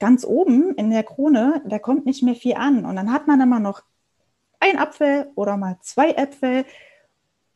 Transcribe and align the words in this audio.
ganz 0.00 0.24
oben 0.24 0.74
in 0.74 0.90
der 0.90 1.04
Krone, 1.04 1.62
da 1.66 1.78
kommt 1.78 2.06
nicht 2.06 2.22
mehr 2.22 2.34
viel 2.34 2.54
an. 2.54 2.84
Und 2.84 2.96
dann 2.96 3.12
hat 3.12 3.28
man 3.28 3.40
immer 3.40 3.60
noch 3.60 3.82
ein 4.58 4.78
Apfel 4.78 5.30
oder 5.36 5.56
mal 5.56 5.76
zwei 5.82 6.10
Äpfel, 6.10 6.64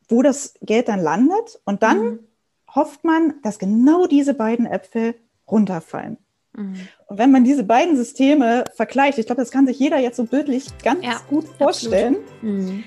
wo 0.07 0.21
das 0.21 0.53
Geld 0.61 0.87
dann 0.87 1.01
landet. 1.01 1.59
Und 1.65 1.83
dann 1.83 2.03
mhm. 2.03 2.19
hofft 2.73 3.03
man, 3.03 3.33
dass 3.41 3.59
genau 3.59 4.05
diese 4.05 4.33
beiden 4.33 4.65
Äpfel 4.65 5.15
runterfallen. 5.49 6.17
Mhm. 6.53 6.87
Und 7.07 7.17
wenn 7.17 7.31
man 7.31 7.43
diese 7.43 7.63
beiden 7.63 7.97
Systeme 7.97 8.65
vergleicht, 8.75 9.17
ich 9.17 9.25
glaube, 9.25 9.41
das 9.41 9.51
kann 9.51 9.67
sich 9.67 9.79
jeder 9.79 9.97
jetzt 9.97 10.17
so 10.17 10.25
bildlich 10.25 10.65
ganz 10.83 11.03
ja, 11.03 11.19
gut 11.27 11.47
vorstellen, 11.57 12.17
mhm. 12.41 12.83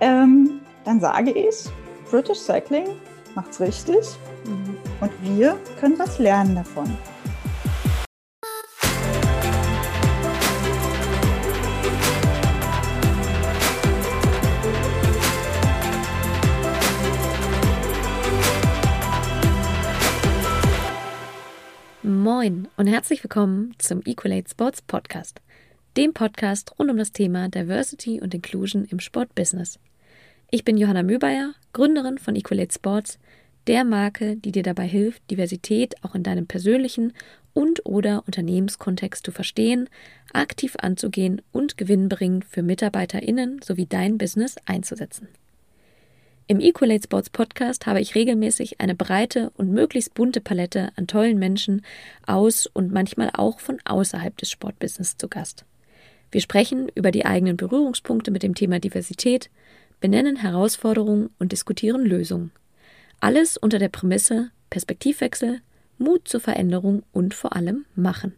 ähm, 0.00 0.60
dann 0.84 1.00
sage 1.00 1.30
ich, 1.30 1.54
British 2.10 2.38
Cycling 2.38 2.88
macht's 3.34 3.60
richtig 3.60 4.04
mhm. 4.44 4.76
und 5.00 5.10
wir 5.22 5.58
können 5.78 5.98
was 5.98 6.18
lernen 6.18 6.54
davon. 6.54 6.96
Moin 22.44 22.68
und 22.76 22.88
herzlich 22.88 23.24
willkommen 23.24 23.74
zum 23.78 24.02
Equalate 24.04 24.50
Sports 24.50 24.82
Podcast, 24.82 25.40
dem 25.96 26.12
Podcast 26.12 26.78
rund 26.78 26.90
um 26.90 26.98
das 26.98 27.10
Thema 27.10 27.48
Diversity 27.48 28.20
und 28.20 28.34
Inclusion 28.34 28.84
im 28.84 29.00
Sportbusiness. 29.00 29.78
Ich 30.50 30.62
bin 30.62 30.76
Johanna 30.76 31.02
Möbeyer, 31.02 31.54
Gründerin 31.72 32.18
von 32.18 32.36
Equalate 32.36 32.74
Sports, 32.74 33.18
der 33.66 33.84
Marke, 33.84 34.36
die 34.36 34.52
dir 34.52 34.62
dabei 34.62 34.86
hilft, 34.86 35.22
Diversität 35.30 35.94
auch 36.04 36.14
in 36.14 36.22
deinem 36.22 36.46
persönlichen 36.46 37.14
und/oder 37.54 38.24
Unternehmenskontext 38.26 39.24
zu 39.24 39.32
verstehen, 39.32 39.88
aktiv 40.34 40.76
anzugehen 40.78 41.40
und 41.50 41.78
gewinnbringend 41.78 42.44
für 42.44 42.62
MitarbeiterInnen 42.62 43.62
sowie 43.62 43.86
dein 43.86 44.18
Business 44.18 44.56
einzusetzen. 44.66 45.28
Im 46.46 46.60
Equalate 46.60 47.04
Sports 47.04 47.30
Podcast 47.30 47.86
habe 47.86 48.02
ich 48.02 48.14
regelmäßig 48.14 48.78
eine 48.78 48.94
breite 48.94 49.50
und 49.56 49.72
möglichst 49.72 50.12
bunte 50.12 50.42
Palette 50.42 50.92
an 50.94 51.06
tollen 51.06 51.38
Menschen 51.38 51.80
aus 52.26 52.66
und 52.66 52.92
manchmal 52.92 53.30
auch 53.32 53.60
von 53.60 53.78
außerhalb 53.86 54.36
des 54.36 54.50
Sportbusiness 54.50 55.16
zu 55.16 55.28
Gast. 55.28 55.64
Wir 56.30 56.42
sprechen 56.42 56.90
über 56.94 57.12
die 57.12 57.24
eigenen 57.24 57.56
Berührungspunkte 57.56 58.30
mit 58.30 58.42
dem 58.42 58.54
Thema 58.54 58.78
Diversität, 58.78 59.48
benennen 60.00 60.36
Herausforderungen 60.36 61.30
und 61.38 61.52
diskutieren 61.52 62.04
Lösungen. 62.04 62.52
Alles 63.20 63.56
unter 63.56 63.78
der 63.78 63.88
Prämisse 63.88 64.50
Perspektivwechsel, 64.68 65.62
Mut 65.96 66.28
zur 66.28 66.40
Veränderung 66.40 67.04
und 67.12 67.32
vor 67.32 67.56
allem 67.56 67.86
Machen. 67.94 68.34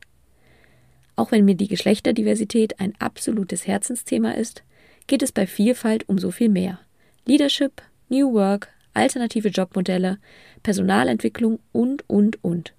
Auch 1.16 1.32
wenn 1.32 1.44
mir 1.44 1.56
die 1.56 1.66
Geschlechterdiversität 1.66 2.78
ein 2.78 2.94
absolutes 3.00 3.66
Herzensthema 3.66 4.30
ist, 4.30 4.62
geht 5.08 5.24
es 5.24 5.32
bei 5.32 5.48
Vielfalt 5.48 6.08
um 6.08 6.18
so 6.18 6.30
viel 6.30 6.50
mehr. 6.50 6.78
Leadership, 7.24 7.82
New 8.08 8.32
Work, 8.34 8.68
alternative 8.94 9.48
Jobmodelle, 9.48 10.18
Personalentwicklung 10.62 11.58
und, 11.72 12.08
und, 12.08 12.42
und. 12.44 12.74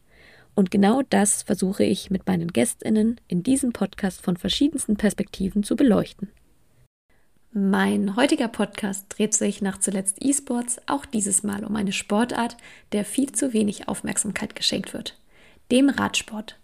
Und 0.56 0.72
genau 0.72 1.02
das 1.10 1.44
versuche 1.44 1.84
ich 1.84 2.10
mit 2.10 2.26
meinen 2.26 2.52
Gästinnen 2.52 3.22
in 3.28 3.44
diesem 3.44 3.74
Podcast 3.74 4.22
von 4.22 4.38
verschiedensten 4.38 4.98
Perspektiven 4.98 5.64
zu 5.64 5.76
beleuchten. 5.76 6.30
Mein 7.52 8.16
heutiger 8.16 8.48
Podcast 8.48 9.06
dreht 9.10 9.34
sich 9.34 9.62
nach 9.62 9.80
zuletzt 9.80 10.18
E-Sports 10.20 10.82
auch 10.86 11.06
dieses 11.06 11.44
Mal 11.44 11.64
um 11.64 11.76
eine 11.76 11.92
Sportart, 11.92 12.58
der 12.92 13.06
viel 13.06 13.32
zu 13.32 13.54
wenig 13.54 13.88
Aufmerksamkeit 13.88 14.56
geschenkt 14.56 14.94
wird, 14.94 15.20
dem 15.72 15.90
Radsport. 15.90 16.60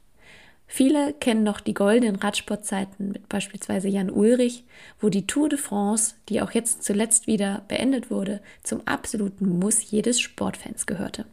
Viele 0.75 1.13
kennen 1.13 1.43
noch 1.43 1.59
die 1.59 1.75
goldenen 1.75 2.15
Radsportzeiten 2.15 3.11
mit 3.11 3.29
beispielsweise 3.29 3.89
Jan 3.89 4.09
Ulrich, 4.09 4.63
wo 4.99 5.09
die 5.09 5.27
Tour 5.27 5.47
de 5.47 5.59
France, 5.59 6.15
die 6.29 6.41
auch 6.41 6.49
jetzt 6.49 6.83
zuletzt 6.83 7.27
wieder 7.27 7.61
beendet 7.67 8.09
wurde, 8.09 8.41
zum 8.63 8.81
absoluten 8.87 9.59
Muss 9.59 9.91
jedes 9.91 10.19
Sportfans 10.19 10.87
gehörte. 10.87 11.25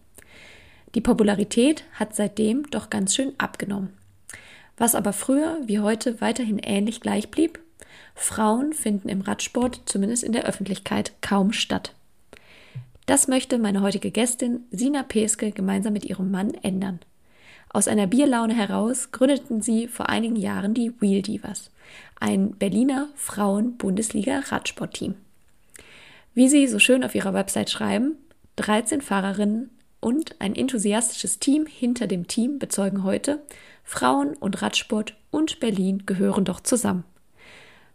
Die 0.94 1.00
Popularität 1.00 1.84
hat 1.94 2.14
seitdem 2.14 2.68
doch 2.68 2.90
ganz 2.90 3.14
schön 3.14 3.32
abgenommen. 3.38 3.94
Was 4.76 4.94
aber 4.94 5.14
früher 5.14 5.58
wie 5.64 5.78
heute 5.78 6.20
weiterhin 6.20 6.58
ähnlich 6.58 7.00
gleich 7.00 7.30
blieb, 7.30 7.60
Frauen 8.14 8.74
finden 8.74 9.08
im 9.08 9.22
Radsport 9.22 9.80
zumindest 9.86 10.22
in 10.22 10.32
der 10.32 10.44
Öffentlichkeit 10.44 11.12
kaum 11.22 11.54
statt. 11.54 11.94
Das 13.06 13.26
möchte 13.26 13.56
meine 13.56 13.80
heutige 13.80 14.10
Gästin 14.10 14.64
Sina 14.70 15.02
Peske 15.02 15.50
gemeinsam 15.50 15.94
mit 15.94 16.04
ihrem 16.04 16.30
Mann 16.30 16.52
ändern. 16.52 17.00
Aus 17.72 17.86
einer 17.86 18.08
Bierlaune 18.08 18.54
heraus 18.54 19.12
gründeten 19.12 19.62
sie 19.62 19.86
vor 19.86 20.08
einigen 20.08 20.34
Jahren 20.34 20.74
die 20.74 21.00
Wheel 21.00 21.22
Divas, 21.22 21.70
ein 22.18 22.56
Berliner 22.56 23.08
Frauen-Bundesliga-Radsportteam. 23.14 25.14
Wie 26.34 26.48
sie 26.48 26.66
so 26.66 26.80
schön 26.80 27.04
auf 27.04 27.14
ihrer 27.14 27.32
Website 27.32 27.70
schreiben, 27.70 28.16
13 28.56 29.02
Fahrerinnen 29.02 29.70
und 30.00 30.40
ein 30.40 30.56
enthusiastisches 30.56 31.38
Team 31.38 31.64
hinter 31.66 32.08
dem 32.08 32.26
Team 32.26 32.58
bezeugen 32.58 33.04
heute, 33.04 33.40
Frauen 33.84 34.34
und 34.34 34.62
Radsport 34.62 35.14
und 35.30 35.60
Berlin 35.60 36.06
gehören 36.06 36.44
doch 36.44 36.58
zusammen. 36.60 37.04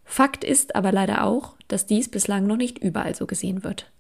Fakt 0.06 0.46
ist 0.46 0.76
aber 0.76 0.94
leider 0.94 1.26
auch, 1.26 1.58
dass 1.68 1.86
dies 1.86 2.10
bislang 2.10 2.48
noch 2.48 2.58
nicht 2.58 2.80
überall 2.80 3.14
so 3.14 3.26
gesehen 3.26 3.66
wird. 3.66 3.92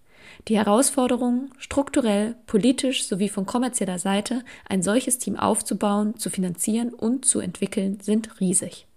Die 0.47 0.57
Herausforderungen, 0.57 1.51
strukturell, 1.57 2.35
politisch 2.46 3.06
sowie 3.06 3.29
von 3.29 3.46
kommerzieller 3.46 4.00
Seite 4.00 4.44
ein 4.68 4.84
solches 4.84 5.18
Team 5.18 5.38
aufzubauen, 5.38 6.18
zu 6.18 6.29
finanzieren 6.29 6.94
und 6.94 7.25
zu 7.25 7.40
entwickeln, 7.40 8.00
sind 8.01 8.40
riesig. 8.40 8.88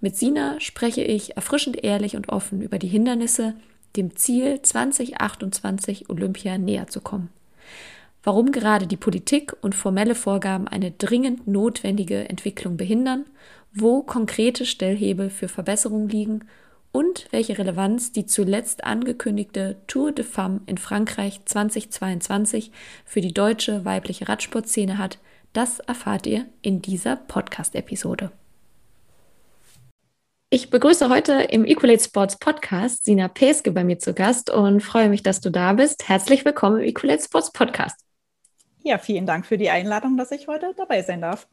Mit 0.00 0.16
Sina 0.16 0.60
spreche 0.60 1.02
ich 1.02 1.36
erfrischend 1.36 1.82
ehrlich 1.82 2.14
und 2.16 2.28
offen 2.28 2.62
über 2.62 2.78
die 2.78 2.86
Hindernisse, 2.86 3.54
dem 3.96 4.14
Ziel 4.14 4.62
2028 4.62 6.08
Olympia 6.08 6.58
näher 6.58 6.86
zu 6.86 7.00
kommen. 7.00 7.30
Warum 8.22 8.52
gerade 8.52 8.86
die 8.86 8.96
Politik 8.96 9.56
und 9.62 9.74
formelle 9.74 10.14
Vorgaben 10.14 10.68
eine 10.68 10.90
dringend 10.90 11.48
notwendige 11.48 12.28
Entwicklung 12.28 12.76
behindern, 12.76 13.24
wo 13.72 14.02
konkrete 14.02 14.66
Stellhebel 14.66 15.30
für 15.30 15.48
Verbesserungen 15.48 16.08
liegen 16.08 16.44
und 16.92 17.28
welche 17.30 17.58
Relevanz 17.58 18.12
die 18.12 18.26
zuletzt 18.26 18.84
angekündigte 18.84 19.76
Tour 19.86 20.12
de 20.12 20.24
Femmes 20.24 20.62
in 20.66 20.78
Frankreich 20.78 21.40
2022 21.44 22.72
für 23.04 23.20
die 23.20 23.34
deutsche 23.34 23.84
weibliche 23.84 24.28
Radsportszene 24.28 24.98
hat, 24.98 25.18
das 25.52 25.80
erfahrt 25.80 26.26
ihr 26.26 26.46
in 26.62 26.82
dieser 26.82 27.16
Podcast-Episode. 27.16 28.30
Ich 30.50 30.70
begrüße 30.70 31.10
heute 31.10 31.32
im 31.32 31.66
Equalate 31.66 32.04
Sports 32.04 32.38
Podcast 32.38 33.04
Sina 33.04 33.28
Peske 33.28 33.70
bei 33.70 33.84
mir 33.84 33.98
zu 33.98 34.14
Gast 34.14 34.48
und 34.48 34.80
freue 34.80 35.10
mich, 35.10 35.22
dass 35.22 35.40
du 35.40 35.50
da 35.50 35.74
bist. 35.74 36.08
Herzlich 36.08 36.44
willkommen 36.44 36.78
im 36.78 36.84
Equalate 36.84 37.22
Sports 37.22 37.52
Podcast. 37.52 38.00
Ja, 38.82 38.96
vielen 38.96 39.26
Dank 39.26 39.44
für 39.44 39.58
die 39.58 39.68
Einladung, 39.68 40.16
dass 40.16 40.30
ich 40.30 40.48
heute 40.48 40.72
dabei 40.74 41.02
sein 41.02 41.20
darf. 41.20 41.46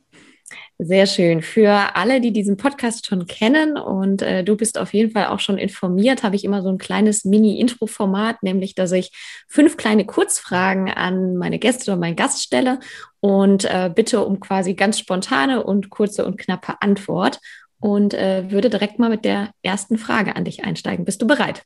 Sehr 0.77 1.07
schön. 1.07 1.41
Für 1.41 1.95
alle, 1.95 2.21
die 2.21 2.31
diesen 2.31 2.57
Podcast 2.57 3.07
schon 3.07 3.25
kennen 3.25 3.77
und 3.77 4.21
äh, 4.21 4.43
du 4.43 4.55
bist 4.55 4.77
auf 4.77 4.93
jeden 4.93 5.11
Fall 5.11 5.27
auch 5.27 5.39
schon 5.39 5.57
informiert, 5.57 6.21
habe 6.21 6.35
ich 6.35 6.43
immer 6.43 6.61
so 6.61 6.69
ein 6.69 6.77
kleines 6.77 7.25
Mini-Intro-Format, 7.25 8.43
nämlich 8.43 8.75
dass 8.75 8.91
ich 8.91 9.11
fünf 9.47 9.77
kleine 9.77 10.05
Kurzfragen 10.05 10.89
an 10.91 11.35
meine 11.37 11.57
Gäste 11.57 11.91
oder 11.91 11.99
meinen 11.99 12.15
Gast 12.15 12.43
stelle 12.43 12.79
und 13.21 13.65
äh, 13.65 13.89
bitte 13.93 14.23
um 14.23 14.39
quasi 14.39 14.75
ganz 14.75 14.99
spontane 14.99 15.63
und 15.63 15.89
kurze 15.89 16.25
und 16.25 16.37
knappe 16.37 16.75
Antwort 16.81 17.39
und 17.79 18.13
äh, 18.13 18.51
würde 18.51 18.69
direkt 18.69 18.99
mal 18.99 19.09
mit 19.09 19.25
der 19.25 19.51
ersten 19.63 19.97
Frage 19.97 20.35
an 20.35 20.43
dich 20.43 20.63
einsteigen. 20.63 21.05
Bist 21.05 21.21
du 21.21 21.27
bereit? 21.27 21.63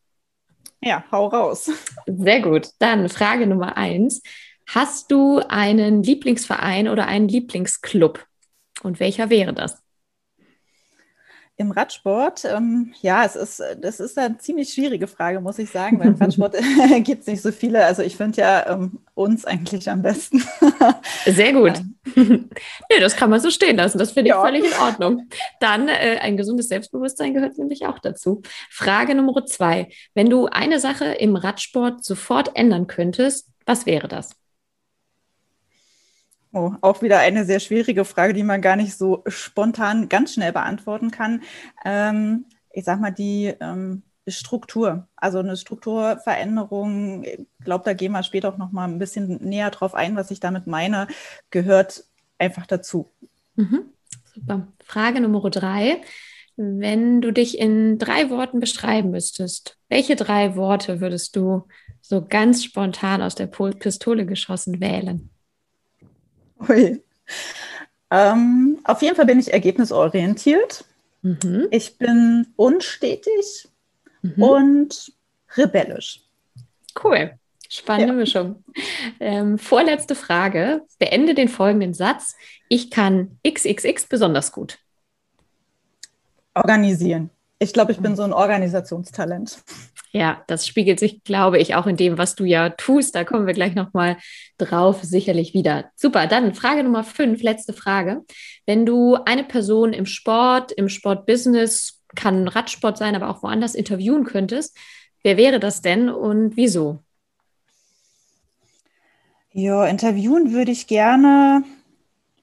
Ja, 0.81 1.03
hau 1.11 1.27
raus. 1.27 1.69
Sehr 2.05 2.41
gut. 2.41 2.69
Dann 2.79 3.09
Frage 3.09 3.45
Nummer 3.47 3.75
eins. 3.75 4.21
Hast 4.67 5.11
du 5.11 5.39
einen 5.49 6.03
Lieblingsverein 6.03 6.87
oder 6.87 7.07
einen 7.07 7.27
Lieblingsclub? 7.27 8.28
Und 8.83 8.99
welcher 8.99 9.29
wäre 9.29 9.53
das? 9.53 9.81
Im 11.59 11.71
Radsport, 11.71 12.45
ähm, 12.45 12.93
ja, 13.01 13.25
es 13.25 13.35
ist, 13.35 13.61
das 13.81 13.99
ist 13.99 14.17
eine 14.17 14.37
ziemlich 14.37 14.69
schwierige 14.69 15.07
Frage, 15.07 15.41
muss 15.41 15.59
ich 15.59 15.69
sagen, 15.69 15.99
weil 15.99 16.07
im 16.07 16.15
Radsport 16.15 16.55
gibt 17.03 17.23
es 17.23 17.27
nicht 17.27 17.41
so 17.41 17.51
viele. 17.51 17.83
Also 17.83 18.01
ich 18.01 18.15
finde 18.15 18.39
ja 18.39 18.65
ähm, 18.71 18.99
uns 19.13 19.43
eigentlich 19.43 19.89
am 19.89 20.01
besten. 20.01 20.41
Sehr 21.25 21.51
gut. 21.51 21.73
nee, 22.15 22.99
das 23.01 23.17
kann 23.17 23.29
man 23.29 23.41
so 23.41 23.49
stehen 23.49 23.75
lassen. 23.75 23.97
Das 23.97 24.11
finde 24.11 24.29
ich 24.29 24.35
ja. 24.35 24.41
völlig 24.41 24.63
in 24.63 24.79
Ordnung. 24.79 25.27
Dann 25.59 25.89
äh, 25.89 26.19
ein 26.21 26.37
gesundes 26.37 26.69
Selbstbewusstsein 26.69 27.33
gehört 27.33 27.57
nämlich 27.57 27.85
auch 27.85 27.99
dazu. 27.99 28.41
Frage 28.69 29.13
Nummer 29.13 29.45
zwei. 29.45 29.89
Wenn 30.13 30.29
du 30.29 30.45
eine 30.45 30.79
Sache 30.79 31.07
im 31.07 31.35
Radsport 31.35 32.05
sofort 32.05 32.55
ändern 32.55 32.87
könntest, 32.87 33.49
was 33.65 33.85
wäre 33.85 34.07
das? 34.07 34.38
Oh, 36.51 36.73
auch 36.81 37.01
wieder 37.01 37.19
eine 37.19 37.45
sehr 37.45 37.59
schwierige 37.59 38.05
Frage, 38.05 38.33
die 38.33 38.43
man 38.43 38.61
gar 38.61 38.75
nicht 38.75 38.97
so 38.97 39.23
spontan 39.27 40.09
ganz 40.09 40.33
schnell 40.33 40.51
beantworten 40.51 41.11
kann. 41.11 41.43
Ähm, 41.85 42.45
ich 42.71 42.85
sag 42.85 42.99
mal, 42.99 43.11
die 43.11 43.53
ähm, 43.59 44.03
Struktur, 44.27 45.07
also 45.15 45.39
eine 45.39 45.57
Strukturveränderung, 45.57 47.23
ich 47.23 47.47
glaube, 47.63 47.83
da 47.85 47.93
gehen 47.93 48.11
wir 48.13 48.23
später 48.23 48.49
auch 48.49 48.57
noch 48.57 48.71
mal 48.71 48.85
ein 48.85 48.99
bisschen 48.99 49.37
näher 49.43 49.69
drauf 49.69 49.93
ein, 49.93 50.15
was 50.15 50.31
ich 50.31 50.39
damit 50.39 50.65
meine, 50.65 51.07
gehört 51.51 52.03
einfach 52.37 52.65
dazu. 52.65 53.09
Mhm. 53.55 53.93
Super. 54.33 54.67
Frage 54.83 55.21
Nummer 55.21 55.49
drei. 55.49 56.01
Wenn 56.55 57.21
du 57.21 57.31
dich 57.31 57.57
in 57.57 57.99
drei 57.99 58.29
Worten 58.29 58.59
beschreiben 58.59 59.11
müsstest, 59.11 59.77
welche 59.87 60.15
drei 60.15 60.55
Worte 60.55 60.99
würdest 60.99 61.35
du 61.35 61.67
so 62.01 62.25
ganz 62.25 62.63
spontan 62.63 63.21
aus 63.21 63.35
der 63.35 63.47
Pistole 63.47 64.25
geschossen 64.25 64.81
wählen? 64.81 65.29
Ui. 66.67 67.01
Ähm, 68.11 68.79
auf 68.83 69.01
jeden 69.01 69.15
Fall 69.15 69.25
bin 69.25 69.39
ich 69.39 69.53
ergebnisorientiert. 69.53 70.83
Mhm. 71.21 71.67
Ich 71.71 71.97
bin 71.97 72.47
unstetig 72.55 73.69
mhm. 74.21 74.43
und 74.43 75.13
rebellisch. 75.55 76.21
Cool. 77.01 77.33
Spannende 77.71 78.13
ja. 78.13 78.19
Mischung. 78.19 78.63
Ähm, 79.19 79.59
vorletzte 79.59 80.15
Frage. 80.15 80.81
Beende 80.97 81.35
den 81.35 81.49
folgenden 81.49 81.93
Satz. 81.93 82.35
Ich 82.67 82.89
kann 82.89 83.37
XXX 83.47 84.07
besonders 84.07 84.51
gut. 84.51 84.79
Organisieren. 86.55 87.29
Ich 87.59 87.73
glaube, 87.73 87.91
ich 87.91 87.99
bin 87.99 88.15
so 88.15 88.23
ein 88.23 88.33
Organisationstalent. 88.33 89.61
Ja, 90.11 90.43
das 90.47 90.65
spiegelt 90.65 90.99
sich, 90.99 91.23
glaube 91.23 91.59
ich, 91.59 91.75
auch 91.75 91.85
in 91.85 91.95
dem, 91.95 92.17
was 92.17 92.33
du 92.35 92.43
ja 92.43 92.69
tust. 92.69 93.13
Da 93.13 93.23
kommen 93.23 93.45
wir 93.45 93.53
gleich 93.53 93.75
nochmal 93.75 94.17
drauf, 94.57 95.03
sicherlich 95.03 95.53
wieder. 95.53 95.91
Super, 95.95 96.25
dann 96.25 96.55
Frage 96.55 96.83
Nummer 96.83 97.03
fünf, 97.03 97.43
letzte 97.43 97.73
Frage. 97.73 98.21
Wenn 98.65 98.85
du 98.85 99.15
eine 99.25 99.43
Person 99.43 99.93
im 99.93 100.07
Sport, 100.07 100.71
im 100.71 100.89
Sportbusiness, 100.89 102.01
kann 102.15 102.47
Radsport 102.47 102.97
sein, 102.97 103.15
aber 103.15 103.29
auch 103.29 103.43
woanders 103.43 103.75
interviewen 103.75 104.23
könntest, 104.23 104.75
wer 105.21 105.37
wäre 105.37 105.59
das 105.59 105.81
denn 105.81 106.09
und 106.09 106.57
wieso? 106.57 107.03
Ja, 109.51 109.85
interviewen 109.85 110.53
würde 110.53 110.71
ich 110.71 110.87
gerne 110.87 111.63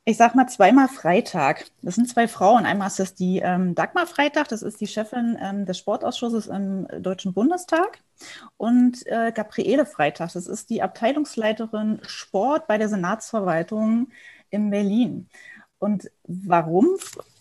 ich 0.09 0.17
sag 0.17 0.37
mal 0.37 0.47
zweimal 0.47 0.87
Freitag. 0.87 1.67
Das 1.83 1.97
sind 1.97 2.09
zwei 2.09 2.29
Frauen. 2.29 2.65
Einmal 2.65 2.87
ist 2.87 3.01
das 3.01 3.15
die 3.15 3.41
ähm, 3.41 3.75
Dagmar 3.75 4.07
Freitag, 4.07 4.49
das 4.49 4.63
ist 4.63 4.81
die 4.81 4.87
Chefin 4.87 5.37
ähm, 5.43 5.67
des 5.67 5.79
Sportausschusses 5.79 6.47
im 6.47 6.87
Deutschen 7.01 7.35
Bundestag. 7.35 7.99
Und 8.57 9.05
äh, 9.09 9.33
Gabriele 9.33 9.85
Freitag, 9.85 10.33
das 10.33 10.47
ist 10.47 10.71
die 10.71 10.81
Abteilungsleiterin 10.81 11.99
Sport 12.07 12.69
bei 12.69 12.79
der 12.79 12.89
Senatsverwaltung 12.89 14.07
in 14.51 14.71
Berlin. 14.71 15.29
Und 15.81 16.09
warum, 16.29 16.87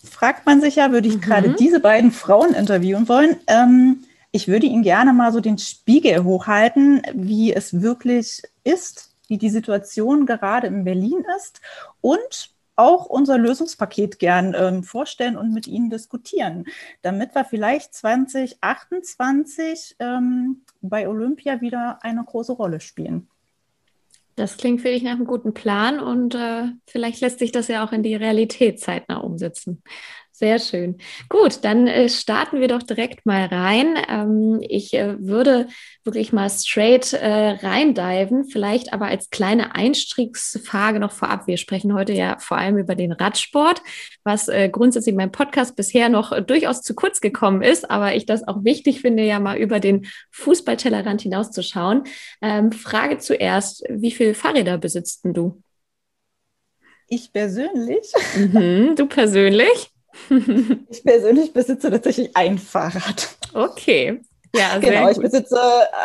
fragt 0.02 0.44
man 0.44 0.60
sich 0.60 0.74
ja, 0.74 0.90
würde 0.90 1.06
ich 1.06 1.18
mhm. 1.18 1.20
gerade 1.20 1.50
diese 1.50 1.78
beiden 1.78 2.10
Frauen 2.10 2.52
interviewen 2.52 3.08
wollen. 3.08 3.36
Ähm, 3.46 4.02
ich 4.32 4.48
würde 4.48 4.66
Ihnen 4.66 4.82
gerne 4.82 5.12
mal 5.12 5.32
so 5.32 5.38
den 5.38 5.58
Spiegel 5.58 6.24
hochhalten, 6.24 7.00
wie 7.14 7.54
es 7.54 7.80
wirklich 7.80 8.42
ist, 8.64 9.14
wie 9.28 9.38
die 9.38 9.50
Situation 9.50 10.26
gerade 10.26 10.66
in 10.66 10.82
Berlin 10.82 11.24
ist 11.36 11.60
und 12.00 12.55
auch 12.76 13.06
unser 13.06 13.38
Lösungspaket 13.38 14.18
gern 14.18 14.54
ähm, 14.56 14.84
vorstellen 14.84 15.36
und 15.36 15.52
mit 15.52 15.66
Ihnen 15.66 15.90
diskutieren, 15.90 16.66
damit 17.02 17.34
wir 17.34 17.44
vielleicht 17.44 17.94
2028 17.94 19.96
ähm, 19.98 20.62
bei 20.82 21.08
Olympia 21.08 21.60
wieder 21.60 21.98
eine 22.02 22.22
große 22.22 22.52
Rolle 22.52 22.80
spielen. 22.80 23.28
Das 24.36 24.58
klingt 24.58 24.82
für 24.82 24.88
dich 24.88 25.02
nach 25.02 25.12
einem 25.12 25.24
guten 25.24 25.54
Plan 25.54 25.98
und 25.98 26.34
äh, 26.34 26.64
vielleicht 26.86 27.22
lässt 27.22 27.38
sich 27.38 27.52
das 27.52 27.68
ja 27.68 27.82
auch 27.82 27.92
in 27.92 28.02
die 28.02 28.14
Realität 28.14 28.80
zeitnah 28.80 29.16
umsetzen. 29.16 29.82
Sehr 30.38 30.58
schön. 30.58 30.98
Gut, 31.30 31.64
dann 31.64 31.86
äh, 31.86 32.10
starten 32.10 32.60
wir 32.60 32.68
doch 32.68 32.82
direkt 32.82 33.24
mal 33.24 33.46
rein. 33.46 33.96
Ähm, 34.06 34.60
ich 34.60 34.92
äh, 34.92 35.16
würde 35.18 35.66
wirklich 36.04 36.30
mal 36.30 36.50
straight 36.50 37.14
äh, 37.14 37.56
reindiven, 37.62 38.44
vielleicht 38.44 38.92
aber 38.92 39.06
als 39.06 39.30
kleine 39.30 39.74
Einstiegsfrage 39.74 41.00
noch 41.00 41.12
vorab. 41.12 41.46
Wir 41.46 41.56
sprechen 41.56 41.94
heute 41.94 42.12
ja 42.12 42.36
vor 42.38 42.58
allem 42.58 42.76
über 42.76 42.94
den 42.94 43.12
Radsport, 43.12 43.80
was 44.24 44.48
äh, 44.48 44.68
grundsätzlich 44.68 45.12
in 45.12 45.16
meinem 45.16 45.32
Podcast 45.32 45.74
bisher 45.74 46.10
noch 46.10 46.38
durchaus 46.44 46.82
zu 46.82 46.94
kurz 46.94 47.22
gekommen 47.22 47.62
ist, 47.62 47.90
aber 47.90 48.14
ich 48.14 48.26
das 48.26 48.46
auch 48.46 48.62
wichtig 48.62 49.00
finde, 49.00 49.22
ja 49.22 49.40
mal 49.40 49.56
über 49.56 49.80
den 49.80 50.04
Fußballtellerrand 50.32 51.22
hinauszuschauen. 51.22 52.04
Ähm, 52.42 52.72
Frage 52.72 53.16
zuerst, 53.16 53.84
wie 53.88 54.10
viele 54.10 54.34
Fahrräder 54.34 54.76
besitzt 54.76 55.24
denn 55.24 55.32
du? 55.32 55.62
Ich 57.08 57.32
persönlich? 57.32 58.12
Mhm, 58.36 58.96
du 58.96 59.06
persönlich? 59.06 59.95
ich 60.88 61.04
persönlich 61.04 61.52
besitze 61.52 61.90
tatsächlich 61.90 62.36
ein 62.36 62.58
Fahrrad. 62.58 63.36
Okay. 63.54 64.20
Ja, 64.56 64.80
sehr 64.80 64.92
genau, 64.92 65.10
ich 65.10 65.18
besitze 65.18 65.58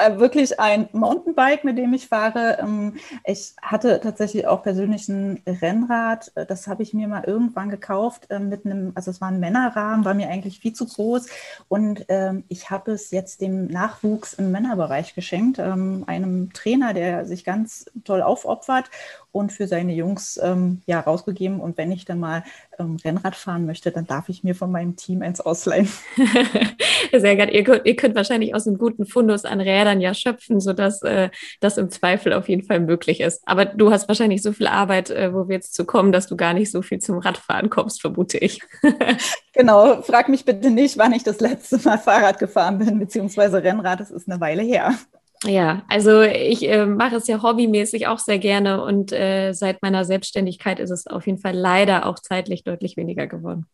äh, 0.03 0.17
wirklich 0.19 0.59
ein 0.59 0.89
Mountainbike, 0.91 1.63
mit 1.63 1.77
dem 1.77 1.93
ich 1.93 2.07
fahre. 2.07 2.57
Ähm, 2.61 2.95
ich 3.23 3.53
hatte 3.61 3.99
tatsächlich 4.01 4.47
auch 4.47 4.61
persönlich 4.63 5.07
ein 5.07 5.41
Rennrad. 5.45 6.31
Äh, 6.35 6.45
das 6.45 6.67
habe 6.67 6.83
ich 6.83 6.93
mir 6.93 7.07
mal 7.07 7.23
irgendwann 7.23 7.69
gekauft 7.69 8.27
äh, 8.29 8.39
mit 8.39 8.65
einem, 8.65 8.91
also 8.95 9.11
es 9.11 9.21
war 9.21 9.29
ein 9.29 9.39
Männerrahmen, 9.39 10.03
war 10.05 10.13
mir 10.13 10.27
eigentlich 10.27 10.59
viel 10.59 10.73
zu 10.73 10.85
groß. 10.85 11.27
Und 11.69 12.05
ähm, 12.09 12.43
ich 12.49 12.69
habe 12.69 12.91
es 12.91 13.11
jetzt 13.11 13.41
dem 13.41 13.67
Nachwuchs 13.67 14.33
im 14.33 14.51
Männerbereich 14.51 15.15
geschenkt, 15.15 15.59
ähm, 15.59 16.03
einem 16.07 16.51
Trainer, 16.51 16.93
der 16.93 17.25
sich 17.25 17.45
ganz 17.45 17.85
toll 18.03 18.21
aufopfert 18.21 18.89
und 19.31 19.53
für 19.53 19.67
seine 19.67 19.93
Jungs 19.93 20.39
ähm, 20.43 20.81
ja 20.85 20.99
rausgegeben. 20.99 21.61
Und 21.61 21.77
wenn 21.77 21.91
ich 21.91 22.05
dann 22.05 22.19
mal 22.19 22.43
ähm, 22.81 22.97
Rennrad 23.03 23.35
fahren 23.35 23.65
möchte, 23.65 23.91
dann 23.91 24.05
darf 24.05 24.29
ich 24.29 24.43
mir 24.43 24.55
von 24.55 24.71
meinem 24.71 24.95
Team 24.95 25.21
eins 25.21 25.41
ausleihen. 25.41 25.89
Sehr 27.11 27.35
gut. 27.35 27.53
Ihr 27.53 27.63
könnt, 27.63 27.85
ihr 27.85 27.95
könnt 27.95 28.15
wahrscheinlich 28.15 28.55
aus 28.55 28.67
einem 28.67 28.77
guten 28.77 29.05
Fundus 29.05 29.45
an 29.45 29.61
Rädern 29.61 30.01
ja 30.01 30.13
schöpfen, 30.13 30.59
sodass 30.59 31.01
äh, 31.03 31.29
das 31.59 31.77
im 31.77 31.89
Zweifel 31.89 32.33
auf 32.33 32.49
jeden 32.49 32.63
Fall 32.63 32.79
möglich 32.79 33.21
ist. 33.21 33.41
Aber 33.45 33.65
du 33.65 33.91
hast 33.91 34.07
wahrscheinlich 34.07 34.41
so 34.41 34.53
viel 34.53 34.67
Arbeit, 34.67 35.09
äh, 35.09 35.33
wo 35.33 35.47
wir 35.47 35.55
jetzt 35.55 35.73
zu 35.73 35.85
kommen, 35.85 36.11
dass 36.11 36.27
du 36.27 36.35
gar 36.35 36.53
nicht 36.53 36.71
so 36.71 36.81
viel 36.81 36.99
zum 36.99 37.19
Radfahren 37.19 37.69
kommst, 37.69 38.01
vermute 38.01 38.37
ich. 38.37 38.61
genau. 39.53 40.01
Frag 40.01 40.29
mich 40.29 40.45
bitte 40.45 40.69
nicht, 40.69 40.97
wann 40.97 41.13
ich 41.13 41.23
das 41.23 41.39
letzte 41.39 41.77
Mal 41.79 41.97
Fahrrad 41.97 42.39
gefahren 42.39 42.79
bin, 42.79 42.99
beziehungsweise 42.99 43.63
Rennrad. 43.63 43.99
Das 43.99 44.11
ist 44.11 44.29
eine 44.29 44.39
Weile 44.39 44.63
her. 44.63 44.93
Ja, 45.43 45.83
also 45.87 46.21
ich 46.21 46.69
äh, 46.69 46.85
mache 46.85 47.15
es 47.15 47.25
ja 47.25 47.41
hobbymäßig 47.41 48.05
auch 48.05 48.19
sehr 48.19 48.37
gerne 48.37 48.83
und 48.83 49.11
äh, 49.11 49.53
seit 49.53 49.81
meiner 49.81 50.05
Selbstständigkeit 50.05 50.79
ist 50.79 50.91
es 50.91 51.07
auf 51.07 51.25
jeden 51.25 51.39
Fall 51.39 51.55
leider 51.55 52.05
auch 52.05 52.19
zeitlich 52.19 52.63
deutlich 52.63 52.95
weniger 52.95 53.25
geworden. 53.25 53.65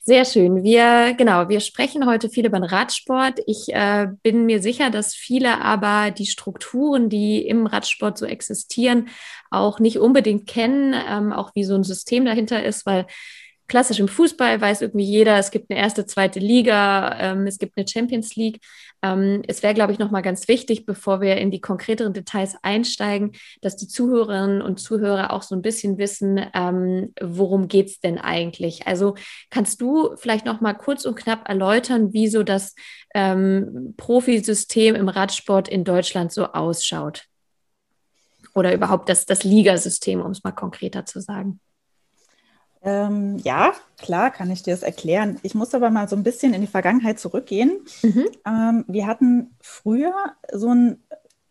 Sehr 0.00 0.24
schön. 0.24 0.62
Wir, 0.62 1.14
genau, 1.18 1.48
wir 1.48 1.58
sprechen 1.60 2.06
heute 2.06 2.30
viel 2.30 2.46
über 2.46 2.60
den 2.60 2.64
Radsport. 2.64 3.40
Ich 3.46 3.74
äh, 3.74 4.06
bin 4.22 4.46
mir 4.46 4.62
sicher, 4.62 4.88
dass 4.88 5.14
viele 5.14 5.60
aber 5.60 6.12
die 6.12 6.26
Strukturen, 6.26 7.08
die 7.10 7.44
im 7.44 7.66
Radsport 7.66 8.16
so 8.16 8.24
existieren, 8.24 9.08
auch 9.50 9.80
nicht 9.80 9.98
unbedingt 9.98 10.46
kennen, 10.46 10.94
ähm, 10.94 11.32
auch 11.32 11.50
wie 11.56 11.64
so 11.64 11.74
ein 11.74 11.82
System 11.82 12.24
dahinter 12.24 12.62
ist, 12.64 12.86
weil 12.86 13.06
klassisch 13.68 13.98
im 13.98 14.08
Fußball 14.08 14.60
weiß 14.60 14.82
irgendwie 14.82 15.04
jeder, 15.04 15.38
es 15.38 15.50
gibt 15.50 15.70
eine 15.70 15.78
erste, 15.78 16.06
zweite 16.06 16.38
Liga, 16.38 17.16
ähm, 17.18 17.46
es 17.46 17.58
gibt 17.58 17.76
eine 17.76 17.86
Champions 17.86 18.36
League. 18.36 18.60
Ähm, 19.02 19.42
es 19.46 19.62
wäre, 19.62 19.74
glaube 19.74 19.92
ich, 19.92 19.98
nochmal 19.98 20.22
ganz 20.22 20.48
wichtig, 20.48 20.86
bevor 20.86 21.20
wir 21.20 21.36
in 21.36 21.50
die 21.50 21.60
konkreteren 21.60 22.12
Details 22.12 22.56
einsteigen, 22.62 23.32
dass 23.60 23.76
die 23.76 23.88
Zuhörerinnen 23.88 24.62
und 24.62 24.78
Zuhörer 24.78 25.32
auch 25.32 25.42
so 25.42 25.54
ein 25.54 25.62
bisschen 25.62 25.98
wissen, 25.98 26.40
ähm, 26.54 27.12
worum 27.20 27.68
geht 27.68 27.88
es 27.88 28.00
denn 28.00 28.18
eigentlich? 28.18 28.86
Also 28.86 29.14
kannst 29.50 29.80
du 29.80 30.16
vielleicht 30.16 30.46
nochmal 30.46 30.76
kurz 30.76 31.04
und 31.04 31.16
knapp 31.16 31.48
erläutern, 31.48 32.12
wie 32.12 32.28
so 32.28 32.42
das 32.42 32.74
ähm, 33.14 33.94
Profisystem 33.96 34.94
im 34.94 35.08
Radsport 35.08 35.68
in 35.68 35.84
Deutschland 35.84 36.32
so 36.32 36.46
ausschaut? 36.46 37.24
Oder 38.54 38.72
überhaupt 38.72 39.08
das, 39.08 39.26
das 39.26 39.44
Ligasystem, 39.44 40.22
um 40.22 40.30
es 40.30 40.42
mal 40.42 40.52
konkreter 40.52 41.04
zu 41.04 41.20
sagen. 41.20 41.60
Ähm, 42.86 43.38
ja, 43.38 43.72
klar, 43.98 44.30
kann 44.30 44.48
ich 44.50 44.62
dir 44.62 44.70
das 44.72 44.84
erklären. 44.84 45.40
Ich 45.42 45.56
muss 45.56 45.74
aber 45.74 45.90
mal 45.90 46.08
so 46.08 46.14
ein 46.14 46.22
bisschen 46.22 46.54
in 46.54 46.60
die 46.60 46.68
Vergangenheit 46.68 47.18
zurückgehen. 47.18 47.80
Mhm. 48.02 48.26
Ähm, 48.46 48.84
wir 48.86 49.08
hatten 49.08 49.50
früher 49.60 50.14
so 50.52 50.68
ein 50.72 51.02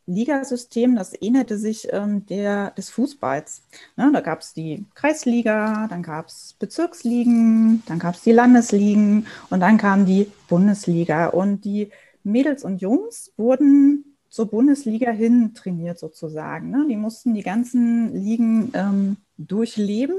Ligasystem, 0.08 0.96
das 0.96 1.14
ähnelte 1.20 1.58
sich 1.58 1.90
ähm, 1.92 2.26
der, 2.28 2.72
des 2.72 2.90
Fußballs. 2.90 3.64
Ne, 3.98 4.12
da 4.14 4.22
gab 4.22 4.40
es 4.42 4.54
die 4.54 4.86
Kreisliga, 4.94 5.88
dann 5.90 6.04
gab 6.04 6.28
es 6.28 6.56
Bezirksligen, 6.58 7.84
dann 7.88 8.00
gab 8.00 8.16
es 8.16 8.22
die 8.22 8.32
Landesligen 8.32 9.28
und 9.50 9.60
dann 9.60 9.78
kam 9.78 10.06
die 10.06 10.32
Bundesliga. 10.48 11.28
Und 11.28 11.66
die 11.66 11.90
Mädels 12.24 12.64
und 12.64 12.82
Jungs 12.82 13.34
wurden 13.36 14.16
zur 14.30 14.46
Bundesliga 14.46 15.12
hin 15.12 15.54
trainiert 15.54 16.00
sozusagen. 16.00 16.70
Ne? 16.70 16.86
Die 16.90 16.98
mussten 16.98 17.34
die 17.34 17.44
ganzen 17.44 18.14
Ligen 18.14 18.72
ähm, 18.74 19.18
durchleben 19.38 20.16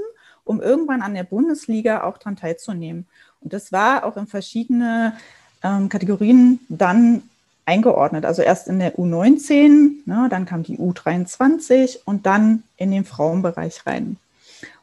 um 0.47 0.63
irgendwann 0.63 1.03
an 1.03 1.15
der 1.15 1.25
Bundesliga 1.25 2.05
auch 2.05 2.17
daran 2.17 2.37
teilzunehmen. 2.37 3.07
Und 3.41 3.53
das 3.53 3.73
war 3.73 4.05
auch 4.05 4.17
in 4.17 4.27
verschiedene 4.27 5.17
ähm, 5.63 5.89
Kategorien 5.89 6.61
dann 6.69 7.23
eingeordnet. 7.67 8.25
Also 8.25 8.43
erst 8.43 8.69
in 8.69 8.79
der 8.79 8.97
U19, 8.97 10.07
ne, 10.07 10.29
dann 10.31 10.47
kam 10.47 10.63
die 10.63 10.79
U23 10.79 11.99
und 12.05 12.25
dann 12.25 12.63
in 12.77 12.93
den 12.93 13.05
Frauenbereich 13.05 13.85
rein. 13.87 14.17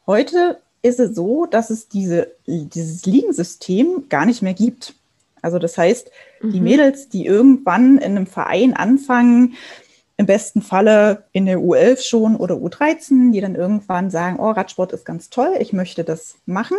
Heute 0.06 0.60
ist 0.82 1.00
es 1.00 1.16
so, 1.16 1.46
dass 1.46 1.70
es 1.70 1.88
diese, 1.88 2.32
dieses 2.46 3.06
Ligensystem 3.06 4.10
gar 4.10 4.26
nicht 4.26 4.42
mehr 4.42 4.54
gibt. 4.54 4.96
Also 5.42 5.60
das 5.60 5.78
heißt, 5.78 6.12
die 6.42 6.60
mhm. 6.60 6.64
Mädels, 6.64 7.10
die 7.10 7.26
irgendwann 7.26 7.98
in 7.98 8.18
einem 8.18 8.28
Verein 8.28 8.74
anfangen, 8.74 9.56
im 10.24 10.28
besten 10.28 10.62
Falle 10.62 11.26
in 11.34 11.46
der 11.46 11.60
U11 11.60 12.08
schon 12.08 12.38
oder 12.38 12.56
U13, 12.56 13.34
die 13.34 13.42
dann 13.42 13.56
irgendwann 13.56 14.10
sagen, 14.10 14.40
oh, 14.40 14.52
Radsport 14.52 14.94
ist 14.94 15.06
ganz 15.06 15.30
toll, 15.30 15.54
ich 15.60 15.74
möchte 15.74 16.06
das 16.06 16.36
machen. 16.46 16.78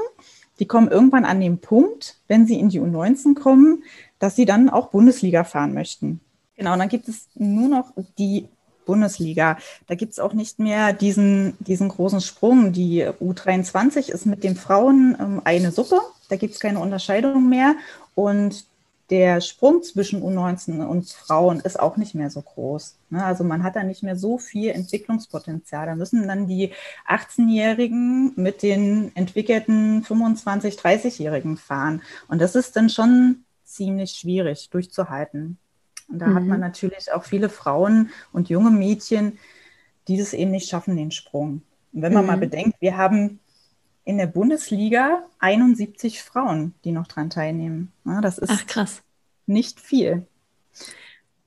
die 0.60 0.66
kommen 0.66 0.88
irgendwann 0.88 1.26
an 1.26 1.40
den 1.40 1.58
Punkt, 1.58 2.16
wenn 2.26 2.46
sie 2.46 2.58
in 2.58 2.70
die 2.70 2.80
U19 2.80 3.34
kommen, 3.34 3.82
dass 4.18 4.36
sie 4.36 4.46
dann 4.46 4.70
auch 4.70 4.88
Bundesliga 4.88 5.44
fahren 5.44 5.74
möchten. 5.74 6.20
Genau, 6.56 6.72
und 6.72 6.78
dann 6.78 6.88
gibt 6.88 7.08
es 7.08 7.28
nur 7.34 7.68
noch 7.68 7.92
die 8.18 8.48
Bundesliga. 8.86 9.58
Da 9.88 9.94
gibt 9.94 10.12
es 10.12 10.20
auch 10.20 10.32
nicht 10.32 10.58
mehr 10.58 10.92
diesen, 10.92 11.56
diesen 11.58 11.88
großen 11.88 12.20
Sprung. 12.20 12.72
Die 12.72 13.04
U23 13.04 14.10
ist 14.10 14.26
mit 14.26 14.44
den 14.44 14.56
Frauen 14.56 15.16
ähm, 15.20 15.42
eine 15.44 15.70
Suppe. 15.70 16.00
Da 16.28 16.36
gibt 16.36 16.54
es 16.54 16.60
keine 16.60 16.78
Unterscheidung 16.78 17.48
mehr. 17.48 17.74
Und 18.14 18.64
der 19.10 19.42
Sprung 19.42 19.82
zwischen 19.82 20.22
U19 20.22 20.84
und 20.86 21.10
Frauen 21.10 21.60
ist 21.60 21.78
auch 21.78 21.98
nicht 21.98 22.14
mehr 22.14 22.30
so 22.30 22.40
groß. 22.40 22.96
Ne? 23.10 23.22
Also 23.22 23.44
man 23.44 23.62
hat 23.62 23.76
da 23.76 23.84
nicht 23.84 24.02
mehr 24.02 24.16
so 24.16 24.38
viel 24.38 24.70
Entwicklungspotenzial. 24.70 25.86
Da 25.86 25.94
müssen 25.94 26.26
dann 26.26 26.46
die 26.46 26.72
18-Jährigen 27.06 28.32
mit 28.36 28.62
den 28.62 29.14
entwickelten 29.14 30.02
25-, 30.04 30.80
30-Jährigen 30.80 31.58
fahren. 31.58 32.02
Und 32.28 32.40
das 32.40 32.54
ist 32.54 32.76
dann 32.76 32.88
schon 32.88 33.44
ziemlich 33.64 34.12
schwierig 34.12 34.70
durchzuhalten. 34.70 35.58
Und 36.08 36.18
da 36.18 36.26
mhm. 36.26 36.34
hat 36.34 36.44
man 36.44 36.58
mhm. 36.58 36.64
natürlich 36.64 37.12
auch 37.12 37.24
viele 37.24 37.50
Frauen 37.50 38.10
und 38.32 38.48
junge 38.48 38.70
Mädchen, 38.70 39.38
die 40.08 40.16
das 40.16 40.32
eben 40.32 40.50
nicht 40.50 40.68
schaffen, 40.68 40.96
den 40.96 41.10
Sprung. 41.10 41.62
Und 41.92 42.02
wenn 42.02 42.12
man 42.14 42.24
mhm. 42.24 42.30
mal 42.30 42.38
bedenkt, 42.38 42.80
wir 42.80 42.96
haben 42.96 43.40
in 44.04 44.18
der 44.18 44.26
Bundesliga 44.26 45.24
71 45.38 46.22
Frauen, 46.22 46.74
die 46.84 46.92
noch 46.92 47.06
dran 47.06 47.30
teilnehmen. 47.30 47.92
Ja, 48.04 48.20
das 48.20 48.38
ist 48.38 48.50
Ach, 48.50 48.66
krass. 48.66 49.02
nicht 49.46 49.80
viel. 49.80 50.26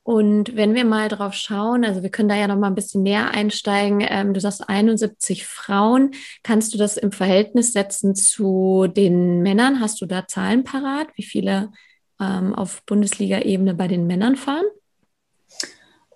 Und 0.02 0.56
wenn 0.56 0.74
wir 0.74 0.86
mal 0.86 1.08
drauf 1.10 1.34
schauen, 1.34 1.84
also 1.84 2.02
wir 2.02 2.08
können 2.08 2.30
da 2.30 2.34
ja 2.34 2.48
noch 2.48 2.56
mal 2.56 2.68
ein 2.68 2.74
bisschen 2.74 3.02
näher 3.02 3.30
einsteigen. 3.30 4.02
Ähm, 4.08 4.32
du 4.32 4.40
sagst 4.40 4.66
71 4.66 5.46
Frauen. 5.46 6.12
Kannst 6.42 6.72
du 6.72 6.78
das 6.78 6.96
im 6.96 7.12
Verhältnis 7.12 7.74
setzen 7.74 8.14
zu 8.14 8.86
den 8.88 9.42
Männern? 9.42 9.80
Hast 9.80 10.00
du 10.00 10.06
da 10.06 10.26
Zahlen 10.26 10.64
parat? 10.64 11.08
Wie 11.16 11.24
viele 11.24 11.72
ähm, 12.18 12.54
auf 12.54 12.82
Bundesliga-Ebene 12.86 13.74
bei 13.74 13.86
den 13.86 14.06
Männern 14.06 14.36
fahren? 14.36 14.64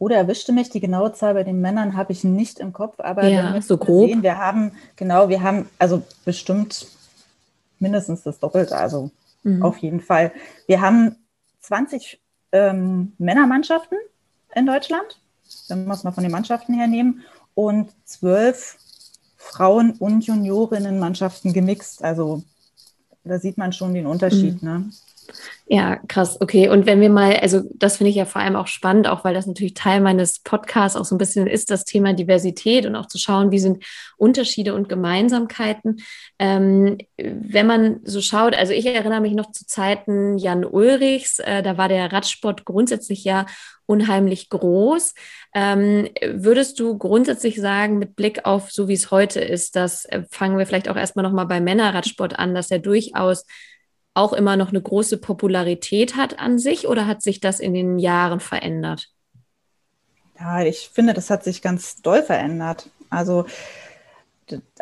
Oder 0.03 0.17
erwischte 0.17 0.51
mich, 0.51 0.69
die 0.69 0.81
genaue 0.81 1.13
Zahl 1.13 1.35
bei 1.35 1.45
den 1.45 1.61
Männern 1.61 1.97
habe 1.97 2.11
ich 2.11 2.25
nicht 2.25 2.59
im 2.59 2.73
Kopf, 2.73 2.99
aber 2.99 3.25
ja, 3.29 3.63
so 3.63 3.79
grob. 3.79 4.09
Sehen, 4.09 4.25
wir 4.25 4.37
haben, 4.37 4.73
genau, 4.97 5.29
wir 5.29 5.45
haben 5.45 5.69
also 5.79 6.03
bestimmt 6.25 6.89
mindestens 7.79 8.25
das 8.25 8.41
Doppelte, 8.41 8.77
also 8.77 9.13
mhm. 9.45 9.63
auf 9.63 9.79
jeden 9.79 10.01
Fall. 10.01 10.33
Wir 10.67 10.81
haben 10.81 11.15
20 11.61 12.21
ähm, 12.51 13.13
Männermannschaften 13.19 13.97
in 14.57 14.67
Deutschland, 14.67 15.21
wenn 15.69 15.85
wir 15.85 15.95
es 15.95 16.03
mal 16.03 16.11
von 16.11 16.25
den 16.25 16.33
Mannschaften 16.33 16.75
her 16.75 16.89
nehmen, 16.89 17.23
und 17.55 17.93
zwölf 18.05 18.79
Frauen- 19.37 19.93
und 19.93 20.27
Juniorinnenmannschaften 20.27 21.53
gemixt. 21.53 22.03
Also 22.03 22.43
da 23.23 23.39
sieht 23.39 23.57
man 23.57 23.73
schon 23.73 23.95
den 23.95 24.09
Unterschied. 24.09 24.65
Mhm. 24.65 24.69
Ne? 24.69 24.91
Ja, 25.67 25.97
krass. 26.09 26.39
Okay. 26.41 26.69
Und 26.69 26.85
wenn 26.85 27.01
wir 27.01 27.09
mal, 27.09 27.37
also 27.37 27.63
das 27.75 27.97
finde 27.97 28.11
ich 28.11 28.17
ja 28.17 28.27
vor 28.27 28.43
allem 28.43 28.57
auch 28.57 28.67
spannend, 28.67 29.07
auch 29.07 29.25
weil 29.25 29.33
das 29.33 29.47
natürlich 29.47 29.75
Teil 29.75 30.01
meines 30.01 30.41
Podcasts 30.41 30.97
auch 30.97 31.05
so 31.05 31.15
ein 31.15 31.19
bisschen 31.19 31.47
ist, 31.47 31.71
das 31.71 31.85
Thema 31.85 32.13
Diversität 32.13 32.85
und 32.85 32.95
auch 32.95 33.07
zu 33.07 33.17
schauen, 33.17 33.51
wie 33.53 33.59
sind 33.59 33.83
Unterschiede 34.19 34.75
und 34.75 34.89
Gemeinsamkeiten. 34.89 36.03
Ähm, 36.39 36.99
wenn 37.17 37.67
man 37.67 38.01
so 38.05 38.21
schaut, 38.21 38.55
also 38.55 38.73
ich 38.73 38.85
erinnere 38.85 39.21
mich 39.21 39.33
noch 39.33 39.51
zu 39.53 39.65
Zeiten 39.67 40.37
Jan 40.37 40.65
Ulrichs, 40.65 41.39
äh, 41.39 41.63
da 41.63 41.79
war 41.79 41.89
der 41.89 42.13
Radsport 42.13 42.67
grundsätzlich 42.67 43.25
ja 43.25 43.47
unheimlich 43.87 44.49
groß. 44.51 45.15
Ähm, 45.55 46.09
würdest 46.23 46.81
du 46.81 46.99
grundsätzlich 46.99 47.61
sagen, 47.61 47.99
mit 47.99 48.17
Blick 48.17 48.45
auf 48.45 48.71
so 48.71 48.89
wie 48.89 48.95
es 48.95 49.11
heute 49.11 49.41
ist, 49.41 49.77
dass 49.77 50.05
äh, 50.07 50.23
fangen 50.31 50.59
wir 50.59 50.67
vielleicht 50.67 50.89
auch 50.89 50.97
erstmal 50.97 51.23
nochmal 51.23 51.47
bei 51.47 51.61
Männerradsport 51.61 52.39
an, 52.39 52.55
dass 52.55 52.71
er 52.71 52.79
durchaus 52.79 53.45
auch 54.15 54.33
immer 54.33 54.57
noch 54.57 54.71
eine 54.71 54.83
große 54.83 55.19
Popularität 55.19 56.17
hat 56.17 56.39
an 56.39 56.59
sich 56.59 56.87
oder 56.87 57.07
hat 57.07 57.23
sich 57.23 57.41
das 57.41 57.61
in 57.61 57.75
den 57.75 57.99
Jahren 57.99 58.41
verändert? 58.41 59.09
Ja, 60.39 60.63
ich 60.63 60.91
finde, 60.93 61.15
das 61.15 61.31
hat 61.31 61.45
sich 61.45 61.63
ganz 61.63 62.03
doll 62.03 62.23
verändert. 62.23 62.91
Also 63.11 63.47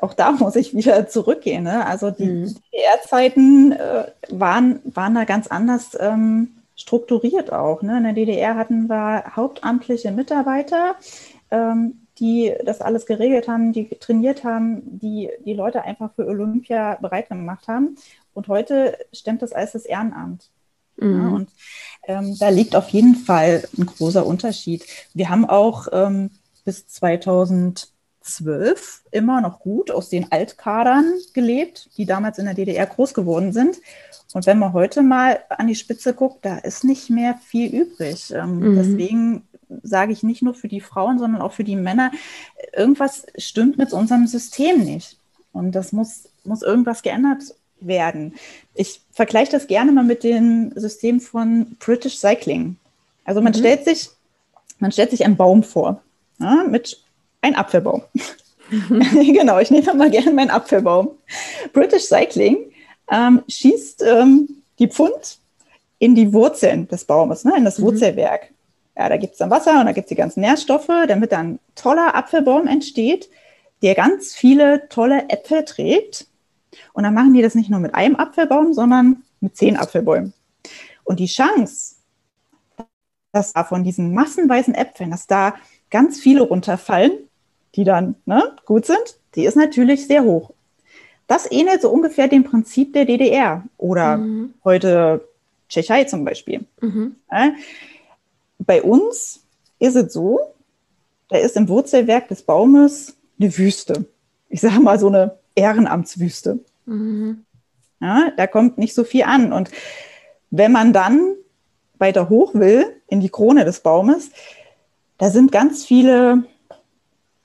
auch 0.00 0.14
da 0.14 0.32
muss 0.38 0.56
ich 0.56 0.75
wieder 0.75 1.08
zurückgehen. 1.08 1.64
Ne? 1.64 1.87
Also 1.87 2.10
die 2.10 2.26
mhm. 2.26 2.54
DDR-Zeiten 2.72 3.72
äh, 3.72 4.06
waren, 4.30 4.80
waren 4.84 5.14
da 5.14 5.25
ganz 5.25 5.46
anders 5.46 5.96
ähm, 5.99 6.49
strukturiert 6.76 7.52
auch. 7.52 7.82
Ne? 7.82 7.99
In 7.99 8.04
der 8.04 8.12
DDR 8.14 8.56
hatten 8.56 8.88
wir 8.88 9.37
hauptamtliche 9.37 10.12
Mitarbeiter, 10.12 10.96
ähm, 11.50 12.00
die 12.21 12.55
das 12.65 12.81
alles 12.81 13.07
geregelt 13.07 13.49
haben, 13.49 13.73
die 13.73 13.89
trainiert 13.89 14.45
haben, 14.45 14.99
die 14.99 15.31
die 15.45 15.55
Leute 15.55 15.83
einfach 15.83 16.12
für 16.15 16.27
Olympia 16.27 16.97
bereit 17.00 17.29
gemacht 17.29 17.67
haben. 17.67 17.97
Und 18.35 18.49
heute 18.49 18.97
stemmt 19.12 19.43
das 19.43 19.53
alles 19.53 19.73
das 19.73 19.87
Ehrenamt. 19.87 20.50
Mhm. 20.97 21.19
Ja, 21.19 21.29
und 21.29 21.50
ähm, 22.05 22.37
da 22.39 22.50
liegt 22.50 22.77
auf 22.77 22.91
jeden 22.91 23.17
Fall 23.17 23.65
ein 23.77 23.87
großer 23.87 24.25
Unterschied. 24.25 24.85
Wir 25.15 25.31
haben 25.31 25.47
auch 25.47 25.89
ähm, 25.93 26.31
bis 26.65 26.87
2012 26.89 29.03
immer 29.11 29.41
noch 29.41 29.61
gut 29.61 29.91
aus 29.91 30.11
den 30.11 30.31
Altkadern 30.31 31.15
gelebt, 31.33 31.89
die 31.97 32.05
damals 32.05 32.39
in 32.39 32.45
der 32.45 32.55
DDR 32.55 32.87
groß 32.87 33.15
geworden 33.15 33.53
sind. 33.53 33.79
Und 34.33 34.47
wenn 34.47 34.61
man 34.61 34.73
heute 34.73 35.03
mal 35.03 35.41
an 35.49 35.67
die 35.67 35.75
Spitze 35.75 36.15
guckt, 36.15 36.45
da 36.45 36.59
ist 36.59 36.85
nicht 36.85 37.11
mehr 37.11 37.41
viel 37.45 37.75
übrig. 37.75 38.33
Ähm, 38.33 38.61
mhm. 38.61 38.77
Deswegen 38.77 39.49
sage 39.83 40.12
ich 40.12 40.23
nicht 40.23 40.43
nur 40.43 40.55
für 40.55 40.69
die 40.69 40.81
Frauen, 40.81 41.19
sondern 41.19 41.43
auch 41.43 41.53
für 41.53 41.65
die 41.65 41.77
Männer, 41.77 42.11
irgendwas 42.73 43.27
stimmt 43.37 43.79
mit 43.79 43.93
unserem 43.93 44.27
System 44.27 44.85
nicht. 44.85 45.17
Und 45.53 45.73
das 45.73 45.93
muss, 45.93 46.29
muss 46.45 46.62
irgendwas 46.62 47.03
geändert 47.03 47.43
werden. 47.81 48.35
Ich 48.75 49.00
vergleiche 49.12 49.53
das 49.53 49.67
gerne 49.67 49.93
mal 49.93 50.05
mit 50.05 50.23
dem 50.23 50.73
System 50.77 51.21
von 51.21 51.77
British 51.79 52.19
Cycling. 52.19 52.77
Also 53.25 53.41
man 53.41 53.53
mhm. 53.53 53.59
stellt 53.59 53.85
sich, 53.85 54.11
man 54.79 54.93
stellt 54.93 55.11
sich 55.11 55.25
einen 55.25 55.37
Baum 55.37 55.62
vor, 55.62 56.03
ja, 56.39 56.65
mit 56.69 57.03
einem 57.41 57.57
Apfelbaum. 57.57 58.03
genau, 58.71 59.59
ich 59.59 59.71
nehme 59.71 59.95
mal 59.95 60.11
gerne 60.11 60.33
meinen 60.33 60.50
Apfelbaum. 60.50 61.11
British 61.73 62.05
Cycling 62.05 62.59
ähm, 63.11 63.43
schießt 63.49 64.03
ähm, 64.03 64.49
die 64.79 64.89
Pfund 64.89 65.39
in 65.99 66.15
die 66.15 66.33
Wurzeln 66.33 66.87
des 66.89 67.05
Baumes, 67.05 67.45
ne, 67.45 67.55
in 67.57 67.65
das 67.65 67.79
mhm. 67.79 67.85
Wurzelwerk. 67.85 68.50
Ja, 69.00 69.09
da 69.09 69.16
gibt 69.16 69.33
es 69.33 69.38
dann 69.38 69.49
Wasser 69.49 69.80
und 69.80 69.87
da 69.87 69.92
gibt 69.92 70.04
es 70.04 70.09
die 70.11 70.14
ganzen 70.14 70.42
Nährstoffe, 70.42 70.90
damit 71.09 71.33
dann 71.33 71.54
ein 71.54 71.59
toller 71.75 72.14
Apfelbaum 72.14 72.66
entsteht, 72.66 73.30
der 73.80 73.95
ganz 73.95 74.35
viele 74.35 74.90
tolle 74.90 75.30
Äpfel 75.30 75.64
trägt 75.64 76.26
und 76.92 77.04
dann 77.04 77.14
machen 77.14 77.33
die 77.33 77.40
das 77.40 77.54
nicht 77.54 77.71
nur 77.71 77.80
mit 77.80 77.95
einem 77.95 78.16
Apfelbaum, 78.16 78.75
sondern 78.75 79.23
mit 79.40 79.57
zehn 79.57 79.78
Apfelbäumen. 79.78 80.35
Und 81.02 81.19
die 81.19 81.28
Chance, 81.28 81.95
dass 83.33 83.54
da 83.54 83.64
von 83.64 83.85
diesen 83.85 84.12
massenweisen 84.12 84.75
Äpfeln, 84.75 85.12
dass 85.12 85.26
da 85.26 85.54
ganz 85.90 86.21
viele 86.21 86.42
runterfallen, 86.42 87.12
die 87.76 87.85
dann 87.85 88.16
ne, 88.26 88.54
gut 88.66 88.85
sind, 88.85 89.16
die 89.35 89.47
ist 89.47 89.57
natürlich 89.57 90.07
sehr 90.09 90.25
hoch. 90.25 90.50
Das 91.26 91.50
ähnelt 91.50 91.80
so 91.80 91.88
ungefähr 91.88 92.28
dem 92.28 92.45
Prinzip 92.45 92.92
der 92.92 93.07
DDR 93.07 93.64
oder 93.78 94.19
mhm. 94.19 94.52
heute 94.62 95.26
Tschechei 95.71 96.04
zum 96.04 96.26
Beispiel. 96.26 96.66
Mhm. 96.83 97.16
Bei 98.61 98.83
uns 98.83 99.40
ist 99.79 99.97
es 99.97 100.12
so, 100.12 100.40
da 101.29 101.38
ist 101.38 101.57
im 101.57 101.69
Wurzelwerk 101.69 102.29
des 102.29 102.43
Baumes 102.43 103.17
eine 103.38 103.57
Wüste. 103.57 104.07
Ich 104.49 104.61
sage 104.61 104.81
mal 104.81 104.99
so 104.99 105.09
eine 105.09 105.38
Ehrenamtswüste. 105.55 106.61
Mhm. 106.87 107.45
Ja, 108.00 108.33
da 108.37 108.47
kommt 108.47 108.79
nicht 108.79 108.95
so 108.95 109.05
viel 109.05 109.25
an. 109.25 109.52
Und 109.52 109.71
wenn 110.50 110.73
man 110.73 110.93
dann 110.93 111.35
weiter 111.99 112.29
hoch 112.29 112.55
will, 112.55 112.97
in 113.09 113.21
die 113.21 113.29
Krone 113.29 113.64
des 113.64 113.81
Baumes, 113.81 114.31
da 115.19 115.31
sind 115.31 115.52
ganz 115.52 115.85
viele 115.85 116.45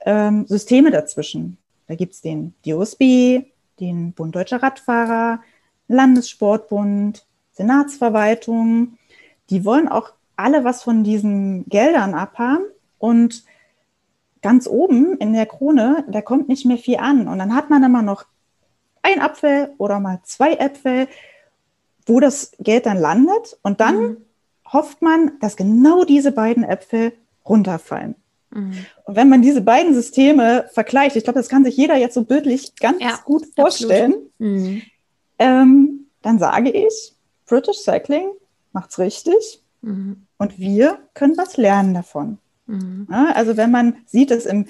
ähm, 0.00 0.46
Systeme 0.46 0.90
dazwischen. 0.90 1.58
Da 1.86 1.94
gibt 1.94 2.14
es 2.14 2.20
den 2.20 2.54
DOSB, 2.64 3.44
den 3.80 4.12
Bund 4.12 4.34
Deutscher 4.34 4.62
Radfahrer, 4.62 5.40
Landessportbund, 5.88 7.26
Senatsverwaltung. 7.52 8.98
Die 9.50 9.64
wollen 9.64 9.88
auch 9.88 10.12
alle 10.36 10.64
was 10.64 10.82
von 10.82 11.02
diesen 11.04 11.64
Geldern 11.68 12.14
abhaben. 12.14 12.64
Und 12.98 13.44
ganz 14.42 14.66
oben 14.66 15.16
in 15.18 15.32
der 15.32 15.46
Krone, 15.46 16.04
da 16.08 16.20
kommt 16.20 16.48
nicht 16.48 16.66
mehr 16.66 16.78
viel 16.78 16.98
an. 16.98 17.28
Und 17.28 17.38
dann 17.38 17.54
hat 17.54 17.70
man 17.70 17.82
immer 17.82 18.02
noch 18.02 18.24
ein 19.02 19.20
Apfel 19.20 19.70
oder 19.78 20.00
mal 20.00 20.20
zwei 20.24 20.54
Äpfel, 20.54 21.08
wo 22.06 22.20
das 22.20 22.52
Geld 22.58 22.86
dann 22.86 22.98
landet. 22.98 23.58
Und 23.62 23.80
dann 23.80 24.00
mhm. 24.00 24.16
hofft 24.72 25.02
man, 25.02 25.32
dass 25.40 25.56
genau 25.56 26.04
diese 26.04 26.32
beiden 26.32 26.64
Äpfel 26.64 27.12
runterfallen. 27.44 28.14
Mhm. 28.50 28.86
Und 29.04 29.16
wenn 29.16 29.28
man 29.28 29.42
diese 29.42 29.60
beiden 29.60 29.94
Systeme 29.94 30.68
vergleicht, 30.72 31.16
ich 31.16 31.24
glaube, 31.24 31.38
das 31.38 31.48
kann 31.48 31.64
sich 31.64 31.76
jeder 31.76 31.96
jetzt 31.96 32.14
so 32.14 32.24
bildlich 32.24 32.74
ganz 32.76 33.02
ja, 33.02 33.18
gut 33.24 33.46
vorstellen, 33.54 34.14
mhm. 34.38 34.82
ähm, 35.38 36.06
dann 36.22 36.38
sage 36.38 36.70
ich, 36.70 37.14
British 37.46 37.78
Cycling 37.78 38.28
macht 38.72 38.90
es 38.90 38.98
richtig 38.98 39.62
mhm. 39.86 40.26
und 40.38 40.58
wir 40.58 40.98
können 41.14 41.36
was 41.36 41.56
lernen 41.56 41.94
davon. 41.94 42.38
Mhm. 42.66 43.06
Ja, 43.10 43.32
also 43.34 43.56
wenn 43.56 43.70
man 43.70 43.96
sieht, 44.06 44.30
dass 44.30 44.46
im, 44.46 44.66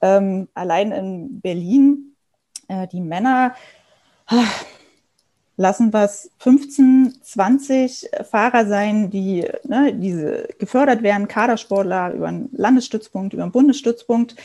ähm, 0.00 0.48
allein 0.54 0.92
in 0.92 1.40
Berlin 1.40 2.16
äh, 2.68 2.86
die 2.88 3.00
Männer 3.00 3.54
lassen 5.56 5.92
wir 5.92 6.04
es 6.04 6.30
15, 6.38 7.18
20 7.22 8.10
Fahrer 8.30 8.66
sein, 8.66 9.10
die 9.10 9.46
ne, 9.64 9.92
diese 9.92 10.48
gefördert 10.58 11.02
werden, 11.02 11.28
Kadersportler 11.28 12.14
über 12.14 12.28
einen 12.28 12.48
Landesstützpunkt, 12.52 13.34
über 13.34 13.42
einen 13.42 13.52
Bundesstützpunkt 13.52 14.36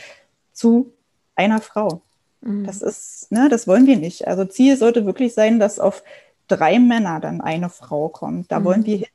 zu 0.52 0.92
einer 1.34 1.60
Frau. 1.60 2.02
Mhm. 2.42 2.64
Das 2.64 2.82
ist, 2.82 3.32
ne, 3.32 3.48
das 3.48 3.66
wollen 3.66 3.86
wir 3.86 3.96
nicht. 3.96 4.26
Also 4.26 4.44
Ziel 4.44 4.76
sollte 4.76 5.06
wirklich 5.06 5.32
sein, 5.32 5.58
dass 5.58 5.78
auf 5.78 6.02
drei 6.48 6.78
Männer 6.78 7.20
dann 7.20 7.40
eine 7.40 7.70
Frau 7.70 8.08
kommt. 8.08 8.52
Da 8.52 8.60
mhm. 8.60 8.64
wollen 8.64 8.86
wir 8.86 8.96
hin. 8.98 9.06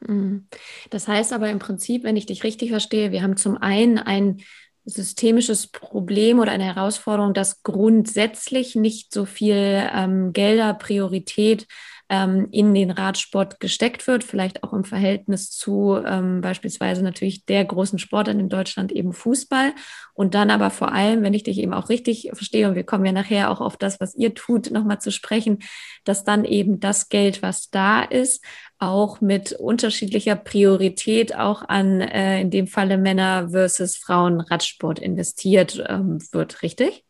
Mhm. 0.00 0.48
Das 0.90 1.08
heißt 1.08 1.32
aber 1.32 1.50
im 1.50 1.58
Prinzip, 1.58 2.04
wenn 2.04 2.16
ich 2.16 2.26
dich 2.26 2.44
richtig 2.44 2.70
verstehe, 2.70 3.12
wir 3.12 3.22
haben 3.22 3.36
zum 3.36 3.56
einen 3.56 3.98
ein 3.98 4.38
systemisches 4.84 5.66
Problem 5.66 6.38
oder 6.38 6.52
eine 6.52 6.64
Herausforderung, 6.64 7.34
dass 7.34 7.62
grundsätzlich 7.62 8.76
nicht 8.76 9.12
so 9.12 9.24
viel 9.24 9.56
ähm, 9.92 10.32
Gelder, 10.32 10.74
Priorität 10.74 11.66
ähm, 12.08 12.48
in 12.52 12.72
den 12.74 12.90
Radsport 12.90 13.58
gesteckt 13.60 14.06
wird, 14.06 14.22
vielleicht 14.22 14.62
auch 14.62 14.72
im 14.72 14.84
Verhältnis 14.84 15.50
zu 15.50 15.96
ähm, 16.04 16.40
beispielsweise 16.40 17.02
natürlich 17.02 17.44
der 17.46 17.64
großen 17.64 17.98
Sportart 17.98 18.36
in 18.36 18.48
Deutschland 18.48 18.92
eben 18.92 19.12
Fußball. 19.12 19.72
Und 20.14 20.34
dann 20.34 20.50
aber 20.50 20.70
vor 20.70 20.92
allem, 20.92 21.22
wenn 21.22 21.34
ich 21.34 21.42
dich 21.42 21.58
eben 21.58 21.74
auch 21.74 21.88
richtig 21.88 22.30
verstehe, 22.32 22.68
und 22.68 22.74
wir 22.74 22.84
kommen 22.84 23.04
ja 23.04 23.12
nachher 23.12 23.50
auch 23.50 23.60
auf 23.60 23.76
das, 23.76 24.00
was 24.00 24.14
ihr 24.14 24.34
tut, 24.34 24.70
nochmal 24.70 25.00
zu 25.00 25.10
sprechen, 25.10 25.58
dass 26.04 26.24
dann 26.24 26.44
eben 26.44 26.80
das 26.80 27.08
Geld, 27.08 27.42
was 27.42 27.70
da 27.70 28.02
ist, 28.02 28.44
auch 28.78 29.20
mit 29.20 29.52
unterschiedlicher 29.52 30.36
Priorität 30.36 31.34
auch 31.34 31.62
an 31.66 32.00
äh, 32.00 32.40
in 32.40 32.50
dem 32.50 32.66
Falle 32.66 32.98
Männer 32.98 33.48
versus 33.50 33.96
Frauen 33.96 34.40
Radsport 34.40 34.98
investiert 34.98 35.82
ähm, 35.88 36.18
wird, 36.32 36.62
richtig? 36.62 37.05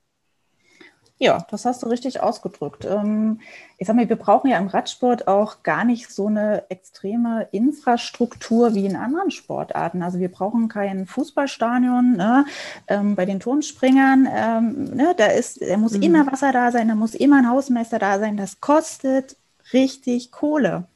Ja, 1.18 1.46
das 1.50 1.64
hast 1.64 1.82
du 1.82 1.86
richtig 1.86 2.20
ausgedrückt. 2.20 2.84
Ähm, 2.84 3.40
ich 3.78 3.86
sag 3.86 3.96
mal, 3.96 4.08
wir 4.08 4.16
brauchen 4.16 4.50
ja 4.50 4.58
im 4.58 4.66
Radsport 4.66 5.28
auch 5.28 5.62
gar 5.62 5.84
nicht 5.84 6.10
so 6.10 6.26
eine 6.26 6.64
extreme 6.68 7.48
Infrastruktur 7.52 8.74
wie 8.74 8.84
in 8.84 8.96
anderen 8.96 9.30
Sportarten. 9.30 10.02
Also 10.02 10.18
wir 10.18 10.30
brauchen 10.30 10.68
kein 10.68 11.06
Fußballstadion. 11.06 12.16
Ne? 12.16 12.44
Ähm, 12.86 13.16
bei 13.16 13.24
den 13.24 13.40
Turmspringern, 13.40 14.28
ähm, 14.30 14.84
ne, 14.94 15.14
da 15.16 15.28
ist, 15.28 15.62
da 15.62 15.78
muss 15.78 15.94
mhm. 15.94 16.02
immer 16.02 16.26
Wasser 16.26 16.52
da 16.52 16.70
sein, 16.70 16.88
da 16.88 16.94
muss 16.94 17.14
immer 17.14 17.38
ein 17.38 17.48
Hausmeister 17.48 17.98
da 17.98 18.18
sein. 18.18 18.36
Das 18.36 18.60
kostet 18.60 19.36
richtig 19.72 20.32
Kohle. 20.32 20.86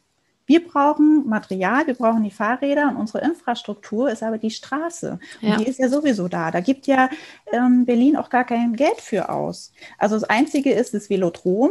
Wir 0.50 0.66
brauchen 0.66 1.28
Material, 1.28 1.86
wir 1.86 1.94
brauchen 1.94 2.24
die 2.24 2.32
Fahrräder 2.32 2.88
und 2.88 2.96
unsere 2.96 3.24
Infrastruktur 3.24 4.10
ist 4.10 4.24
aber 4.24 4.36
die 4.36 4.50
Straße. 4.50 5.20
Ja. 5.40 5.52
Und 5.52 5.60
die 5.60 5.68
ist 5.68 5.78
ja 5.78 5.88
sowieso 5.88 6.26
da. 6.26 6.50
Da 6.50 6.58
gibt 6.58 6.88
ja 6.88 7.08
ähm, 7.52 7.84
Berlin 7.84 8.16
auch 8.16 8.30
gar 8.30 8.42
kein 8.42 8.74
Geld 8.74 9.00
für 9.00 9.28
aus. 9.28 9.72
Also 9.96 10.16
das 10.16 10.24
Einzige 10.24 10.72
ist 10.72 10.92
das 10.92 11.08
Velodrom. 11.08 11.70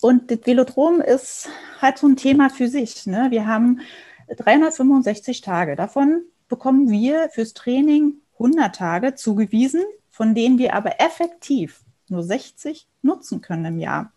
Und 0.00 0.30
das 0.30 0.38
Velodrom 0.44 1.00
ist 1.00 1.48
halt 1.80 1.98
so 1.98 2.06
ein 2.06 2.14
Thema 2.14 2.50
für 2.50 2.68
sich. 2.68 3.04
Ne? 3.06 3.32
Wir 3.32 3.48
haben 3.48 3.80
365 4.36 5.40
Tage. 5.40 5.74
Davon 5.74 6.22
bekommen 6.46 6.88
wir 6.88 7.30
fürs 7.30 7.52
Training 7.52 8.14
100 8.34 8.76
Tage 8.76 9.16
zugewiesen, 9.16 9.82
von 10.08 10.36
denen 10.36 10.56
wir 10.56 10.74
aber 10.74 11.00
effektiv 11.00 11.82
nur 12.06 12.22
60 12.22 12.86
nutzen 13.02 13.40
können 13.40 13.64
im 13.64 13.78
Jahr 13.80 14.12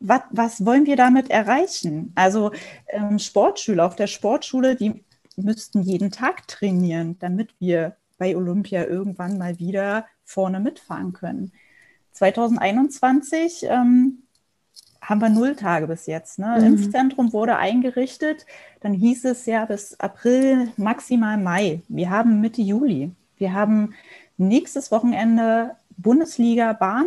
was, 0.00 0.22
was 0.30 0.64
wollen 0.64 0.86
wir 0.86 0.96
damit 0.96 1.30
erreichen? 1.30 2.12
Also 2.14 2.52
ähm, 2.88 3.18
Sportschüler 3.18 3.86
auf 3.86 3.96
der 3.96 4.06
Sportschule, 4.06 4.76
die 4.76 5.04
müssten 5.36 5.82
jeden 5.82 6.10
Tag 6.10 6.46
trainieren, 6.48 7.16
damit 7.18 7.54
wir 7.58 7.96
bei 8.18 8.36
Olympia 8.36 8.84
irgendwann 8.84 9.38
mal 9.38 9.58
wieder 9.58 10.06
vorne 10.24 10.60
mitfahren 10.60 11.12
können. 11.12 11.52
2021 12.12 13.66
ähm, 13.68 14.22
haben 15.00 15.20
wir 15.20 15.28
null 15.28 15.54
Tage 15.54 15.86
bis 15.86 16.06
jetzt. 16.06 16.38
Ne? 16.38 16.56
Mhm. 16.58 16.66
Impfzentrum 16.66 17.32
wurde 17.32 17.56
eingerichtet, 17.56 18.44
dann 18.80 18.92
hieß 18.92 19.24
es 19.24 19.46
ja 19.46 19.64
bis 19.64 19.98
April, 20.00 20.72
maximal 20.76 21.38
Mai. 21.38 21.82
Wir 21.88 22.10
haben 22.10 22.40
Mitte 22.40 22.62
Juli. 22.62 23.12
Wir 23.36 23.52
haben 23.52 23.94
nächstes 24.36 24.90
Wochenende 24.90 25.76
Bundesliga 25.96 26.72
Bahn 26.72 27.06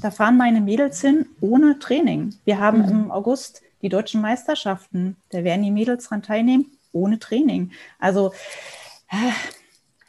da 0.00 0.10
fahren 0.10 0.36
meine 0.36 0.60
Mädels 0.60 1.00
hin 1.00 1.26
ohne 1.40 1.78
Training. 1.78 2.34
Wir 2.44 2.58
haben 2.58 2.82
mhm. 2.82 2.88
im 2.88 3.10
August 3.10 3.62
die 3.82 3.88
deutschen 3.88 4.20
Meisterschaften. 4.20 5.16
Da 5.30 5.44
werden 5.44 5.62
die 5.62 5.70
Mädels 5.70 6.08
dran 6.08 6.22
teilnehmen 6.22 6.72
ohne 6.92 7.18
Training. 7.18 7.72
Also 7.98 8.32
äh, 9.10 9.32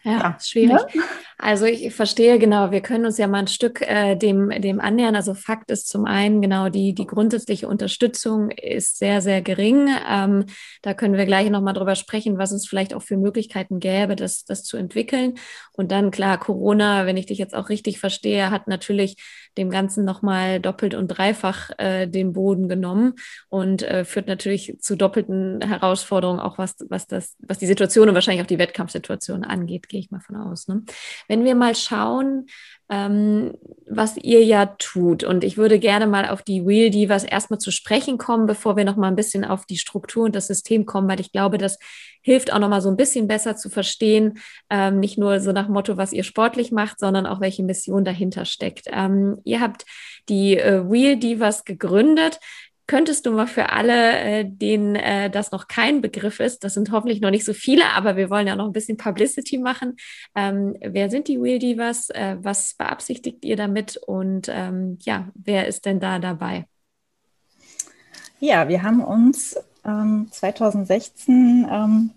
ja, 0.06 0.12
ja, 0.12 0.38
schwierig. 0.40 0.80
Ja? 0.94 1.04
Also 1.40 1.66
ich 1.66 1.94
verstehe 1.94 2.38
genau, 2.38 2.70
wir 2.70 2.82
können 2.82 3.06
uns 3.06 3.18
ja 3.18 3.28
mal 3.28 3.40
ein 3.40 3.48
Stück 3.48 3.82
äh, 3.82 4.16
dem, 4.16 4.50
dem 4.62 4.80
annähern. 4.80 5.16
Also 5.16 5.34
Fakt 5.34 5.72
ist 5.72 5.90
zum 5.90 6.06
einen 6.06 6.44
genau, 6.44 6.70
die, 6.70 6.94
die 6.94 7.08
grundsätzliche 7.08 7.68
Unterstützung 7.68 8.52
ist 8.52 9.00
sehr, 9.00 9.20
sehr 9.22 9.42
gering. 9.42 9.90
Ähm, 10.08 10.46
da 10.84 10.94
können 10.94 11.16
wir 11.16 11.26
gleich 11.26 11.50
nochmal 11.50 11.74
drüber 11.74 11.96
sprechen, 11.96 12.38
was 12.38 12.52
es 12.52 12.68
vielleicht 12.68 12.94
auch 12.94 13.02
für 13.02 13.18
Möglichkeiten 13.18 13.80
gäbe, 13.80 14.16
das, 14.16 14.46
das 14.46 14.64
zu 14.64 14.78
entwickeln. 14.78 15.34
Und 15.74 15.92
dann 15.92 16.12
klar, 16.12 16.40
Corona, 16.40 17.08
wenn 17.08 17.18
ich 17.18 17.26
dich 17.26 17.40
jetzt 17.40 17.56
auch 17.56 17.70
richtig 17.70 18.00
verstehe, 18.00 18.52
hat 18.52 18.68
natürlich 18.68 19.18
dem 19.58 19.70
Ganzen 19.70 20.06
nochmal 20.06 20.60
doppelt 20.60 20.94
und 20.96 21.08
dreifach 21.08 21.72
äh, 21.78 22.08
den 22.08 22.34
Boden 22.34 22.68
genommen 22.70 23.14
und 23.50 23.84
äh, 23.84 24.06
führt 24.06 24.28
natürlich 24.28 24.78
zu 24.80 24.96
doppelten 24.96 25.62
Herausforderungen, 25.62 26.40
auch 26.40 26.58
was, 26.58 26.76
was, 26.90 27.08
das, 27.08 27.36
was 27.40 27.58
die 27.58 27.68
Situation 27.68 28.10
und 28.10 28.16
wahrscheinlich 28.16 28.44
auch 28.44 28.48
die 28.48 28.60
Wettkampfsituation 28.60 29.44
angeht, 29.44 29.90
gehe 29.90 30.00
ich 30.00 30.12
mal 30.12 30.22
von 30.22 30.36
aus. 30.36 30.68
Ne? 30.68 30.84
Wenn 31.28 31.44
wir 31.44 31.56
mal 31.56 31.76
schauen, 31.76 32.48
ähm, 32.90 33.54
was 33.88 34.18
ihr 34.18 34.44
ja 34.44 34.68
tut. 34.78 35.24
Und 35.24 35.44
ich 35.44 35.58
würde 35.58 35.80
gerne 35.80 36.08
mal 36.08 36.30
auf 36.30 36.44
die 36.44 36.66
Wheel 36.66 36.90
Divas 36.90 37.24
erstmal 37.24 37.60
zu 37.60 37.72
sprechen 37.72 38.18
kommen, 38.18 38.46
bevor 38.46 38.76
wir 38.78 38.86
noch 38.86 38.96
mal 38.96 39.08
ein 39.08 39.16
bisschen 39.16 39.44
auf 39.44 39.66
die 39.66 39.78
Struktur 39.78 40.26
und 40.26 40.36
das 40.36 40.48
System 40.48 40.86
kommen, 40.86 41.08
weil 41.08 41.20
ich 41.20 41.32
glaube, 41.32 41.58
das 41.58 41.80
hilft 42.22 42.52
auch 42.52 42.60
noch 42.60 42.70
mal 42.70 42.82
so 42.82 42.90
ein 42.90 42.98
bisschen 42.98 43.28
besser 43.28 43.56
zu 43.56 43.70
verstehen, 43.70 44.40
ähm, 44.70 45.00
nicht 45.00 45.18
nur 45.18 45.40
so 45.40 45.52
nach 45.52 45.68
Motto, 45.68 45.98
was 45.98 46.14
ihr 46.14 46.24
sportlich 46.24 46.72
macht, 46.72 47.00
sondern 47.00 47.26
auch 47.26 47.40
welche 47.42 47.64
Mission 47.64 48.04
dahinter 48.06 48.46
steckt. 48.46 48.86
Ähm, 48.92 49.40
ihr 49.44 49.62
habt 49.62 49.86
die 50.30 50.58
äh, 50.58 50.90
Wheel 50.90 51.18
Divas 51.18 51.66
gegründet. 51.66 52.40
Könntest 52.88 53.26
du 53.26 53.32
mal 53.32 53.48
für 53.48 53.72
alle, 53.72 54.20
äh, 54.20 54.46
denen 54.46 54.96
äh, 54.96 55.30
das 55.32 55.52
noch 55.52 55.68
kein 55.68 56.02
Begriff 56.02 56.40
ist, 56.40 56.64
das 56.64 56.76
sind 56.76 56.92
hoffentlich 56.92 57.20
noch 57.20 57.32
nicht 57.32 57.46
so 57.46 57.54
viele, 57.54 57.86
aber 57.96 58.16
wir 58.16 58.30
wollen 58.30 58.46
ja 58.46 58.56
noch 58.56 58.66
ein 58.68 58.74
bisschen 58.74 58.98
Publicity 58.98 59.58
machen. 59.58 59.96
Ähm, 60.36 60.78
wer 60.80 61.10
sind 61.10 61.28
die 61.28 61.42
Wheel 61.42 61.58
Divas? 61.58 62.10
Äh, 62.12 62.38
was 62.42 62.76
beabsichtigt 62.76 63.44
ihr 63.44 63.56
damit? 63.56 63.98
Und 63.98 64.50
ähm, 64.50 65.00
ja, 65.02 65.30
wer 65.34 65.68
ist 65.68 65.86
denn 65.86 66.00
da 66.00 66.20
dabei? 66.20 66.68
Ja, 68.40 68.68
wir 68.68 68.84
haben 68.84 69.04
uns 69.04 69.58
ähm, 69.84 70.28
2016 70.30 71.68
ähm, 71.72 72.12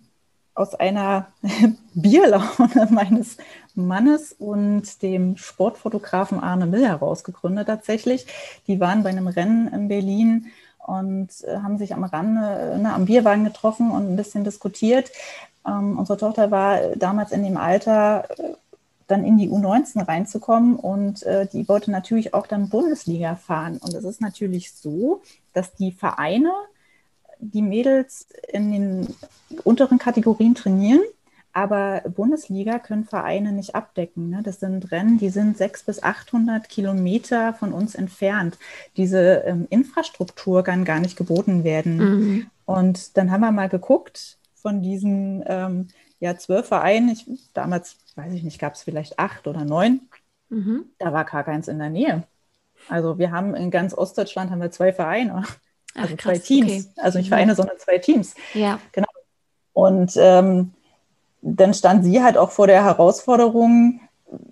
aus 0.58 0.74
einer 0.74 1.28
Bierlaune 1.94 2.88
meines 2.90 3.36
Mannes 3.74 4.32
und 4.32 5.02
dem 5.02 5.36
Sportfotografen 5.36 6.40
Arne 6.40 6.66
Mill 6.66 6.86
herausgegründet 6.86 7.68
tatsächlich. 7.68 8.26
Die 8.66 8.80
waren 8.80 9.04
bei 9.04 9.10
einem 9.10 9.28
Rennen 9.28 9.68
in 9.68 9.88
Berlin 9.88 10.46
und 10.84 11.28
äh, 11.44 11.58
haben 11.58 11.78
sich 11.78 11.94
am 11.94 12.02
Rande, 12.02 12.78
ne, 12.82 12.92
am 12.92 13.04
Bierwagen 13.04 13.44
getroffen 13.44 13.90
und 13.90 14.10
ein 14.10 14.16
bisschen 14.16 14.42
diskutiert. 14.42 15.10
Ähm, 15.66 15.98
unsere 15.98 16.18
Tochter 16.18 16.50
war 16.50 16.80
damals 16.96 17.30
in 17.30 17.44
dem 17.44 17.56
Alter, 17.56 18.24
äh, 18.38 18.54
dann 19.06 19.24
in 19.24 19.38
die 19.38 19.48
U19 19.48 20.06
reinzukommen 20.06 20.76
und 20.76 21.22
äh, 21.22 21.46
die 21.46 21.66
wollte 21.68 21.90
natürlich 21.90 22.34
auch 22.34 22.46
dann 22.46 22.68
Bundesliga 22.68 23.36
fahren. 23.36 23.78
Und 23.78 23.94
es 23.94 24.04
ist 24.04 24.20
natürlich 24.20 24.72
so, 24.72 25.22
dass 25.54 25.74
die 25.74 25.92
Vereine 25.92 26.52
die 27.40 27.62
Mädels 27.62 28.28
in 28.48 28.72
den 28.72 29.14
unteren 29.64 29.98
Kategorien 29.98 30.54
trainieren 30.54 31.02
aber 31.58 32.02
Bundesliga 32.08 32.78
können 32.78 33.04
Vereine 33.04 33.50
nicht 33.50 33.74
abdecken. 33.74 34.30
Ne? 34.30 34.42
Das 34.44 34.60
sind 34.60 34.92
Rennen, 34.92 35.18
die 35.18 35.30
sind 35.30 35.58
600 35.58 35.86
bis 35.86 36.02
800 36.04 36.68
Kilometer 36.68 37.52
von 37.52 37.72
uns 37.72 37.96
entfernt. 37.96 38.58
Diese 38.96 39.42
ähm, 39.44 39.66
Infrastruktur 39.68 40.62
kann 40.62 40.84
gar 40.84 41.00
nicht 41.00 41.16
geboten 41.16 41.64
werden. 41.64 41.96
Mhm. 41.96 42.50
Und 42.64 43.16
dann 43.16 43.32
haben 43.32 43.40
wir 43.40 43.50
mal 43.50 43.68
geguckt 43.68 44.38
von 44.54 44.82
diesen 44.82 45.42
ähm, 45.46 45.88
ja, 46.20 46.36
zwölf 46.36 46.68
Vereinen. 46.68 47.08
Ich, 47.08 47.26
damals, 47.54 47.96
weiß 48.14 48.34
ich 48.34 48.44
nicht, 48.44 48.60
gab 48.60 48.74
es 48.74 48.84
vielleicht 48.84 49.18
acht 49.18 49.48
oder 49.48 49.64
neun. 49.64 50.02
Mhm. 50.50 50.84
Da 50.98 51.12
war 51.12 51.24
gar 51.24 51.42
keins 51.42 51.66
in 51.66 51.80
der 51.80 51.90
Nähe. 51.90 52.22
Also 52.88 53.18
wir 53.18 53.32
haben 53.32 53.56
in 53.56 53.72
ganz 53.72 53.94
Ostdeutschland 53.94 54.52
haben 54.52 54.60
wir 54.60 54.70
zwei 54.70 54.92
Vereine. 54.92 55.42
Also 55.98 56.14
Ach, 56.16 56.22
zwei 56.22 56.38
Teams. 56.38 56.70
Okay. 56.70 56.84
Also 56.96 57.18
nicht 57.18 57.26
mhm. 57.28 57.34
Vereine, 57.34 57.54
sondern 57.54 57.78
zwei 57.78 57.98
Teams. 57.98 58.34
Ja. 58.54 58.78
Genau. 58.92 59.08
Und 59.72 60.12
ähm, 60.16 60.72
dann 61.40 61.74
stand 61.74 62.04
sie 62.04 62.22
halt 62.22 62.36
auch 62.36 62.50
vor 62.50 62.66
der 62.66 62.84
Herausforderung, 62.84 64.00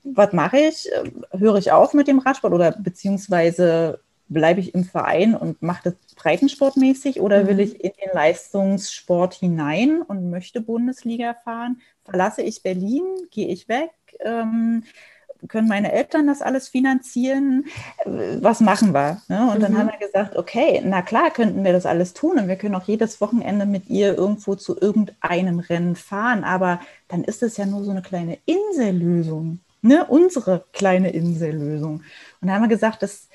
was 0.04 0.32
mache 0.32 0.58
ich? 0.58 0.88
Höre 1.32 1.56
ich 1.56 1.72
auf 1.72 1.94
mit 1.94 2.08
dem 2.08 2.18
Radsport 2.18 2.52
oder 2.52 2.72
beziehungsweise 2.72 4.00
bleibe 4.28 4.60
ich 4.60 4.74
im 4.74 4.84
Verein 4.84 5.34
und 5.34 5.62
mache 5.62 5.90
das 5.90 5.94
breitensportmäßig 6.16 7.20
oder 7.20 7.46
will 7.46 7.54
mhm. 7.54 7.60
ich 7.60 7.84
in 7.84 7.92
den 8.02 8.14
Leistungssport 8.14 9.34
hinein 9.34 10.02
und 10.02 10.30
möchte 10.30 10.60
Bundesliga 10.60 11.34
fahren? 11.44 11.80
Verlasse 12.04 12.42
ich 12.42 12.62
Berlin? 12.62 13.04
Gehe 13.30 13.48
ich 13.48 13.68
weg? 13.68 13.90
Ähm, 14.20 14.84
können 15.48 15.68
meine 15.68 15.92
Eltern 15.92 16.26
das 16.26 16.42
alles 16.42 16.68
finanzieren? 16.68 17.66
Was 18.04 18.60
machen 18.60 18.92
wir? 18.92 19.22
Ne? 19.28 19.50
Und 19.50 19.58
mhm. 19.58 19.62
dann 19.62 19.78
haben 19.78 19.90
wir 19.90 20.06
gesagt, 20.06 20.36
okay, 20.36 20.82
na 20.84 21.02
klar 21.02 21.30
könnten 21.30 21.64
wir 21.64 21.72
das 21.72 21.86
alles 21.86 22.14
tun 22.14 22.38
und 22.38 22.48
wir 22.48 22.56
können 22.56 22.74
auch 22.74 22.86
jedes 22.86 23.20
Wochenende 23.20 23.66
mit 23.66 23.88
ihr 23.88 24.16
irgendwo 24.16 24.54
zu 24.54 24.78
irgendeinem 24.78 25.58
Rennen 25.58 25.96
fahren, 25.96 26.44
aber 26.44 26.80
dann 27.08 27.24
ist 27.24 27.42
es 27.42 27.56
ja 27.56 27.66
nur 27.66 27.84
so 27.84 27.90
eine 27.90 28.02
kleine 28.02 28.38
Insellösung, 28.46 29.60
ne? 29.82 30.04
unsere 30.06 30.64
kleine 30.72 31.10
Insellösung. 31.10 32.02
Und 32.40 32.48
da 32.48 32.54
haben 32.54 32.62
wir 32.62 32.68
gesagt, 32.68 33.02
das, 33.02 33.28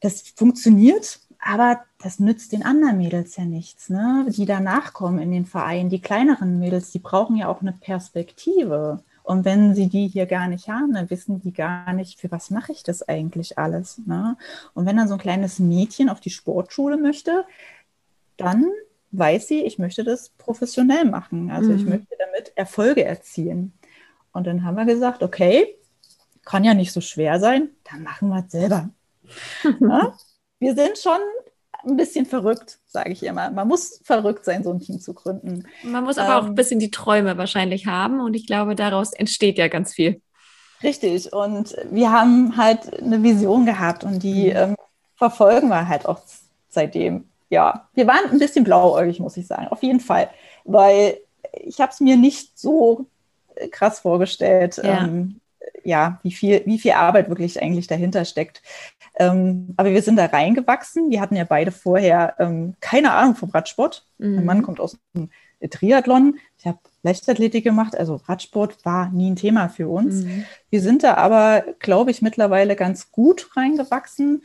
das 0.00 0.22
funktioniert, 0.36 1.20
aber 1.40 1.80
das 2.02 2.18
nützt 2.18 2.52
den 2.52 2.64
anderen 2.64 2.98
Mädels 2.98 3.36
ja 3.36 3.44
nichts, 3.44 3.88
ne? 3.88 4.26
die 4.28 4.46
danach 4.46 4.92
kommen 4.92 5.18
in 5.18 5.30
den 5.30 5.46
Verein. 5.46 5.90
Die 5.90 6.00
kleineren 6.00 6.58
Mädels, 6.58 6.90
die 6.90 6.98
brauchen 6.98 7.36
ja 7.36 7.48
auch 7.48 7.60
eine 7.60 7.72
Perspektive. 7.72 9.02
Und 9.26 9.44
wenn 9.44 9.74
sie 9.74 9.88
die 9.88 10.06
hier 10.06 10.26
gar 10.26 10.46
nicht 10.46 10.68
haben, 10.68 10.94
dann 10.94 11.10
wissen 11.10 11.40
die 11.40 11.52
gar 11.52 11.92
nicht, 11.92 12.20
für 12.20 12.30
was 12.30 12.50
mache 12.50 12.70
ich 12.70 12.84
das 12.84 13.02
eigentlich 13.08 13.58
alles. 13.58 14.00
Ne? 14.06 14.36
Und 14.72 14.86
wenn 14.86 14.96
dann 14.96 15.08
so 15.08 15.14
ein 15.14 15.20
kleines 15.20 15.58
Mädchen 15.58 16.08
auf 16.08 16.20
die 16.20 16.30
Sportschule 16.30 16.96
möchte, 16.96 17.44
dann 18.36 18.70
weiß 19.10 19.48
sie, 19.48 19.64
ich 19.64 19.80
möchte 19.80 20.04
das 20.04 20.28
professionell 20.28 21.06
machen. 21.06 21.50
Also 21.50 21.72
mhm. 21.72 21.76
ich 21.76 21.84
möchte 21.86 22.16
damit 22.16 22.52
Erfolge 22.56 23.04
erzielen. 23.04 23.72
Und 24.30 24.46
dann 24.46 24.62
haben 24.62 24.76
wir 24.76 24.84
gesagt, 24.84 25.24
okay, 25.24 25.76
kann 26.44 26.62
ja 26.62 26.74
nicht 26.74 26.92
so 26.92 27.00
schwer 27.00 27.40
sein, 27.40 27.70
dann 27.90 28.04
machen 28.04 28.28
wir 28.28 28.44
es 28.46 28.52
selber. 28.52 28.90
ja? 29.80 30.14
Wir 30.60 30.76
sind 30.76 30.98
schon 30.98 31.18
ein 31.86 31.96
bisschen 31.96 32.26
verrückt, 32.26 32.78
sage 32.86 33.12
ich 33.12 33.22
immer. 33.22 33.50
Man 33.50 33.68
muss 33.68 34.00
verrückt 34.04 34.44
sein, 34.44 34.64
so 34.64 34.70
ein 34.72 34.80
Team 34.80 35.00
zu 35.00 35.14
gründen. 35.14 35.66
Man 35.82 36.04
muss 36.04 36.18
aber 36.18 36.34
ähm, 36.34 36.38
auch 36.38 36.46
ein 36.46 36.54
bisschen 36.54 36.80
die 36.80 36.90
Träume 36.90 37.38
wahrscheinlich 37.38 37.86
haben 37.86 38.20
und 38.20 38.34
ich 38.34 38.46
glaube, 38.46 38.74
daraus 38.74 39.12
entsteht 39.12 39.58
ja 39.58 39.68
ganz 39.68 39.94
viel. 39.94 40.20
Richtig. 40.82 41.32
Und 41.32 41.76
wir 41.90 42.12
haben 42.12 42.56
halt 42.56 43.00
eine 43.00 43.22
Vision 43.22 43.66
gehabt 43.66 44.04
und 44.04 44.22
die 44.22 44.50
mhm. 44.50 44.56
ähm, 44.56 44.76
verfolgen 45.16 45.68
wir 45.68 45.88
halt 45.88 46.06
auch 46.06 46.20
seitdem. 46.68 47.28
Ja, 47.48 47.88
wir 47.94 48.06
waren 48.06 48.30
ein 48.30 48.38
bisschen 48.38 48.64
blauäugig, 48.64 49.20
muss 49.20 49.36
ich 49.36 49.46
sagen, 49.46 49.68
auf 49.68 49.82
jeden 49.82 50.00
Fall, 50.00 50.28
weil 50.64 51.18
ich 51.52 51.80
habe 51.80 51.92
es 51.92 52.00
mir 52.00 52.16
nicht 52.16 52.58
so 52.58 53.06
äh, 53.54 53.68
krass 53.68 54.00
vorgestellt. 54.00 54.78
Ja. 54.82 55.04
Ähm, 55.04 55.40
ja, 55.86 56.20
wie 56.22 56.32
viel, 56.32 56.62
wie 56.66 56.78
viel 56.78 56.92
Arbeit 56.92 57.28
wirklich 57.28 57.62
eigentlich 57.62 57.86
dahinter 57.86 58.24
steckt. 58.24 58.62
Ähm, 59.18 59.74
aber 59.76 59.92
wir 59.92 60.02
sind 60.02 60.16
da 60.16 60.26
reingewachsen. 60.26 61.10
Wir 61.10 61.20
hatten 61.20 61.36
ja 61.36 61.44
beide 61.44 61.70
vorher 61.70 62.34
ähm, 62.38 62.74
keine 62.80 63.12
Ahnung 63.12 63.36
vom 63.36 63.50
Radsport. 63.50 64.06
Mhm. 64.18 64.34
Mein 64.36 64.44
Mann 64.44 64.62
kommt 64.62 64.80
aus 64.80 64.98
dem 65.14 65.30
Triathlon. 65.70 66.38
Ich 66.58 66.66
habe 66.66 66.78
Leichtathletik 67.02 67.64
gemacht, 67.64 67.96
also 67.96 68.16
Radsport 68.16 68.84
war 68.84 69.10
nie 69.10 69.30
ein 69.30 69.36
Thema 69.36 69.68
für 69.68 69.88
uns. 69.88 70.24
Mhm. 70.24 70.44
Wir 70.70 70.82
sind 70.82 71.02
da 71.02 71.14
aber, 71.14 71.64
glaube 71.78 72.10
ich, 72.10 72.20
mittlerweile 72.20 72.76
ganz 72.76 73.12
gut 73.12 73.50
reingewachsen 73.56 74.42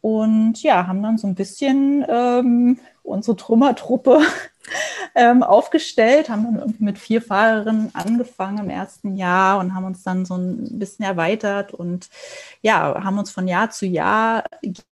und 0.00 0.62
ja, 0.62 0.86
haben 0.86 1.02
dann 1.02 1.18
so 1.18 1.26
ein 1.26 1.34
bisschen 1.34 2.04
ähm, 2.08 2.78
unsere 3.10 3.36
Trümmertruppe 3.36 4.20
ähm, 5.14 5.42
aufgestellt, 5.42 6.28
haben 6.28 6.56
dann 6.56 6.74
mit 6.78 6.98
vier 6.98 7.22
Fahrerinnen 7.22 7.94
angefangen 7.94 8.64
im 8.64 8.70
ersten 8.70 9.16
Jahr 9.16 9.58
und 9.58 9.74
haben 9.74 9.84
uns 9.84 10.02
dann 10.02 10.24
so 10.24 10.36
ein 10.36 10.78
bisschen 10.78 11.04
erweitert 11.04 11.74
und 11.74 12.08
ja, 12.62 13.02
haben 13.02 13.18
uns 13.18 13.30
von 13.30 13.48
Jahr 13.48 13.70
zu 13.70 13.86
Jahr 13.86 14.44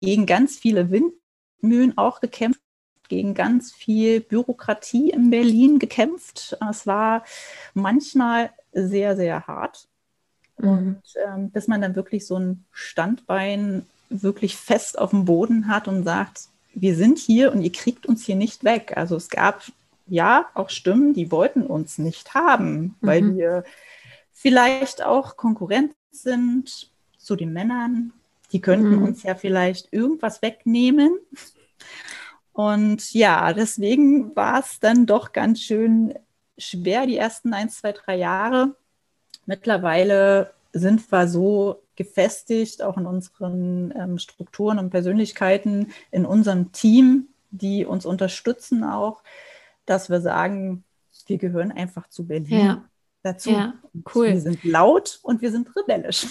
gegen 0.02 0.26
ganz 0.26 0.58
viele 0.58 0.91
Windmühlen 0.91 1.97
auch 1.97 2.19
gekämpft, 2.19 2.62
gegen 3.10 3.34
ganz 3.34 3.71
viel 3.71 4.21
Bürokratie 4.21 5.10
in 5.10 5.30
Berlin 5.30 5.80
gekämpft. 5.80 6.58
Es 6.69 6.88
war 6.88 7.23
manchmal 7.73 8.52
sehr, 8.71 9.15
sehr 9.15 9.47
hart. 9.47 9.88
Mhm. 10.58 10.69
Und 10.69 11.02
ähm, 11.26 11.49
bis 11.52 11.67
man 11.67 11.82
dann 11.82 11.95
wirklich 11.95 12.26
so 12.26 12.38
ein 12.38 12.65
Standbein 12.71 13.86
wirklich 14.10 14.56
fest 14.58 14.97
auf 14.99 15.10
dem 15.10 15.26
Boden 15.26 15.67
hat 15.67 15.88
und 15.88 16.04
sagt, 16.04 16.49
wir 16.73 16.95
sind 16.95 17.19
hier 17.19 17.51
und 17.51 17.62
ihr 17.62 17.71
kriegt 17.71 18.05
uns 18.05 18.25
hier 18.25 18.36
nicht 18.36 18.63
weg. 18.63 18.93
Also 18.95 19.15
es 19.15 19.29
gab 19.29 19.63
ja 20.07 20.47
auch 20.53 20.69
Stimmen, 20.69 21.13
die 21.13 21.31
wollten 21.31 21.63
uns 21.63 21.97
nicht 21.97 22.33
haben, 22.33 22.95
weil 23.01 23.21
mhm. 23.21 23.38
wir 23.38 23.63
vielleicht 24.31 25.03
auch 25.03 25.38
Konkurrent 25.38 25.93
sind 26.12 26.91
zu 27.17 27.36
den 27.36 27.53
Männern. 27.53 28.13
Die 28.51 28.62
könnten 28.62 28.97
mhm. 28.97 29.03
uns 29.03 29.23
ja 29.23 29.36
vielleicht 29.36 29.91
irgendwas 29.91 30.41
wegnehmen. 30.41 31.17
Und 32.51 33.13
ja, 33.13 33.53
deswegen 33.53 34.36
war 34.36 34.59
es 34.59 34.79
dann 34.79 35.05
doch 35.05 35.31
ganz 35.31 35.62
schön 35.62 36.13
schwer, 36.57 37.07
die 37.07 37.17
ersten 37.17 37.53
ein, 37.53 37.69
zwei, 37.69 37.93
drei 37.93 38.17
Jahre. 38.17 38.75
Mittlerweile 39.45 40.53
sind 40.71 41.12
wir 41.12 41.27
so 41.27 41.83
gefestigt, 41.95 42.82
auch 42.82 42.97
in 42.97 43.06
unseren 43.06 43.93
ähm, 43.97 44.17
Strukturen 44.17 44.79
und 44.79 44.89
Persönlichkeiten, 44.89 45.91
in 46.12 46.25
unserem 46.25 46.71
Team, 46.71 47.29
die 47.51 47.86
uns 47.86 48.06
unterstützen 48.06 48.84
auch, 48.84 49.23
dass 49.86 50.10
wir 50.10 50.21
sagen, 50.21 50.84
wir 51.27 51.38
gehören 51.38 51.71
einfach 51.71 52.10
zu 52.10 52.25
Berlin 52.25 52.65
ja. 52.65 52.89
dazu. 53.21 53.51
Ja, 53.51 53.73
cool. 54.15 54.29
Wir 54.29 54.41
sind 54.41 54.63
laut 54.63 55.19
und 55.23 55.41
wir 55.41 55.51
sind 55.51 55.75
rebellisch. 55.75 56.25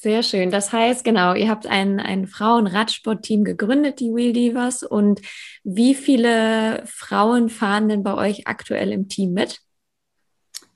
Sehr 0.00 0.22
schön. 0.22 0.52
Das 0.52 0.72
heißt, 0.72 1.02
genau, 1.02 1.34
ihr 1.34 1.48
habt 1.48 1.66
ein, 1.66 1.98
ein 1.98 2.28
Frauen-Radsport-Team 2.28 3.42
gegründet, 3.42 3.98
die 3.98 4.14
Wheel 4.14 4.32
Divas. 4.32 4.84
Und 4.84 5.20
wie 5.64 5.96
viele 5.96 6.84
Frauen 6.86 7.48
fahren 7.48 7.88
denn 7.88 8.04
bei 8.04 8.14
euch 8.14 8.46
aktuell 8.46 8.92
im 8.92 9.08
Team 9.08 9.32
mit? 9.32 9.60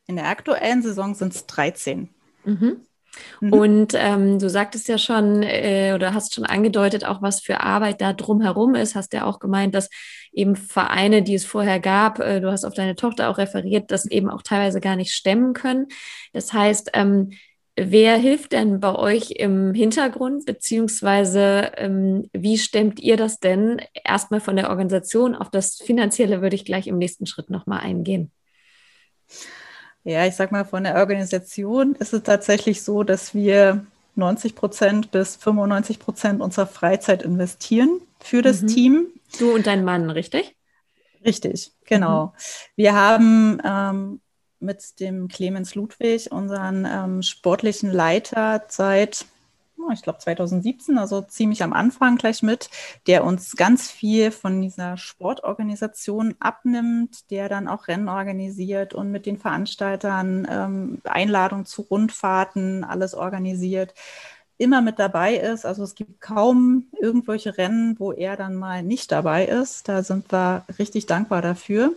In 0.08 0.16
der 0.16 0.26
aktuellen 0.26 0.82
Saison 0.82 1.14
sind 1.14 1.34
es 1.34 1.46
13. 1.46 2.12
Mhm. 2.44 2.80
Mhm. 3.40 3.52
Und 3.52 3.92
ähm, 3.94 4.38
du 4.38 4.48
sagtest 4.48 4.88
ja 4.88 4.98
schon 4.98 5.42
äh, 5.42 5.92
oder 5.94 6.14
hast 6.14 6.34
schon 6.34 6.46
angedeutet, 6.46 7.04
auch 7.04 7.22
was 7.22 7.40
für 7.40 7.60
Arbeit 7.60 8.00
da 8.00 8.12
drumherum 8.12 8.74
ist. 8.74 8.94
Hast 8.94 9.12
ja 9.12 9.24
auch 9.24 9.38
gemeint, 9.38 9.74
dass 9.74 9.90
eben 10.32 10.56
Vereine, 10.56 11.22
die 11.22 11.34
es 11.34 11.44
vorher 11.44 11.80
gab, 11.80 12.18
äh, 12.20 12.40
du 12.40 12.50
hast 12.50 12.64
auf 12.64 12.74
deine 12.74 12.96
Tochter 12.96 13.28
auch 13.28 13.38
referiert, 13.38 13.90
das 13.90 14.06
eben 14.06 14.30
auch 14.30 14.42
teilweise 14.42 14.80
gar 14.80 14.96
nicht 14.96 15.12
stemmen 15.12 15.52
können. 15.52 15.88
Das 16.32 16.52
heißt, 16.52 16.90
ähm, 16.94 17.32
wer 17.76 18.16
hilft 18.16 18.52
denn 18.52 18.80
bei 18.80 18.94
euch 18.94 19.32
im 19.32 19.74
Hintergrund, 19.74 20.44
beziehungsweise 20.46 21.72
ähm, 21.76 22.28
wie 22.32 22.58
stemmt 22.58 23.00
ihr 23.00 23.16
das 23.16 23.40
denn 23.40 23.80
erstmal 24.04 24.40
von 24.40 24.56
der 24.56 24.70
Organisation? 24.70 25.34
Auf 25.34 25.50
das 25.50 25.76
Finanzielle 25.76 26.42
würde 26.42 26.56
ich 26.56 26.64
gleich 26.64 26.86
im 26.86 26.98
nächsten 26.98 27.26
Schritt 27.26 27.50
nochmal 27.50 27.80
eingehen. 27.80 28.30
Ja, 30.04 30.26
ich 30.26 30.34
sag 30.34 30.50
mal, 30.50 30.64
von 30.64 30.84
der 30.84 30.96
Organisation 30.96 31.94
ist 31.94 32.12
es 32.12 32.22
tatsächlich 32.22 32.82
so, 32.82 33.04
dass 33.04 33.34
wir 33.34 33.86
90 34.16 34.54
Prozent 34.54 35.10
bis 35.10 35.36
95 35.36 35.98
Prozent 35.98 36.40
unserer 36.40 36.66
Freizeit 36.66 37.22
investieren 37.22 38.00
für 38.20 38.42
das 38.42 38.62
mhm. 38.62 38.66
Team. 38.66 39.06
Du 39.38 39.54
und 39.54 39.66
dein 39.66 39.84
Mann, 39.84 40.10
richtig? 40.10 40.56
Richtig, 41.24 41.72
genau. 41.84 42.26
Mhm. 42.26 42.30
Wir 42.76 42.94
haben 42.94 43.62
ähm, 43.64 44.20
mit 44.58 45.00
dem 45.00 45.28
Clemens 45.28 45.74
Ludwig, 45.74 46.30
unseren 46.30 46.84
ähm, 46.84 47.22
sportlichen 47.22 47.90
Leiter, 47.90 48.64
seit 48.68 49.26
ich 49.92 50.02
glaube 50.02 50.18
2017, 50.18 50.98
also 50.98 51.22
ziemlich 51.22 51.62
am 51.62 51.72
Anfang 51.72 52.16
gleich 52.16 52.42
mit, 52.42 52.70
der 53.06 53.24
uns 53.24 53.56
ganz 53.56 53.90
viel 53.90 54.30
von 54.30 54.60
dieser 54.60 54.96
Sportorganisation 54.96 56.34
abnimmt, 56.38 57.30
der 57.30 57.48
dann 57.48 57.68
auch 57.68 57.88
Rennen 57.88 58.08
organisiert 58.08 58.94
und 58.94 59.10
mit 59.10 59.26
den 59.26 59.38
Veranstaltern 59.38 60.46
ähm, 60.50 61.00
Einladungen 61.04 61.66
zu 61.66 61.82
Rundfahrten, 61.82 62.84
alles 62.84 63.14
organisiert, 63.14 63.94
immer 64.58 64.80
mit 64.80 64.98
dabei 64.98 65.34
ist. 65.34 65.66
Also 65.66 65.82
es 65.82 65.94
gibt 65.94 66.20
kaum 66.20 66.86
irgendwelche 67.00 67.58
Rennen, 67.58 67.98
wo 67.98 68.12
er 68.12 68.36
dann 68.36 68.54
mal 68.54 68.82
nicht 68.82 69.10
dabei 69.10 69.46
ist. 69.46 69.88
Da 69.88 70.02
sind 70.02 70.30
wir 70.30 70.64
richtig 70.78 71.06
dankbar 71.06 71.42
dafür. 71.42 71.94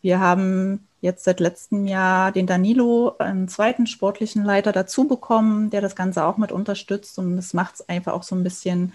Wir 0.00 0.20
haben 0.20 0.86
jetzt 1.00 1.24
seit 1.24 1.40
letztem 1.40 1.86
Jahr 1.86 2.32
den 2.32 2.46
Danilo, 2.46 3.16
einen 3.18 3.48
zweiten 3.48 3.86
sportlichen 3.86 4.44
Leiter 4.44 4.72
dazu 4.72 5.06
bekommen, 5.06 5.70
der 5.70 5.80
das 5.80 5.94
Ganze 5.94 6.24
auch 6.24 6.36
mit 6.36 6.52
unterstützt. 6.52 7.18
Und 7.18 7.36
das 7.36 7.54
macht 7.54 7.76
es 7.76 7.88
einfach 7.88 8.12
auch 8.12 8.22
so 8.22 8.34
ein 8.34 8.42
bisschen 8.42 8.92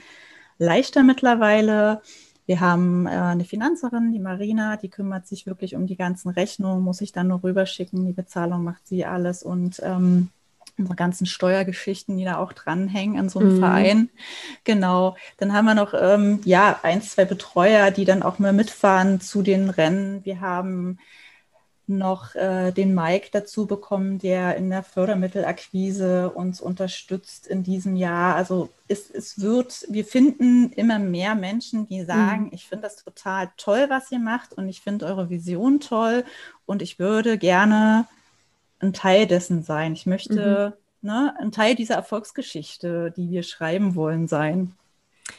leichter 0.58 1.04
mittlerweile. 1.04 2.02
Wir 2.46 2.60
haben 2.60 3.08
äh, 3.08 3.12
eine 3.12 3.46
Finanzerin, 3.46 4.12
die 4.12 4.20
Marina, 4.20 4.76
die 4.76 4.90
kümmert 4.90 5.28
sich 5.28 5.46
wirklich 5.46 5.76
um 5.76 5.88
die 5.88 5.96
ganzen 5.96 6.30
Rechnungen, 6.30 6.84
muss 6.84 7.00
ich 7.02 7.14
dann 7.14 7.30
nur 7.30 7.44
rüberschicken, 7.44 8.06
die 8.06 8.14
Bezahlung 8.14 8.64
macht 8.64 8.86
sie 8.86 9.06
alles. 9.06 9.44
Und 9.44 9.82
ähm, 9.84 10.30
unsere 10.78 10.96
ganzen 10.96 11.26
Steuergeschichten, 11.26 12.18
die 12.18 12.26
da 12.26 12.38
auch 12.38 12.54
dranhängen 12.54 13.20
an 13.20 13.30
so 13.30 13.40
einem 13.40 13.56
mhm. 13.56 13.60
Verein. 13.60 14.10
Genau. 14.64 15.16
Dann 15.38 15.54
haben 15.54 15.66
wir 15.66 15.76
noch 15.76 15.94
ähm, 15.94 16.40
ja 16.46 16.80
ein, 16.84 17.02
zwei 17.02 17.26
Betreuer, 17.26 17.92
die 17.92 18.06
dann 18.06 18.24
auch 18.24 18.40
mal 18.40 18.54
mitfahren 18.54 19.22
zu 19.22 19.42
den 19.44 19.70
Rennen. 19.70 20.26
Wir 20.26 20.42
haben 20.42 20.98
noch 21.86 22.34
äh, 22.36 22.72
den 22.72 22.96
Mike 22.96 23.30
dazu 23.32 23.66
bekommen, 23.66 24.18
der 24.18 24.56
in 24.56 24.70
der 24.70 24.84
Fördermittelakquise 24.84 26.30
uns 26.30 26.62
unterstützt 26.62 27.46
in 27.46 27.64
diesem 27.64 27.96
Jahr. 27.96 28.36
Also 28.36 28.70
es, 28.88 29.10
es 29.10 29.42
wird, 29.42 29.86
wir 29.90 30.06
finden 30.06 30.72
immer 30.72 30.98
mehr 30.98 31.36
Menschen, 31.36 31.88
die 31.88 32.06
sagen, 32.06 32.46
mhm. 32.46 32.52
ich 32.54 32.68
finde 32.68 32.84
das 32.84 33.04
total 33.04 33.52
toll, 33.58 33.88
was 33.90 34.12
ihr 34.12 34.20
macht 34.20 34.54
und 34.54 34.70
ich 34.70 34.82
finde 34.82 35.06
eure 35.06 35.30
Vision 35.30 35.82
toll 35.82 36.24
und 36.66 36.82
ich 36.82 37.00
würde 37.00 37.38
gerne 37.38 38.06
ein 38.84 38.94
Teil 38.94 39.26
dessen 39.28 39.64
sein. 39.64 39.94
Ich 39.94 40.06
möchte 40.06 40.74
ne, 41.02 41.34
ein 41.40 41.52
Teil 41.52 41.76
dieser 41.76 41.96
Erfolgsgeschichte, 41.96 43.14
die 43.16 43.32
wir 43.32 43.44
schreiben 43.44 43.96
wollen, 43.96 44.28
sein. 44.28 44.76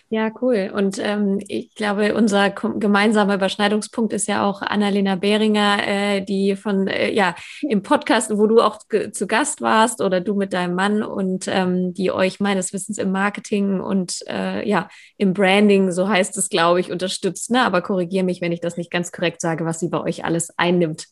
Ja, 0.09 0.31
cool. 0.41 0.71
Und 0.75 0.99
ähm, 0.99 1.41
ich 1.47 1.75
glaube, 1.75 2.15
unser 2.15 2.51
gemeinsamer 2.51 3.35
Überschneidungspunkt 3.35 4.13
ist 4.13 4.29
ja 4.29 4.49
auch 4.49 4.63
Annalena 4.63 5.17
Behringer, 5.17 5.87
äh, 5.87 6.21
die 6.23 6.57
von, 6.57 6.87
äh, 6.87 7.13
ja, 7.13 7.35
im 7.63 7.83
Podcast, 7.83 8.31
wo 8.37 8.47
du 8.47 8.61
auch 8.61 8.79
zu 9.13 9.27
Gast 9.27 9.61
warst 9.61 10.01
oder 10.01 10.21
du 10.21 10.35
mit 10.35 10.53
deinem 10.53 10.75
Mann 10.75 11.03
und 11.03 11.47
ähm, 11.49 11.93
die 11.93 12.13
euch 12.13 12.41
meines 12.41 12.73
Wissens 12.73 12.97
im 12.97 13.13
Marketing 13.13 13.81
und 13.81 14.21
äh, 14.27 14.67
ja, 14.67 14.89
im 15.19 15.35
Branding, 15.35 15.91
so 15.93 16.09
heißt 16.09 16.39
es, 16.39 16.49
glaube 16.49 16.81
ich, 16.81 16.91
unterstützt. 16.91 17.51
Ne? 17.51 17.63
Aber 17.63 17.83
korrigiere 17.83 18.25
mich, 18.25 18.41
wenn 18.41 18.53
ich 18.53 18.61
das 18.61 18.77
nicht 18.77 18.91
ganz 18.91 19.13
korrekt 19.13 19.41
sage, 19.41 19.65
was 19.65 19.81
sie 19.81 19.89
bei 19.89 20.01
euch 20.01 20.25
alles 20.25 20.57
einnimmt. 20.57 21.09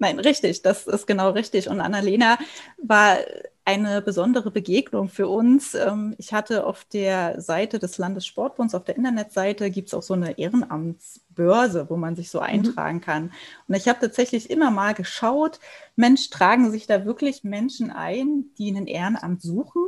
Nein, 0.00 0.18
richtig, 0.18 0.62
das 0.62 0.86
ist 0.86 1.06
genau 1.06 1.30
richtig. 1.30 1.68
Und 1.68 1.80
Annalena 1.80 2.38
war 2.82 3.18
eine 3.66 4.00
besondere 4.00 4.50
Begegnung 4.50 5.10
für 5.10 5.28
uns. 5.28 5.74
Ähm, 5.74 6.14
ich 6.16 6.32
hatte 6.32 6.64
auf 6.64 6.86
der 6.86 7.38
Seite 7.40 7.78
des 7.78 7.98
Landessportbunds, 7.98 8.74
auf 8.74 8.84
der 8.84 8.96
Internetseite, 8.96 9.70
gibt 9.70 9.88
es 9.88 9.94
auch 9.94 10.02
so 10.02 10.14
eine 10.14 10.38
Ehrenamtsbörse, 10.38 11.90
wo 11.90 11.96
man 11.96 12.16
sich 12.16 12.30
so 12.30 12.38
mhm. 12.38 12.46
eintragen 12.46 13.02
kann. 13.02 13.30
Und 13.68 13.74
ich 13.74 13.88
habe 13.88 14.00
tatsächlich 14.00 14.48
immer 14.48 14.70
mal 14.70 14.94
geschaut, 14.94 15.60
Mensch, 15.96 16.30
tragen 16.30 16.70
sich 16.70 16.86
da 16.86 17.04
wirklich 17.04 17.44
Menschen 17.44 17.90
ein, 17.90 18.46
die 18.56 18.70
ein 18.70 18.86
Ehrenamt 18.86 19.42
suchen? 19.42 19.82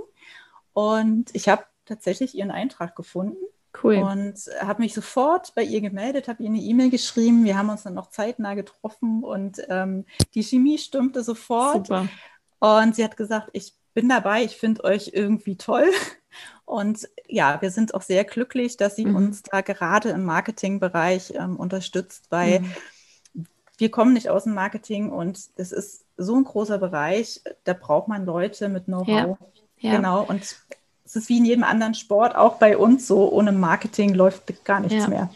Und 0.75 1.31
ich 1.33 1.49
habe 1.49 1.65
tatsächlich 1.87 2.35
ihren 2.37 2.51
Eintrag 2.51 2.95
gefunden. 2.97 3.37
Cool. 3.83 3.97
Und 3.97 4.35
habe 4.61 4.83
mich 4.83 4.95
sofort 4.95 5.55
bei 5.55 5.63
ihr 5.63 5.81
gemeldet, 5.81 6.29
habe 6.29 6.43
ihr 6.43 6.49
eine 6.49 6.61
E-Mail 6.61 6.91
geschrieben. 6.91 7.45
Wir 7.45 7.57
haben 7.57 7.71
uns 7.71 7.85
dann 7.85 7.95
noch 7.95 8.11
zeitnah 8.11 8.55
getroffen 8.55 9.25
und 9.25 9.63
ähm, 9.69 10.05
die 10.35 10.43
Chemie 10.43 10.79
stimmte 10.79 11.23
sofort. 11.23 11.87
Super. 11.87 12.09
Und 12.59 12.95
sie 12.95 13.03
hat 13.03 13.17
gesagt, 13.17 13.49
ich 13.53 13.75
bin 13.95 14.09
dabei, 14.09 14.45
ich 14.45 14.57
finde 14.57 14.85
euch 14.85 15.11
irgendwie 15.15 15.57
toll. 15.57 15.91
Und 16.65 17.09
ja, 17.27 17.61
wir 17.61 17.71
sind 17.71 17.95
auch 17.95 18.03
sehr 18.03 18.25
glücklich, 18.25 18.77
dass 18.77 18.97
sie 18.97 19.05
mhm. 19.05 19.17
uns 19.17 19.43
da 19.43 19.61
gerade 19.61 20.11
im 20.11 20.25
Marketingbereich 20.25 21.35
ähm, 21.37 21.57
unterstützt, 21.57 22.27
weil 22.31 22.61
mhm. 22.61 23.47
wir 23.79 23.91
kommen 23.91 24.15
nicht 24.15 24.31
aus 24.31 24.45
dem 24.45 24.55
Marketing 24.55 25.11
und 25.11 25.39
es 25.57 25.73
ist 25.73 26.07
so 26.17 26.37
ein 26.37 26.45
großer 26.45 26.79
Bereich, 26.79 27.43
da 27.65 27.75
braucht 27.75 28.09
man 28.09 28.25
Leute 28.25 28.69
mit 28.69 28.85
Know-how. 28.85 29.07
Ja. 29.09 29.39
Ja. 29.83 29.97
Genau. 29.97 30.23
Und 30.23 30.57
es 31.13 31.25
ist 31.25 31.29
wie 31.29 31.37
in 31.37 31.45
jedem 31.45 31.63
anderen 31.63 31.93
Sport, 31.95 32.35
auch 32.37 32.57
bei 32.57 32.79
uns 32.79 33.07
so, 33.07 33.31
ohne 33.31 33.53
Marketing 33.53 34.15
läuft 34.15 34.65
gar 34.65 34.81
nichts 34.81 35.05
ja. 35.05 35.09
mehr. 35.09 35.31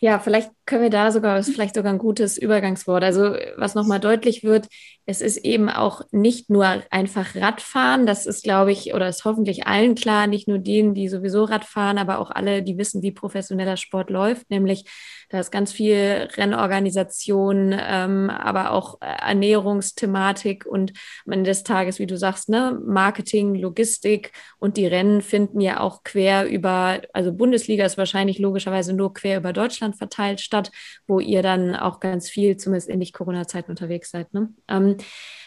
Ja, 0.00 0.18
vielleicht 0.18 0.50
können 0.68 0.82
wir 0.82 0.90
da 0.90 1.10
sogar, 1.10 1.38
ist 1.38 1.50
vielleicht 1.50 1.74
sogar 1.74 1.92
ein 1.92 1.98
gutes 1.98 2.36
Übergangswort. 2.36 3.02
Also, 3.02 3.34
was 3.56 3.74
nochmal 3.74 4.00
deutlich 4.00 4.44
wird, 4.44 4.68
es 5.06 5.22
ist 5.22 5.38
eben 5.38 5.70
auch 5.70 6.02
nicht 6.12 6.50
nur 6.50 6.66
einfach 6.90 7.34
Radfahren. 7.34 8.04
Das 8.04 8.26
ist, 8.26 8.44
glaube 8.44 8.72
ich, 8.72 8.92
oder 8.92 9.08
ist 9.08 9.24
hoffentlich 9.24 9.66
allen 9.66 9.94
klar, 9.94 10.26
nicht 10.26 10.46
nur 10.46 10.58
denen, 10.58 10.92
die 10.92 11.08
sowieso 11.08 11.44
Rad 11.44 11.64
fahren, 11.64 11.96
aber 11.96 12.18
auch 12.18 12.30
alle, 12.30 12.62
die 12.62 12.76
wissen, 12.76 13.00
wie 13.00 13.10
professioneller 13.10 13.78
Sport 13.78 14.10
läuft. 14.10 14.50
Nämlich, 14.50 14.84
da 15.30 15.40
ist 15.40 15.50
ganz 15.50 15.72
viel 15.72 16.28
Rennorganisation, 16.36 17.74
ähm, 17.78 18.28
aber 18.28 18.72
auch 18.72 19.00
Ernährungsthematik 19.00 20.66
und 20.66 20.92
am 21.24 21.32
Ende 21.32 21.50
des 21.50 21.62
Tages, 21.62 21.98
wie 21.98 22.06
du 22.06 22.18
sagst, 22.18 22.50
ne, 22.50 22.78
Marketing, 22.84 23.54
Logistik 23.54 24.32
und 24.58 24.76
die 24.76 24.86
Rennen 24.86 25.22
finden 25.22 25.62
ja 25.62 25.80
auch 25.80 26.02
quer 26.02 26.46
über, 26.46 27.00
also 27.14 27.32
Bundesliga 27.32 27.86
ist 27.86 27.96
wahrscheinlich 27.96 28.38
logischerweise 28.38 28.92
nur 28.92 29.14
quer 29.14 29.38
über 29.38 29.54
Deutschland 29.54 29.96
verteilt 29.96 30.40
statt, 30.40 30.57
wo 31.06 31.20
ihr 31.20 31.42
dann 31.42 31.76
auch 31.76 32.00
ganz 32.00 32.28
viel, 32.28 32.56
zumindest 32.56 32.88
in 32.88 32.98
Nicht-Corona-Zeiten 32.98 33.70
unterwegs 33.70 34.10
seid. 34.10 34.32
Ne? 34.34 34.52
Ähm, 34.68 34.96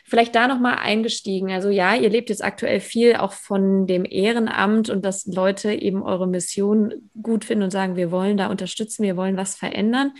vielleicht 0.05 0.35
da 0.35 0.47
nochmal 0.47 0.75
eingestiegen. 0.75 1.51
Also 1.51 1.69
ja, 1.69 1.95
ihr 1.95 2.09
lebt 2.09 2.29
jetzt 2.29 2.43
aktuell 2.43 2.79
viel 2.79 3.15
auch 3.15 3.33
von 3.33 3.87
dem 3.87 4.05
Ehrenamt 4.05 4.89
und 4.89 5.05
dass 5.05 5.25
Leute 5.25 5.73
eben 5.73 6.03
eure 6.03 6.27
Mission 6.27 7.09
gut 7.21 7.45
finden 7.45 7.63
und 7.65 7.71
sagen, 7.71 7.95
wir 7.95 8.11
wollen 8.11 8.37
da 8.37 8.47
unterstützen, 8.47 9.03
wir 9.03 9.17
wollen 9.17 9.37
was 9.37 9.55
verändern. 9.55 10.13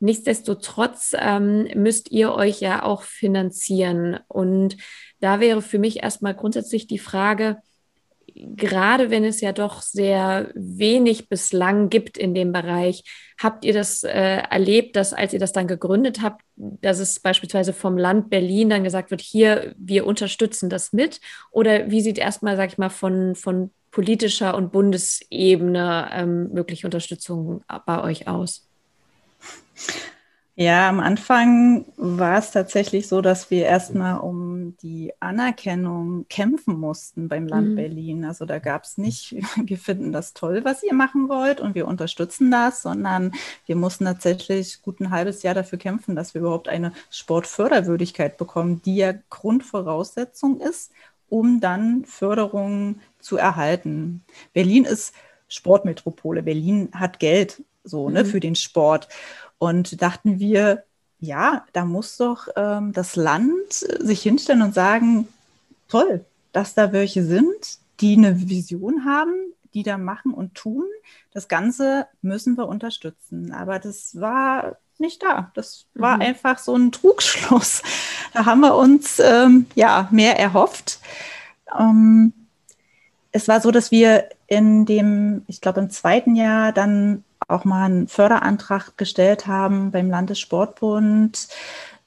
Nichtsdestotrotz 0.00 1.14
ähm, 1.16 1.68
müsst 1.76 2.10
ihr 2.10 2.32
euch 2.34 2.60
ja 2.60 2.82
auch 2.82 3.02
finanzieren. 3.02 4.18
Und 4.26 4.76
da 5.20 5.38
wäre 5.38 5.62
für 5.62 5.78
mich 5.78 6.02
erstmal 6.02 6.34
grundsätzlich 6.34 6.88
die 6.88 6.98
Frage, 6.98 7.58
gerade 8.34 9.10
wenn 9.10 9.24
es 9.24 9.40
ja 9.40 9.52
doch 9.52 9.82
sehr 9.82 10.50
wenig 10.54 11.28
bislang 11.28 11.88
gibt 11.88 12.18
in 12.18 12.34
dem 12.34 12.52
Bereich, 12.52 13.04
habt 13.38 13.64
ihr 13.64 13.72
das 13.72 14.04
äh, 14.04 14.10
erlebt, 14.10 14.96
dass 14.96 15.12
als 15.12 15.32
ihr 15.32 15.38
das 15.38 15.52
dann 15.52 15.66
gegründet 15.66 16.22
habt, 16.22 16.42
dass 16.56 16.98
es 16.98 17.20
beispielsweise 17.20 17.72
vom 17.72 17.98
Land 17.98 18.30
Berlin 18.30 18.70
dann 18.70 18.84
gesagt 18.84 19.10
wird, 19.10 19.20
hier, 19.20 19.74
wir 19.78 20.06
unterstützen 20.06 20.70
das 20.70 20.92
mit? 20.92 21.20
Oder 21.50 21.90
wie 21.90 22.00
sieht 22.00 22.18
erstmal, 22.18 22.56
sag 22.56 22.70
ich 22.70 22.78
mal, 22.78 22.90
von, 22.90 23.34
von 23.34 23.70
politischer 23.90 24.56
und 24.56 24.72
Bundesebene 24.72 26.10
ähm, 26.12 26.52
mögliche 26.52 26.86
Unterstützung 26.86 27.64
bei 27.86 28.02
euch 28.02 28.28
aus? 28.28 28.68
Ja, 30.62 30.88
am 30.88 31.00
Anfang 31.00 31.86
war 31.96 32.38
es 32.38 32.52
tatsächlich 32.52 33.08
so, 33.08 33.20
dass 33.20 33.50
wir 33.50 33.64
erstmal 33.66 34.20
um 34.20 34.76
die 34.76 35.12
Anerkennung 35.18 36.26
kämpfen 36.28 36.78
mussten 36.78 37.26
beim 37.26 37.48
Land 37.48 37.70
mhm. 37.70 37.74
Berlin. 37.74 38.24
Also 38.24 38.44
da 38.44 38.60
gab 38.60 38.84
es 38.84 38.96
nicht, 38.96 39.34
wir 39.64 39.76
finden 39.76 40.12
das 40.12 40.34
toll, 40.34 40.64
was 40.64 40.84
ihr 40.84 40.94
machen 40.94 41.28
wollt 41.28 41.60
und 41.60 41.74
wir 41.74 41.88
unterstützen 41.88 42.52
das, 42.52 42.82
sondern 42.82 43.32
wir 43.66 43.74
mussten 43.74 44.04
tatsächlich 44.04 44.82
gut 44.82 45.00
ein 45.00 45.10
halbes 45.10 45.42
Jahr 45.42 45.54
dafür 45.54 45.80
kämpfen, 45.80 46.14
dass 46.14 46.32
wir 46.32 46.42
überhaupt 46.42 46.68
eine 46.68 46.92
Sportförderwürdigkeit 47.10 48.38
bekommen, 48.38 48.82
die 48.84 48.96
ja 48.96 49.14
Grundvoraussetzung 49.30 50.60
ist, 50.60 50.92
um 51.28 51.58
dann 51.58 52.04
Förderung 52.04 53.00
zu 53.18 53.36
erhalten. 53.36 54.22
Berlin 54.52 54.84
ist 54.84 55.12
Sportmetropole. 55.48 56.44
Berlin 56.44 56.90
hat 56.92 57.18
Geld 57.18 57.64
so 57.84 58.10
ne, 58.10 58.24
mhm. 58.24 58.26
für 58.26 58.40
den 58.40 58.54
Sport. 58.54 59.08
Und 59.62 60.02
dachten 60.02 60.40
wir, 60.40 60.82
ja, 61.20 61.64
da 61.72 61.84
muss 61.84 62.16
doch 62.16 62.48
ähm, 62.56 62.92
das 62.92 63.14
Land 63.14 63.70
sich 63.70 64.20
hinstellen 64.20 64.60
und 64.60 64.74
sagen, 64.74 65.28
toll, 65.88 66.24
dass 66.50 66.74
da 66.74 66.90
welche 66.90 67.24
sind, 67.24 67.78
die 68.00 68.16
eine 68.16 68.48
Vision 68.48 69.04
haben, 69.04 69.32
die 69.72 69.84
da 69.84 69.98
machen 69.98 70.34
und 70.34 70.56
tun. 70.56 70.86
Das 71.32 71.46
Ganze 71.46 72.08
müssen 72.22 72.58
wir 72.58 72.66
unterstützen. 72.66 73.52
Aber 73.52 73.78
das 73.78 74.20
war 74.20 74.78
nicht 74.98 75.22
da. 75.22 75.52
Das 75.54 75.86
war 75.94 76.16
mhm. 76.16 76.22
einfach 76.22 76.58
so 76.58 76.74
ein 76.74 76.90
Trugschluss. 76.90 77.82
Da 78.34 78.46
haben 78.46 78.62
wir 78.62 78.74
uns 78.74 79.20
ähm, 79.20 79.66
ja 79.76 80.08
mehr 80.10 80.40
erhofft. 80.40 80.98
Ähm, 81.78 82.32
es 83.30 83.46
war 83.46 83.60
so, 83.60 83.70
dass 83.70 83.92
wir 83.92 84.28
in 84.48 84.86
dem, 84.86 85.44
ich 85.46 85.60
glaube, 85.60 85.78
im 85.78 85.90
zweiten 85.90 86.34
Jahr 86.34 86.72
dann 86.72 87.22
auch 87.52 87.64
mal 87.64 87.84
einen 87.84 88.08
Förderantrag 88.08 88.96
gestellt 88.96 89.46
haben 89.46 89.90
beim 89.90 90.10
Landessportbund 90.10 91.48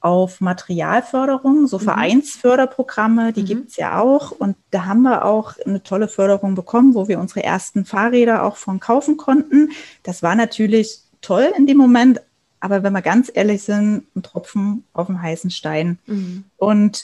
auf 0.06 0.40
Materialförderung, 0.40 1.66
so 1.66 1.80
mhm. 1.80 1.84
Vereinsförderprogramme, 1.84 3.34
die 3.34 3.42
mhm. 3.42 3.46
gibt 3.48 3.70
es 3.72 3.78
ja 3.78 4.00
auch. 4.00 4.32
Und 4.32 4.56
da 4.70 4.86
haben 4.86 5.02
wir 5.02 5.26
auch 5.26 5.54
eine 5.66 5.82
tolle 5.82 6.08
Förderung 6.08 6.54
bekommen, 6.54 6.94
wo 6.94 7.08
wir 7.08 7.20
unsere 7.20 7.44
ersten 7.44 7.86
Fahrräder 7.86 8.44
auch 8.44 8.56
von 8.56 8.80
kaufen 8.80 9.18
konnten. 9.18 9.72
Das 10.04 10.22
war 10.22 10.36
natürlich 10.36 11.00
toll 11.22 11.52
in 11.58 11.66
dem 11.66 11.78
Moment, 11.78 12.22
aber 12.60 12.84
wenn 12.84 12.94
wir 12.94 13.02
ganz 13.02 13.32
ehrlich 13.34 13.64
sind, 13.64 14.06
ein 14.16 14.22
Tropfen 14.22 14.84
auf 14.94 15.08
dem 15.08 15.22
heißen 15.22 15.50
Stein. 15.50 15.98
Mhm. 16.06 16.44
Und 16.58 17.04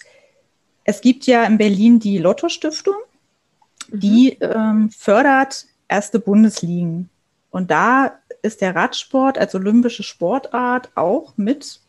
es 0.84 1.01
gibt 1.01 1.25
ja 1.25 1.43
in 1.45 1.58
Berlin 1.58 1.99
die 1.99 2.19
Lotto-Stiftung, 2.19 2.95
die 3.89 4.38
mhm. 4.39 4.47
ähm, 4.54 4.89
fördert 4.91 5.65
erste 5.88 6.19
Bundesligen. 6.19 7.10
Und 7.49 7.71
da 7.71 8.13
ist 8.41 8.62
der 8.62 8.75
Radsport 8.75 9.38
als 9.38 9.56
olympische 9.56 10.04
Sportart 10.04 10.91
auch 10.95 11.34
mit 11.38 11.80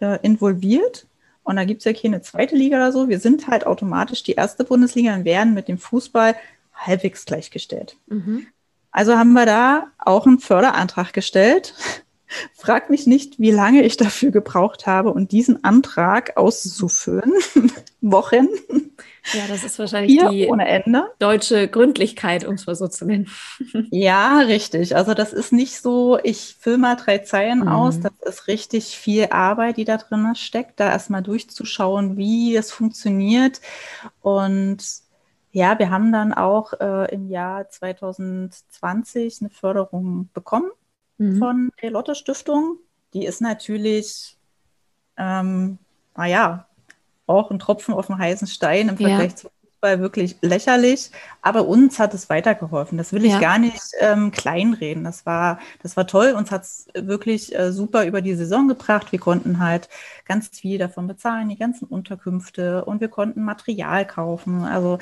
äh, 0.00 0.18
involviert. 0.22 1.06
Und 1.42 1.56
da 1.56 1.64
gibt 1.64 1.80
es 1.80 1.84
ja 1.84 1.92
keine 1.92 2.22
zweite 2.22 2.54
Liga 2.54 2.76
oder 2.76 2.92
so. 2.92 3.08
Wir 3.08 3.18
sind 3.18 3.48
halt 3.48 3.66
automatisch 3.66 4.22
die 4.22 4.32
erste 4.32 4.64
Bundesliga 4.64 5.14
und 5.14 5.24
werden 5.24 5.54
mit 5.54 5.68
dem 5.68 5.78
Fußball 5.78 6.34
halbwegs 6.74 7.24
gleichgestellt. 7.24 7.96
Mhm. 8.06 8.46
Also 8.92 9.16
haben 9.16 9.32
wir 9.32 9.46
da 9.46 9.86
auch 9.98 10.26
einen 10.26 10.40
Förderantrag 10.40 11.12
gestellt. 11.12 11.74
Frag 12.54 12.90
mich 12.90 13.06
nicht, 13.06 13.38
wie 13.38 13.50
lange 13.50 13.82
ich 13.82 13.96
dafür 13.96 14.30
gebraucht 14.30 14.86
habe, 14.86 15.12
um 15.12 15.26
diesen 15.26 15.64
Antrag 15.64 16.36
auszufüllen. 16.36 17.32
Wochen. 18.00 18.48
Ja, 19.34 19.46
das 19.48 19.64
ist 19.64 19.78
wahrscheinlich 19.78 20.12
Hier 20.12 20.30
die 20.30 20.46
ohne 20.46 20.66
Ende. 20.66 21.10
deutsche 21.18 21.68
Gründlichkeit, 21.68 22.44
um 22.44 22.54
es 22.54 22.66
mal 22.66 22.74
so 22.74 22.88
zu 22.88 23.04
nennen. 23.04 23.28
Ja, 23.90 24.38
richtig. 24.38 24.96
Also 24.96 25.14
das 25.14 25.32
ist 25.32 25.52
nicht 25.52 25.80
so, 25.80 26.18
ich 26.22 26.56
fülle 26.58 26.78
mal 26.78 26.96
drei 26.96 27.18
Zeilen 27.18 27.60
mhm. 27.60 27.68
aus. 27.68 28.00
Das 28.00 28.12
ist 28.24 28.46
richtig 28.48 28.96
viel 28.96 29.28
Arbeit, 29.30 29.76
die 29.76 29.84
da 29.84 29.98
drin 29.98 30.34
steckt, 30.34 30.80
da 30.80 30.90
erstmal 30.90 31.22
durchzuschauen, 31.22 32.16
wie 32.16 32.56
es 32.56 32.72
funktioniert. 32.72 33.60
Und 34.20 34.82
ja, 35.52 35.78
wir 35.78 35.90
haben 35.90 36.12
dann 36.12 36.32
auch 36.32 36.72
äh, 36.80 37.12
im 37.14 37.28
Jahr 37.28 37.68
2020 37.68 39.40
eine 39.40 39.50
Förderung 39.50 40.30
bekommen 40.32 40.70
mhm. 41.20 41.38
von 41.38 41.70
der 41.82 41.90
Lotte 41.90 42.14
Stiftung. 42.14 42.78
Die 43.14 43.24
ist 43.24 43.40
natürlich, 43.40 44.36
ähm, 45.16 45.78
naja, 46.16 46.66
auch 47.26 47.50
ein 47.50 47.58
Tropfen 47.58 47.94
auf 47.94 48.06
dem 48.06 48.18
heißen 48.18 48.48
Stein 48.48 48.88
im 48.88 48.96
Vergleich 48.96 49.30
ja. 49.30 49.36
zu 49.36 49.50
Fußball 49.80 50.00
wirklich 50.00 50.36
lächerlich, 50.42 51.10
aber 51.40 51.66
uns 51.66 51.98
hat 51.98 52.12
es 52.12 52.28
weitergeholfen. 52.28 52.98
Das 52.98 53.12
will 53.12 53.24
ich 53.24 53.32
ja. 53.32 53.40
gar 53.40 53.58
nicht 53.58 53.80
ähm, 53.98 54.30
kleinreden. 54.30 55.04
Das 55.04 55.24
war, 55.24 55.58
das 55.82 55.96
war 55.96 56.06
toll. 56.06 56.34
Uns 56.36 56.50
hat 56.50 56.62
es 56.62 56.86
wirklich 56.94 57.58
äh, 57.58 57.72
super 57.72 58.04
über 58.04 58.20
die 58.20 58.34
Saison 58.34 58.68
gebracht. 58.68 59.10
Wir 59.10 59.18
konnten 59.18 59.58
halt 59.58 59.88
ganz 60.26 60.48
viel 60.48 60.78
davon 60.78 61.06
bezahlen, 61.06 61.48
die 61.48 61.56
ganzen 61.56 61.86
Unterkünfte 61.86 62.84
und 62.84 63.00
wir 63.00 63.08
konnten 63.08 63.42
Material 63.42 64.06
kaufen. 64.06 64.64
Also 64.64 64.98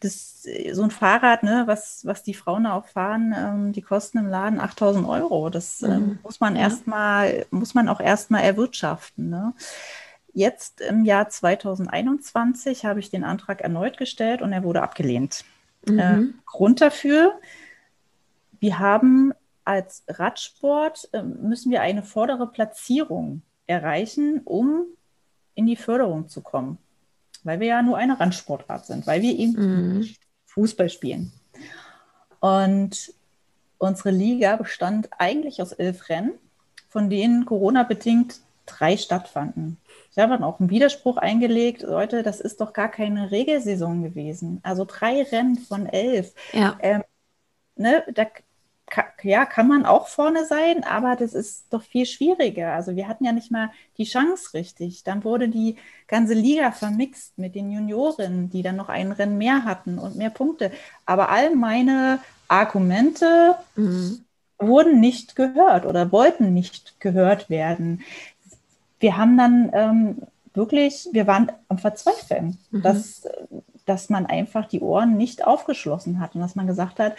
das, 0.00 0.46
so 0.72 0.82
ein 0.82 0.90
Fahrrad, 0.90 1.42
ne, 1.42 1.64
was, 1.66 2.06
was 2.06 2.22
die 2.22 2.34
Frauen 2.34 2.66
auch 2.66 2.86
fahren, 2.86 3.34
ähm, 3.36 3.72
die 3.72 3.82
kosten 3.82 4.18
im 4.18 4.28
Laden 4.28 4.60
8000 4.60 5.06
Euro. 5.06 5.50
Das 5.50 5.82
äh, 5.82 5.88
mhm. 5.88 6.20
muss 6.22 6.40
man 6.40 6.56
erstmal, 6.56 7.44
muss 7.50 7.74
man 7.74 7.88
auch 7.88 8.00
erstmal 8.00 8.44
erwirtschaften. 8.44 9.28
Ne? 9.28 9.52
Jetzt 10.36 10.82
im 10.82 11.06
Jahr 11.06 11.30
2021 11.30 12.84
habe 12.84 13.00
ich 13.00 13.08
den 13.08 13.24
Antrag 13.24 13.62
erneut 13.62 13.96
gestellt 13.96 14.42
und 14.42 14.52
er 14.52 14.64
wurde 14.64 14.82
abgelehnt. 14.82 15.46
Mhm. 15.86 15.98
Äh, 15.98 16.24
Grund 16.44 16.82
dafür, 16.82 17.40
wir 18.60 18.78
haben 18.78 19.32
als 19.64 20.04
Radsport, 20.06 21.08
äh, 21.12 21.22
müssen 21.22 21.72
wir 21.72 21.80
eine 21.80 22.02
vordere 22.02 22.48
Platzierung 22.48 23.40
erreichen, 23.66 24.42
um 24.44 24.84
in 25.54 25.64
die 25.64 25.74
Förderung 25.74 26.28
zu 26.28 26.42
kommen. 26.42 26.76
Weil 27.42 27.60
wir 27.60 27.68
ja 27.68 27.80
nur 27.80 27.96
eine 27.96 28.20
Randsportart 28.20 28.84
sind, 28.84 29.06
weil 29.06 29.22
wir 29.22 29.34
eben 29.38 29.54
mhm. 30.00 30.08
Fußball 30.44 30.90
spielen. 30.90 31.32
Und 32.40 33.10
unsere 33.78 34.10
Liga 34.10 34.56
bestand 34.56 35.08
eigentlich 35.16 35.62
aus 35.62 35.72
elf 35.72 36.10
Rennen, 36.10 36.32
von 36.90 37.08
denen 37.08 37.46
Corona-bedingt 37.46 38.40
drei 38.66 38.98
stattfanden. 38.98 39.78
Ich 40.16 40.22
habe 40.22 40.32
dann 40.32 40.44
auch 40.44 40.60
einen 40.60 40.70
Widerspruch 40.70 41.18
eingelegt, 41.18 41.82
Leute, 41.82 42.22
das 42.22 42.40
ist 42.40 42.62
doch 42.62 42.72
gar 42.72 42.90
keine 42.90 43.30
Regelsaison 43.30 44.02
gewesen. 44.02 44.60
Also 44.62 44.86
drei 44.86 45.22
Rennen 45.22 45.58
von 45.58 45.84
elf. 45.84 46.32
Ja. 46.54 46.78
Ähm, 46.80 47.04
ne, 47.76 48.02
da 48.14 48.24
ja, 49.22 49.44
kann 49.44 49.68
man 49.68 49.84
auch 49.84 50.08
vorne 50.08 50.46
sein, 50.46 50.84
aber 50.84 51.16
das 51.16 51.34
ist 51.34 51.66
doch 51.70 51.82
viel 51.82 52.06
schwieriger. 52.06 52.72
Also 52.72 52.96
wir 52.96 53.08
hatten 53.08 53.26
ja 53.26 53.32
nicht 53.32 53.50
mal 53.50 53.70
die 53.98 54.04
Chance 54.04 54.54
richtig. 54.54 55.04
Dann 55.04 55.22
wurde 55.22 55.50
die 55.50 55.76
ganze 56.06 56.32
Liga 56.32 56.70
vermixt 56.72 57.36
mit 57.36 57.54
den 57.54 57.70
Juniorinnen, 57.70 58.48
die 58.48 58.62
dann 58.62 58.76
noch 58.76 58.88
ein 58.88 59.12
Rennen 59.12 59.36
mehr 59.36 59.64
hatten 59.64 59.98
und 59.98 60.16
mehr 60.16 60.30
Punkte. 60.30 60.70
Aber 61.04 61.28
all 61.28 61.54
meine 61.54 62.20
Argumente 62.48 63.56
mhm. 63.74 64.24
wurden 64.58 64.98
nicht 64.98 65.36
gehört 65.36 65.84
oder 65.84 66.10
wollten 66.10 66.54
nicht 66.54 67.00
gehört 67.00 67.50
werden 67.50 68.02
wir 69.00 69.16
haben 69.16 69.36
dann 69.36 69.70
ähm, 69.72 70.16
wirklich, 70.54 71.08
wir 71.12 71.26
waren 71.26 71.52
am 71.68 71.78
Verzweifeln, 71.78 72.58
mhm. 72.70 72.82
dass, 72.82 73.22
dass 73.84 74.10
man 74.10 74.26
einfach 74.26 74.66
die 74.66 74.80
Ohren 74.80 75.16
nicht 75.16 75.46
aufgeschlossen 75.46 76.18
hat 76.18 76.34
und 76.34 76.40
dass 76.40 76.56
man 76.56 76.66
gesagt 76.66 76.98
hat, 76.98 77.14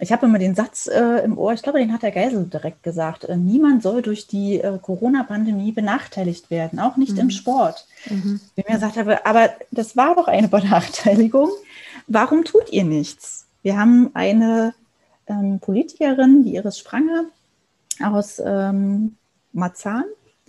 ich 0.00 0.10
habe 0.10 0.26
immer 0.26 0.40
den 0.40 0.56
Satz 0.56 0.88
äh, 0.88 1.22
im 1.24 1.38
Ohr, 1.38 1.52
ich 1.52 1.62
glaube, 1.62 1.78
den 1.78 1.92
hat 1.92 2.02
der 2.02 2.10
Geisel 2.10 2.46
direkt 2.46 2.82
gesagt, 2.82 3.24
äh, 3.24 3.36
niemand 3.36 3.84
soll 3.84 4.02
durch 4.02 4.26
die 4.26 4.58
äh, 4.58 4.78
Corona-Pandemie 4.80 5.70
benachteiligt 5.70 6.50
werden, 6.50 6.80
auch 6.80 6.96
nicht 6.96 7.12
mhm. 7.12 7.20
im 7.20 7.30
Sport. 7.30 7.86
Mhm. 8.10 8.40
Wie 8.56 8.64
mir 8.66 8.74
gesagt 8.74 8.96
habe, 8.96 9.24
aber 9.24 9.50
das 9.70 9.96
war 9.96 10.16
doch 10.16 10.26
eine 10.26 10.48
Benachteiligung. 10.48 11.50
Warum 12.08 12.44
tut 12.44 12.72
ihr 12.72 12.84
nichts? 12.84 13.46
Wir 13.62 13.78
haben 13.78 14.10
eine 14.14 14.74
ähm, 15.28 15.60
Politikerin, 15.60 16.42
die 16.42 16.56
Iris 16.56 16.78
Sprange 16.78 17.26
aus 18.02 18.42
ähm, 18.44 19.16
Marzahn. 19.52 20.04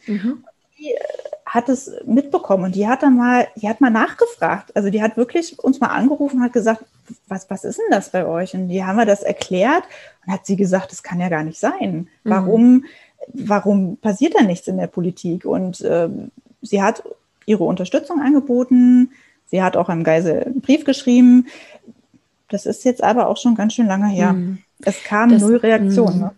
Mhm 0.08 0.44
hat 1.46 1.70
es 1.70 1.92
mitbekommen 2.06 2.66
und 2.66 2.76
die 2.76 2.88
hat 2.88 3.04
dann 3.04 3.16
mal, 3.16 3.48
die 3.56 3.70
hat 3.70 3.80
mal 3.80 3.90
nachgefragt. 3.90 4.76
Also 4.76 4.90
die 4.90 5.04
hat 5.04 5.18
wirklich 5.18 5.60
uns 5.60 5.80
mal 5.80 5.88
angerufen 5.88 6.38
und 6.38 6.44
hat 6.44 6.54
gesagt, 6.54 6.84
was, 7.28 7.50
was 7.50 7.64
ist 7.64 7.78
denn 7.78 7.92
das 7.92 8.10
bei 8.10 8.26
euch? 8.26 8.54
Und 8.54 8.70
die 8.70 8.84
haben 8.84 8.98
wir 8.98 9.06
das 9.06 9.22
erklärt 9.22 9.84
und 10.26 10.34
hat 10.34 10.46
sie 10.46 10.56
gesagt, 10.56 10.92
das 10.92 11.04
kann 11.04 11.20
ja 11.20 11.30
gar 11.30 11.44
nicht 11.44 11.60
sein. 11.60 12.08
Mhm. 12.24 12.30
Warum, 12.30 12.64
mhm. 12.64 12.86
warum 13.34 13.98
passiert 13.98 14.36
da 14.36 14.42
nichts 14.44 14.68
in 14.68 14.78
der 14.78 14.88
Politik? 14.88 15.46
Und 15.46 15.82
äh, 15.82 16.10
sie 16.62 16.82
hat 16.82 17.04
ihre 17.46 17.66
Unterstützung 17.66 18.22
angeboten. 18.22 19.12
Sie 19.46 19.62
hat 19.62 19.78
auch 19.78 19.90
einem 19.90 20.04
Geisel 20.04 20.44
einen 20.44 20.62
Brief 20.62 20.86
geschrieben. 20.86 21.48
Das 22.50 22.66
ist 22.66 22.84
jetzt 22.84 23.04
aber 23.04 23.28
auch 23.28 23.38
schon 23.38 23.56
ganz 23.56 23.74
schön 23.74 23.88
lange 23.88 24.08
her. 24.08 24.34
Mhm. 24.34 24.60
Es 24.82 25.04
kam 25.04 25.30
das, 25.30 25.42
null 25.42 25.58
Reaktion. 25.58 26.20
Ne? 26.20 26.32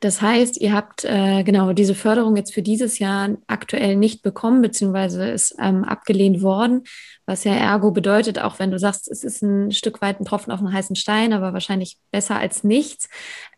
Das 0.00 0.22
heißt, 0.22 0.60
ihr 0.60 0.72
habt 0.72 1.04
äh, 1.04 1.42
genau 1.42 1.72
diese 1.72 1.94
Förderung 1.94 2.36
jetzt 2.36 2.54
für 2.54 2.62
dieses 2.62 2.98
Jahr 2.98 3.36
aktuell 3.46 3.96
nicht 3.96 4.22
bekommen, 4.22 4.62
beziehungsweise 4.62 5.28
ist 5.28 5.56
ähm, 5.58 5.84
abgelehnt 5.84 6.42
worden, 6.42 6.84
was 7.26 7.44
ja 7.44 7.54
ergo 7.54 7.90
bedeutet, 7.90 8.38
auch 8.38 8.58
wenn 8.58 8.70
du 8.70 8.78
sagst, 8.78 9.10
es 9.10 9.24
ist 9.24 9.42
ein 9.42 9.72
Stück 9.72 10.00
weit 10.00 10.20
ein 10.20 10.24
Tropfen 10.24 10.52
auf 10.52 10.60
einen 10.60 10.72
heißen 10.72 10.96
Stein, 10.96 11.32
aber 11.32 11.52
wahrscheinlich 11.52 11.98
besser 12.10 12.36
als 12.36 12.62
nichts. 12.64 13.08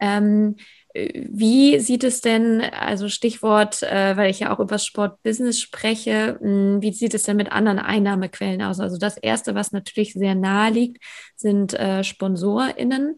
Ähm, 0.01 0.57
wie 0.95 1.79
sieht 1.79 2.03
es 2.03 2.21
denn, 2.21 2.63
also 2.63 3.09
Stichwort, 3.09 3.83
äh, 3.83 4.17
weil 4.17 4.31
ich 4.31 4.41
ja 4.41 4.53
auch 4.53 4.59
über 4.59 4.79
Sportbusiness 4.79 5.61
spreche, 5.61 6.39
mh, 6.41 6.49
hm, 6.49 6.83
wie 6.83 6.93
sieht 6.93 7.15
es 7.15 7.23
denn 7.23 7.37
mit 7.37 7.53
anderen 7.53 7.79
Einnahmequellen 7.79 8.63
aus? 8.63 8.81
Also 8.81 8.99
das 8.99 9.17
Erste, 9.17 9.55
was 9.55 9.73
natürlich 9.73 10.15
sehr 10.15 10.35
nahe 10.35 10.73
liegt, 10.73 11.03
sind 11.37 11.75
äh, 11.75 12.03
SponsorInnen. 12.03 13.17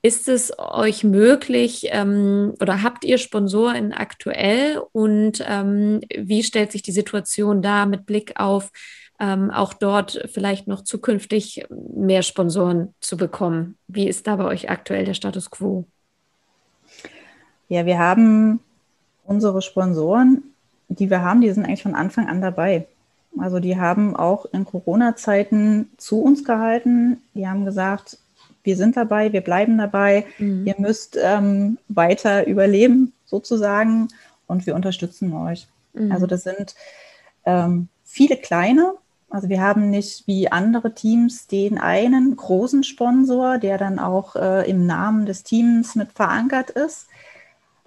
Ist 0.00 0.28
es 0.28 0.52
euch 0.58 1.02
möglich 1.02 1.88
ähm, 1.90 2.54
oder 2.60 2.82
habt 2.82 3.04
ihr 3.04 3.18
Sponsoren 3.18 3.92
aktuell 3.92 4.80
und 4.92 5.44
ähm, 5.46 6.00
wie 6.16 6.44
stellt 6.44 6.70
sich 6.70 6.82
die 6.82 6.92
Situation 6.92 7.62
da 7.62 7.84
mit 7.84 8.06
Blick 8.06 8.38
auf 8.38 8.70
ähm, 9.18 9.50
auch 9.50 9.74
dort 9.74 10.28
vielleicht 10.32 10.68
noch 10.68 10.82
zukünftig 10.82 11.66
mehr 11.68 12.22
Sponsoren 12.22 12.94
zu 13.00 13.16
bekommen? 13.16 13.76
Wie 13.88 14.08
ist 14.08 14.28
da 14.28 14.36
bei 14.36 14.44
euch 14.44 14.70
aktuell 14.70 15.04
der 15.04 15.14
Status 15.14 15.50
quo? 15.50 15.84
Ja, 17.68 17.84
wir 17.84 17.98
haben 17.98 18.60
unsere 19.24 19.62
Sponsoren, 19.62 20.42
die 20.88 21.10
wir 21.10 21.22
haben, 21.22 21.40
die 21.40 21.50
sind 21.50 21.64
eigentlich 21.64 21.82
von 21.82 21.96
Anfang 21.96 22.28
an 22.28 22.40
dabei. 22.40 22.86
Also 23.38 23.58
die 23.60 23.76
haben 23.76 24.16
auch 24.16 24.46
in 24.52 24.64
Corona-Zeiten 24.64 25.90
zu 25.96 26.22
uns 26.22 26.44
gehalten. 26.44 27.20
Die 27.34 27.46
haben 27.46 27.64
gesagt, 27.64 28.18
wir 28.62 28.76
sind 28.76 28.96
dabei, 28.96 29.32
wir 29.32 29.40
bleiben 29.40 29.78
dabei, 29.78 30.26
mhm. 30.38 30.66
ihr 30.66 30.74
müsst 30.78 31.18
ähm, 31.20 31.78
weiter 31.88 32.46
überleben 32.46 33.12
sozusagen 33.24 34.08
und 34.46 34.66
wir 34.66 34.74
unterstützen 34.74 35.32
euch. 35.32 35.68
Mhm. 35.92 36.12
Also 36.12 36.26
das 36.26 36.44
sind 36.44 36.74
ähm, 37.44 37.88
viele 38.04 38.36
kleine. 38.36 38.94
Also 39.30 39.48
wir 39.48 39.60
haben 39.60 39.90
nicht 39.90 40.26
wie 40.26 40.50
andere 40.50 40.94
Teams 40.94 41.46
den 41.46 41.78
einen 41.78 42.34
großen 42.34 42.82
Sponsor, 42.82 43.58
der 43.58 43.76
dann 43.76 43.98
auch 43.98 44.36
äh, 44.36 44.68
im 44.68 44.86
Namen 44.86 45.26
des 45.26 45.42
Teams 45.44 45.94
mit 45.94 46.12
verankert 46.12 46.70
ist. 46.70 47.08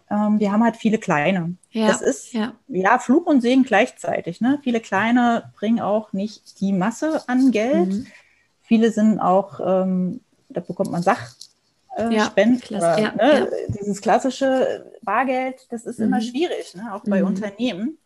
Ähm, 0.10 0.40
wir 0.40 0.52
haben 0.52 0.64
halt 0.64 0.76
viele 0.76 1.00
kleine. 1.00 1.56
Ja, 1.72 1.88
das 1.88 2.02
ist 2.02 2.34
ja. 2.34 2.54
ja 2.68 3.00
Fluch 3.00 3.26
und 3.26 3.42
Segen 3.42 3.64
gleichzeitig. 3.64 4.42
Ne? 4.42 4.60
Viele 4.64 4.82
kleine 4.82 5.52
bringen 5.58 5.80
auch 5.80 6.14
nicht 6.14 6.60
die 6.62 6.74
Masse 6.74 7.28
an 7.28 7.52
Geld. 7.52 7.90
Mhm. 7.90 8.08
Viele 8.62 8.92
sind 8.92 9.20
auch 9.20 9.60
ähm, 9.64 10.22
da 10.54 10.62
bekommt 10.62 10.92
man 10.92 11.04
Sachspenden. 11.04 11.38
Äh, 11.98 12.16
ja, 12.16 12.78
oder, 12.78 13.00
ja, 13.00 13.12
ne, 13.16 13.40
ja. 13.40 13.48
Dieses 13.70 14.02
klassische 14.02 14.92
Bargeld, 15.02 15.68
das 15.70 15.86
ist 15.86 16.00
mhm. 16.00 16.06
immer 16.06 16.22
schwierig, 16.22 16.76
ne, 16.76 16.94
auch 16.94 17.04
bei 17.06 17.22
mhm. 17.22 17.28
Unternehmen. 17.28 17.98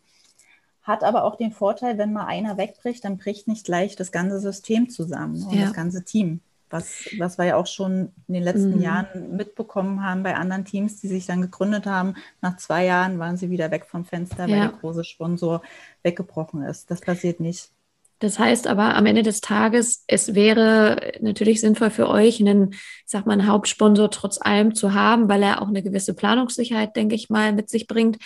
Hat 0.82 1.02
aber 1.02 1.24
auch 1.24 1.36
den 1.36 1.50
Vorteil, 1.50 1.98
wenn 1.98 2.12
mal 2.12 2.26
einer 2.26 2.56
wegbricht, 2.56 3.04
dann 3.04 3.18
bricht 3.18 3.48
nicht 3.48 3.64
gleich 3.64 3.96
das 3.96 4.12
ganze 4.12 4.38
System 4.38 4.88
zusammen 4.88 5.42
und 5.42 5.60
das 5.60 5.72
ganze 5.72 6.04
Team. 6.04 6.40
Was, 6.70 7.08
was 7.18 7.38
wir 7.38 7.44
ja 7.44 7.56
auch 7.56 7.66
schon 7.66 8.12
in 8.26 8.34
den 8.34 8.42
letzten 8.42 8.76
mhm. 8.76 8.82
Jahren 8.82 9.36
mitbekommen 9.36 10.04
haben 10.04 10.24
bei 10.24 10.34
anderen 10.34 10.64
Teams, 10.64 11.00
die 11.00 11.08
sich 11.08 11.26
dann 11.26 11.42
gegründet 11.42 11.86
haben. 11.86 12.14
Nach 12.40 12.56
zwei 12.56 12.84
Jahren 12.84 13.20
waren 13.20 13.36
sie 13.36 13.50
wieder 13.50 13.70
weg 13.70 13.86
vom 13.86 14.04
Fenster, 14.04 14.48
weil 14.48 14.60
der 14.60 14.68
große 14.68 15.04
Sponsor 15.04 15.62
weggebrochen 16.02 16.62
ist. 16.62 16.90
Das 16.90 17.00
passiert 17.00 17.38
nicht. 17.38 17.70
Das 18.18 18.38
heißt 18.38 18.66
aber 18.66 18.94
am 18.94 19.04
Ende 19.04 19.22
des 19.22 19.42
Tages, 19.42 20.04
es 20.06 20.34
wäre 20.34 21.12
natürlich 21.20 21.60
sinnvoll 21.60 21.90
für 21.90 22.08
euch, 22.08 22.40
einen, 22.40 22.74
sag 23.04 23.26
mal, 23.26 23.34
einen 23.34 23.46
Hauptsponsor 23.46 24.10
trotz 24.10 24.40
allem 24.40 24.74
zu 24.74 24.94
haben, 24.94 25.28
weil 25.28 25.42
er 25.42 25.60
auch 25.60 25.68
eine 25.68 25.82
gewisse 25.82 26.14
Planungssicherheit, 26.14 26.96
denke 26.96 27.14
ich 27.14 27.28
mal, 27.28 27.52
mit 27.52 27.68
sich 27.68 27.86
bringt. 27.86 28.16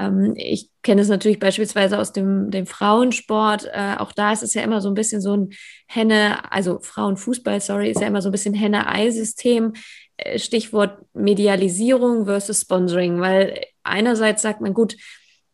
Ähm, 0.00 0.34
ich 0.36 0.70
kenne 0.82 1.02
es 1.02 1.08
natürlich 1.08 1.38
beispielsweise 1.38 1.98
aus 1.98 2.12
dem, 2.12 2.50
dem 2.50 2.66
Frauensport. 2.66 3.68
Äh, 3.72 3.94
auch 3.98 4.12
da 4.12 4.32
ist 4.32 4.42
es 4.42 4.54
ja 4.54 4.62
immer 4.62 4.80
so 4.80 4.88
ein 4.88 4.94
bisschen 4.94 5.20
so 5.20 5.36
ein 5.36 5.50
Henne, 5.86 6.50
also 6.52 6.80
Frauenfußball, 6.80 7.60
sorry, 7.60 7.90
ist 7.90 8.00
ja 8.00 8.08
immer 8.08 8.22
so 8.22 8.30
ein 8.30 8.32
bisschen 8.32 8.54
Henne-Ei-System. 8.54 9.74
Äh, 10.16 10.38
Stichwort 10.40 10.98
Medialisierung 11.14 12.24
versus 12.24 12.62
Sponsoring, 12.62 13.20
weil 13.20 13.60
einerseits 13.84 14.42
sagt 14.42 14.60
man, 14.60 14.74
gut, 14.74 14.96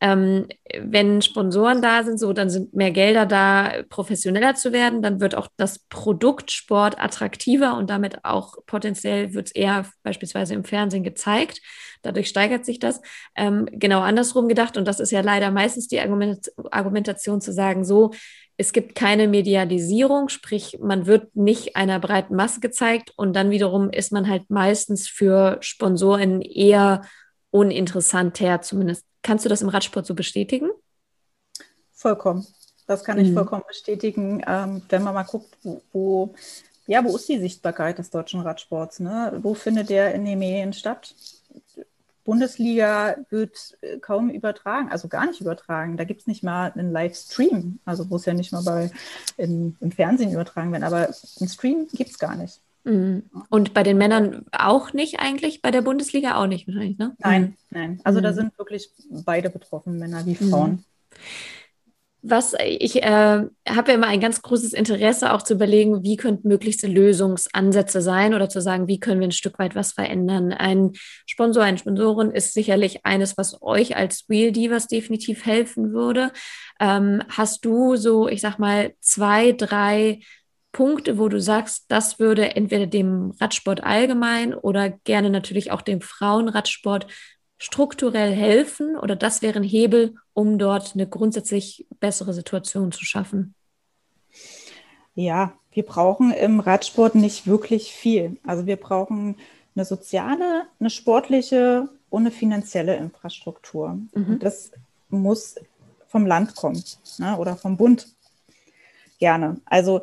ähm, 0.02 0.48
wenn 0.80 1.22
Sponsoren 1.22 1.80
da 1.80 2.02
sind, 2.02 2.18
so 2.18 2.32
dann 2.32 2.50
sind 2.50 2.74
mehr 2.74 2.90
Gelder 2.90 3.24
da, 3.24 3.84
professioneller 3.88 4.56
zu 4.56 4.72
werden, 4.72 5.00
dann 5.00 5.20
wird 5.20 5.36
auch 5.36 5.46
das 5.56 5.78
Produkt 5.88 6.50
Sport 6.50 7.00
attraktiver 7.00 7.76
und 7.76 7.88
damit 7.88 8.24
auch 8.24 8.56
potenziell 8.66 9.32
wird 9.32 9.46
es 9.46 9.52
eher 9.54 9.86
beispielsweise 10.02 10.54
im 10.54 10.64
Fernsehen 10.64 11.04
gezeigt. 11.04 11.60
Dadurch 12.02 12.28
steigert 12.28 12.64
sich 12.64 12.80
das. 12.80 13.00
Ähm, 13.36 13.68
genau 13.70 14.00
andersrum 14.00 14.48
gedacht, 14.48 14.76
und 14.76 14.88
das 14.88 14.98
ist 14.98 15.12
ja 15.12 15.20
leider 15.20 15.52
meistens 15.52 15.86
die 15.86 16.00
Argument 16.00 16.50
Argumentation 16.72 17.40
zu 17.40 17.52
sagen, 17.52 17.84
so, 17.84 18.10
es 18.56 18.72
gibt 18.72 18.96
keine 18.96 19.28
Medialisierung, 19.28 20.28
sprich, 20.28 20.78
man 20.80 21.06
wird 21.06 21.36
nicht 21.36 21.76
einer 21.76 22.00
breiten 22.00 22.34
Masse 22.34 22.58
gezeigt 22.58 23.12
und 23.16 23.34
dann 23.34 23.50
wiederum 23.50 23.88
ist 23.88 24.10
man 24.10 24.28
halt 24.28 24.50
meistens 24.50 25.08
für 25.08 25.58
Sponsoren 25.60 26.40
eher 26.40 27.02
uninteressant 27.52 28.40
her, 28.40 28.60
zumindest. 28.62 29.04
Kannst 29.22 29.44
du 29.44 29.48
das 29.48 29.62
im 29.62 29.68
Radsport 29.68 30.04
so 30.04 30.14
bestätigen? 30.16 30.70
Vollkommen. 31.92 32.44
Das 32.88 33.04
kann 33.04 33.20
ich 33.20 33.28
mhm. 33.30 33.34
vollkommen 33.34 33.62
bestätigen. 33.68 34.42
Ähm, 34.44 34.82
wenn 34.88 35.04
man 35.04 35.14
mal 35.14 35.22
guckt, 35.22 35.56
wo, 35.62 35.80
wo, 35.92 36.34
ja, 36.88 37.04
wo 37.04 37.14
ist 37.14 37.28
die 37.28 37.38
Sichtbarkeit 37.38 37.98
des 37.98 38.10
deutschen 38.10 38.40
Radsports? 38.40 38.98
Ne? 38.98 39.38
Wo 39.42 39.54
findet 39.54 39.90
der 39.90 40.12
in 40.14 40.24
den 40.24 40.40
Medien 40.40 40.72
statt? 40.72 41.14
Bundesliga 42.24 43.16
wird 43.30 43.76
äh, 43.80 43.98
kaum 43.98 44.30
übertragen, 44.30 44.90
also 44.90 45.08
gar 45.08 45.26
nicht 45.26 45.40
übertragen. 45.40 45.96
Da 45.96 46.04
gibt 46.04 46.22
es 46.22 46.26
nicht 46.26 46.42
mal 46.42 46.72
einen 46.72 46.92
Livestream, 46.92 47.78
also 47.84 48.08
wo 48.10 48.16
es 48.16 48.24
ja 48.24 48.34
nicht 48.34 48.52
mal 48.52 48.62
bei 48.62 48.90
in, 49.36 49.76
im 49.80 49.92
Fernsehen 49.92 50.32
übertragen 50.32 50.72
wird, 50.72 50.82
aber 50.82 51.08
einen 51.40 51.48
Stream 51.48 51.88
gibt 51.92 52.10
es 52.10 52.18
gar 52.18 52.36
nicht. 52.36 52.60
Mhm. 52.84 53.30
Und 53.48 53.74
bei 53.74 53.82
den 53.82 53.98
Männern 53.98 54.44
auch 54.52 54.92
nicht 54.92 55.20
eigentlich, 55.20 55.62
bei 55.62 55.70
der 55.70 55.82
Bundesliga 55.82 56.36
auch 56.36 56.46
nicht 56.46 56.66
wahrscheinlich, 56.66 56.98
ne? 56.98 57.14
Nein, 57.18 57.42
mhm. 57.42 57.56
nein. 57.70 58.00
Also 58.04 58.18
mhm. 58.18 58.24
da 58.24 58.32
sind 58.32 58.58
wirklich 58.58 58.90
beide 59.24 59.50
betroffen, 59.50 59.98
Männer 59.98 60.26
wie 60.26 60.34
Frauen. 60.34 60.70
Mhm 60.70 60.84
was 62.22 62.54
ich 62.64 63.02
äh, 63.02 63.42
habe 63.68 63.88
ja 63.88 63.94
immer 63.94 64.06
ein 64.06 64.20
ganz 64.20 64.42
großes 64.42 64.72
Interesse, 64.72 65.32
auch 65.32 65.42
zu 65.42 65.54
überlegen, 65.54 66.04
wie 66.04 66.16
könnten 66.16 66.46
möglichste 66.46 66.86
Lösungsansätze 66.86 68.00
sein 68.00 68.32
oder 68.32 68.48
zu 68.48 68.60
sagen, 68.60 68.86
wie 68.86 69.00
können 69.00 69.20
wir 69.20 69.26
ein 69.26 69.32
Stück 69.32 69.58
weit 69.58 69.74
was 69.74 69.92
verändern. 69.92 70.52
Ein 70.52 70.92
Sponsor, 71.26 71.64
eine 71.64 71.78
Sponsorin 71.78 72.30
ist 72.30 72.54
sicherlich 72.54 73.04
eines, 73.04 73.36
was 73.36 73.60
euch 73.60 73.96
als 73.96 74.28
Wheel 74.28 74.52
Divas 74.52 74.86
definitiv 74.86 75.44
helfen 75.44 75.92
würde. 75.92 76.30
Ähm, 76.78 77.24
hast 77.28 77.64
du 77.64 77.96
so, 77.96 78.28
ich 78.28 78.40
sag 78.40 78.60
mal, 78.60 78.94
zwei, 79.00 79.50
drei 79.50 80.20
Punkte, 80.72 81.18
wo 81.18 81.28
du 81.28 81.40
sagst, 81.40 81.84
das 81.88 82.18
würde 82.18 82.56
entweder 82.56 82.86
dem 82.86 83.32
Radsport 83.40 83.84
allgemein 83.84 84.54
oder 84.54 84.90
gerne 84.90 85.30
natürlich 85.30 85.70
auch 85.70 85.82
dem 85.82 86.00
Frauenradsport 86.00 87.06
strukturell 87.58 88.32
helfen 88.32 88.96
oder 88.96 89.14
das 89.14 89.42
wären 89.42 89.62
Hebel, 89.62 90.16
um 90.32 90.58
dort 90.58 90.94
eine 90.94 91.06
grundsätzlich 91.06 91.86
bessere 92.00 92.32
Situation 92.32 92.90
zu 92.90 93.04
schaffen? 93.04 93.54
Ja, 95.14 95.52
wir 95.70 95.84
brauchen 95.84 96.32
im 96.32 96.58
Radsport 96.58 97.14
nicht 97.14 97.46
wirklich 97.46 97.92
viel. 97.92 98.38
Also 98.44 98.66
wir 98.66 98.76
brauchen 98.76 99.36
eine 99.74 99.84
soziale, 99.84 100.66
eine 100.80 100.90
sportliche 100.90 101.88
und 102.10 102.22
eine 102.22 102.30
finanzielle 102.30 102.96
Infrastruktur. 102.96 103.98
Mhm. 104.14 104.38
Das 104.40 104.72
muss 105.08 105.56
vom 106.08 106.26
Land 106.26 106.56
kommen 106.56 106.82
ne, 107.18 107.36
oder 107.38 107.56
vom 107.56 107.76
Bund 107.76 108.08
gerne. 109.18 109.60
Also 109.66 110.02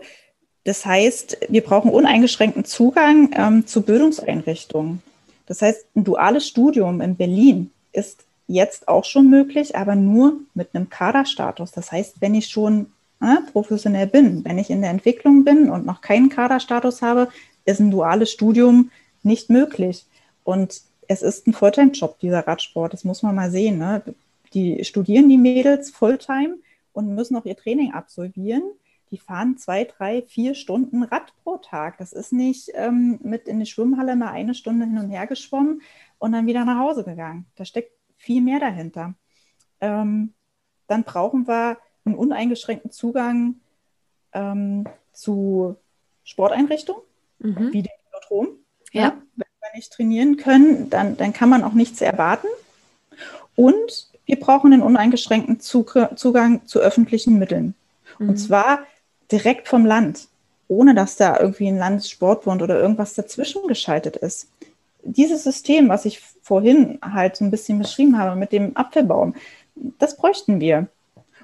das 0.64 0.86
heißt, 0.86 1.38
wir 1.49 1.64
brauchen 1.64 1.91
uneingeschränkten 1.91 2.66
Zugang 2.66 3.32
ähm, 3.36 3.66
zu 3.66 3.82
Bildungseinrichtungen. 3.82 5.01
Das 5.45 5.62
heißt, 5.62 5.86
ein 5.95 6.03
duales 6.03 6.47
Studium 6.47 7.01
in 7.01 7.16
Berlin 7.16 7.72
ist 7.91 8.24
jetzt 8.47 8.88
auch 8.88 9.05
schon 9.05 9.30
möglich, 9.30 9.76
aber 9.76 9.95
nur 9.95 10.39
mit 10.53 10.70
einem 10.74 10.89
Kaderstatus. 10.89 11.72
Das 11.72 11.91
heißt, 11.91 12.16
wenn 12.20 12.36
ich 12.36 12.47
schon 12.47 12.91
äh, 13.22 13.38
professionell 13.51 14.07
bin, 14.07 14.43
wenn 14.45 14.57
ich 14.57 14.70
in 14.70 14.82
der 14.82 14.91
Entwicklung 14.91 15.43
bin 15.43 15.70
und 15.70 15.86
noch 15.86 16.01
keinen 16.01 16.30
Kaderstatus 16.30 17.01
habe, 17.01 17.30
ist 17.66 17.80
ein 17.80 17.91
duales 17.91 18.32
Studium 18.32 18.91
nicht 19.24 19.49
möglich. 19.49 20.05
Und 20.43 20.82
es 21.07 21.22
ist 21.22 21.47
ein 21.47 21.53
Volltime-Job, 21.53 22.20
dieser 22.20 22.45
Radsport. 22.45 22.93
Das 22.93 23.03
muss 23.03 23.24
man 23.24 23.36
mal 23.36 23.51
sehen. 23.51 23.78
Ne? 23.78 24.01
Die 24.53 24.84
studieren 24.84 25.30
die 25.30 25.38
Mädels 25.38 25.89
Fulltime 25.89 26.55
und 26.93 27.16
müssen 27.16 27.36
auch 27.36 27.45
ihr 27.45 27.57
Training 27.57 27.93
absolvieren 27.93 28.64
die 29.12 29.18
fahren 29.18 29.57
zwei, 29.57 29.86
drei, 29.86 30.22
vier 30.22 30.53
Stunden 30.53 31.03
Rad 31.03 31.34
pro 31.43 31.57
Tag. 31.57 31.97
Das 31.97 32.14
ist 32.14 32.32
nicht 32.32 32.72
ähm, 32.74 33.20
mit 33.24 33.47
in 33.47 33.60
die 33.60 33.66
Schwimmhalle 33.66 34.16
mal 34.16 34.32
eine 34.32 34.53
Stunde 34.53 34.86
hin 34.86 34.97
und 34.97 35.10
her 35.10 35.28
geschwommen 35.28 35.82
und 36.20 36.32
dann 36.32 36.47
wieder 36.47 36.66
nach 36.66 36.80
Hause 36.80 37.03
gegangen. 37.03 37.45
Da 37.55 37.66
steckt 37.66 37.91
viel 38.18 38.41
mehr 38.41 38.60
dahinter. 38.60 39.16
Ähm, 39.82 40.34
dann 40.88 41.03
brauchen 41.03 41.47
wir 41.47 41.78
einen 42.05 42.16
uneingeschränkten 42.16 42.91
Zugang 42.91 43.55
ähm, 44.34 44.86
zu 45.12 45.76
Sporteinrichtungen, 46.24 47.01
mhm. 47.39 47.74
wie 47.74 47.82
den 47.84 47.91
Velodrom. 48.12 48.57
Ja. 48.91 49.01
ja. 49.01 49.22
Wenn 49.36 49.47
wir 49.62 49.76
nicht 49.76 49.91
trainieren 49.91 50.38
können, 50.38 50.89
dann, 50.89 51.18
dann 51.18 51.34
kann 51.34 51.49
man 51.49 51.64
auch 51.64 51.74
nichts 51.74 52.01
erwarten. 52.01 52.47
Und 53.55 54.10
wir 54.26 54.39
brauchen 54.39 54.72
einen 54.72 54.84
uneingeschränkten 54.84 55.60
Zugang 55.60 56.66
zu 56.66 56.80
öffentlichen 56.80 57.39
Mitteln. 57.39 57.74
Mhm. 58.20 58.30
Und 58.30 58.38
zwar 58.38 58.86
direkt 59.32 59.67
vom 59.67 59.86
Land, 59.86 60.27
ohne 60.67 60.95
dass 60.95 61.15
da 61.15 61.39
irgendwie 61.39 61.67
ein 61.67 61.77
Landessportbund 61.77 62.61
oder 62.61 62.80
irgendwas 62.80 63.13
dazwischen 63.13 63.67
geschaltet 63.67 64.15
ist. 64.17 64.47
Dieses 65.03 65.43
System, 65.43 65.89
was 65.89 66.05
ich 66.05 66.21
vorhin 66.41 66.99
halt 67.01 67.36
so 67.36 67.45
ein 67.45 67.51
bisschen 67.51 67.80
beschrieben 67.80 68.17
habe 68.17 68.36
mit 68.38 68.51
dem 68.51 68.75
Apfelbaum, 68.75 69.36
das 69.97 70.17
bräuchten 70.17 70.59
wir. 70.59 70.88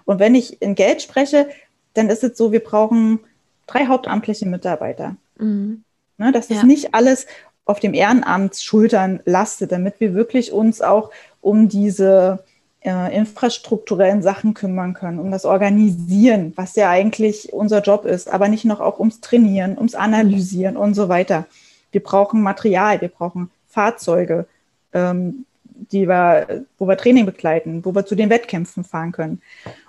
Und 0.03 0.19
wenn 0.19 0.35
ich 0.35 0.61
in 0.61 0.75
Geld 0.75 1.01
spreche, 1.01 1.49
dann 1.93 2.09
ist 2.09 2.23
es 2.23 2.37
so, 2.37 2.51
wir 2.51 2.63
brauchen 2.63 3.19
drei 3.67 3.87
hauptamtliche 3.87 4.45
Mitarbeiter. 4.45 5.15
Mhm. 5.37 5.83
Ne, 6.17 6.31
dass 6.31 6.47
das 6.47 6.59
ja. 6.59 6.63
nicht 6.63 6.93
alles 6.93 7.25
auf 7.65 7.79
dem 7.79 7.93
Ehrenamtsschultern 7.93 9.21
lastet, 9.25 9.71
damit 9.71 9.99
wir 9.99 10.13
wirklich 10.13 10.51
uns 10.51 10.81
auch 10.81 11.11
um 11.41 11.67
diese 11.67 12.43
äh, 12.85 13.15
infrastrukturellen 13.15 14.21
Sachen 14.21 14.53
kümmern 14.53 14.93
können, 14.93 15.19
um 15.19 15.31
das 15.31 15.43
Organisieren, 15.43 16.53
was 16.55 16.75
ja 16.75 16.89
eigentlich 16.89 17.51
unser 17.51 17.81
Job 17.81 18.05
ist, 18.05 18.31
aber 18.31 18.47
nicht 18.47 18.63
noch 18.63 18.79
auch 18.79 18.99
ums 18.99 19.21
Trainieren, 19.21 19.75
ums 19.75 19.95
Analysieren 19.95 20.77
und 20.77 20.93
so 20.93 21.09
weiter. 21.09 21.47
Wir 21.91 22.03
brauchen 22.03 22.41
Material, 22.41 23.01
wir 23.01 23.07
brauchen 23.07 23.49
Fahrzeuge, 23.67 24.45
ähm, 24.93 25.45
die 25.63 26.07
wir, 26.07 26.65
wo 26.77 26.87
wir 26.87 26.95
Training 26.95 27.25
begleiten, 27.25 27.83
wo 27.83 27.95
wir 27.95 28.05
zu 28.05 28.13
den 28.13 28.29
Wettkämpfen 28.29 28.83
fahren 28.83 29.11
können. 29.11 29.41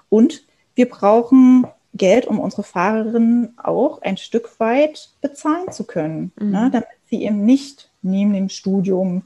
Und 0.08 0.44
wir 0.74 0.88
brauchen 0.88 1.66
Geld, 1.94 2.26
um 2.26 2.40
unsere 2.40 2.62
Fahrerinnen 2.62 3.58
auch 3.62 4.00
ein 4.00 4.16
Stück 4.16 4.58
weit 4.58 5.10
bezahlen 5.20 5.70
zu 5.70 5.84
können, 5.84 6.32
mhm. 6.40 6.50
ne, 6.50 6.70
damit 6.72 6.88
sie 7.10 7.22
eben 7.22 7.44
nicht 7.44 7.90
neben 8.00 8.32
dem 8.32 8.48
Studium 8.48 9.22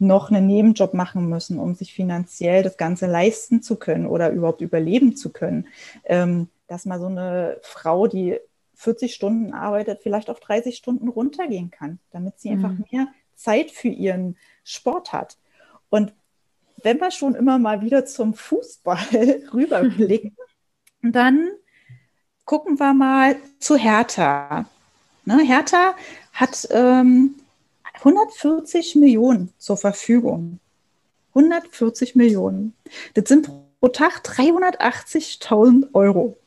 noch 0.00 0.30
einen 0.30 0.46
Nebenjob 0.46 0.94
machen 0.94 1.28
müssen, 1.28 1.58
um 1.58 1.74
sich 1.74 1.92
finanziell 1.92 2.62
das 2.62 2.76
Ganze 2.76 3.06
leisten 3.06 3.62
zu 3.62 3.76
können 3.76 4.06
oder 4.06 4.30
überhaupt 4.30 4.62
überleben 4.62 5.14
zu 5.14 5.30
können. 5.30 5.68
Ähm, 6.04 6.48
dass 6.66 6.86
mal 6.86 6.98
so 6.98 7.06
eine 7.06 7.58
Frau, 7.62 8.06
die 8.06 8.38
40 8.76 9.14
Stunden 9.14 9.52
arbeitet, 9.52 10.00
vielleicht 10.02 10.30
auf 10.30 10.40
30 10.40 10.76
Stunden 10.76 11.08
runtergehen 11.08 11.70
kann, 11.70 11.98
damit 12.12 12.40
sie 12.40 12.50
mhm. 12.50 12.64
einfach 12.64 12.86
mehr 12.90 13.08
Zeit 13.34 13.70
für 13.70 13.88
ihren 13.88 14.36
Sport 14.64 15.12
hat. 15.12 15.36
Und 15.90 16.14
wenn 16.82 16.98
wir 16.98 17.10
schon 17.10 17.34
immer 17.34 17.58
mal 17.58 17.82
wieder 17.82 18.06
zum 18.06 18.32
Fußball 18.32 19.42
rüberblicken, 19.52 20.34
dann 21.02 21.50
gucken 22.46 22.78
wir 22.78 22.94
mal 22.94 23.36
zu 23.58 23.76
Hertha. 23.76 24.64
Ne, 25.26 25.42
Hertha 25.44 25.94
hat 26.32 26.66
ähm, 26.70 27.34
140 28.00 28.96
Millionen 28.96 29.52
zur 29.58 29.76
Verfügung. 29.76 30.58
140 31.34 32.16
Millionen. 32.16 32.74
Das 33.14 33.28
sind 33.28 33.50
pro 33.80 33.88
Tag 33.88 34.22
380.000 34.24 35.94
Euro. 35.94 36.38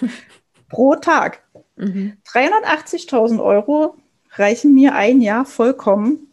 pro 0.68 0.96
Tag. 0.96 1.42
Mhm. 1.76 2.16
380.000 2.26 3.42
Euro 3.42 3.96
reichen 4.32 4.74
mir 4.74 4.94
ein 4.94 5.20
Jahr 5.20 5.44
vollkommen 5.44 6.32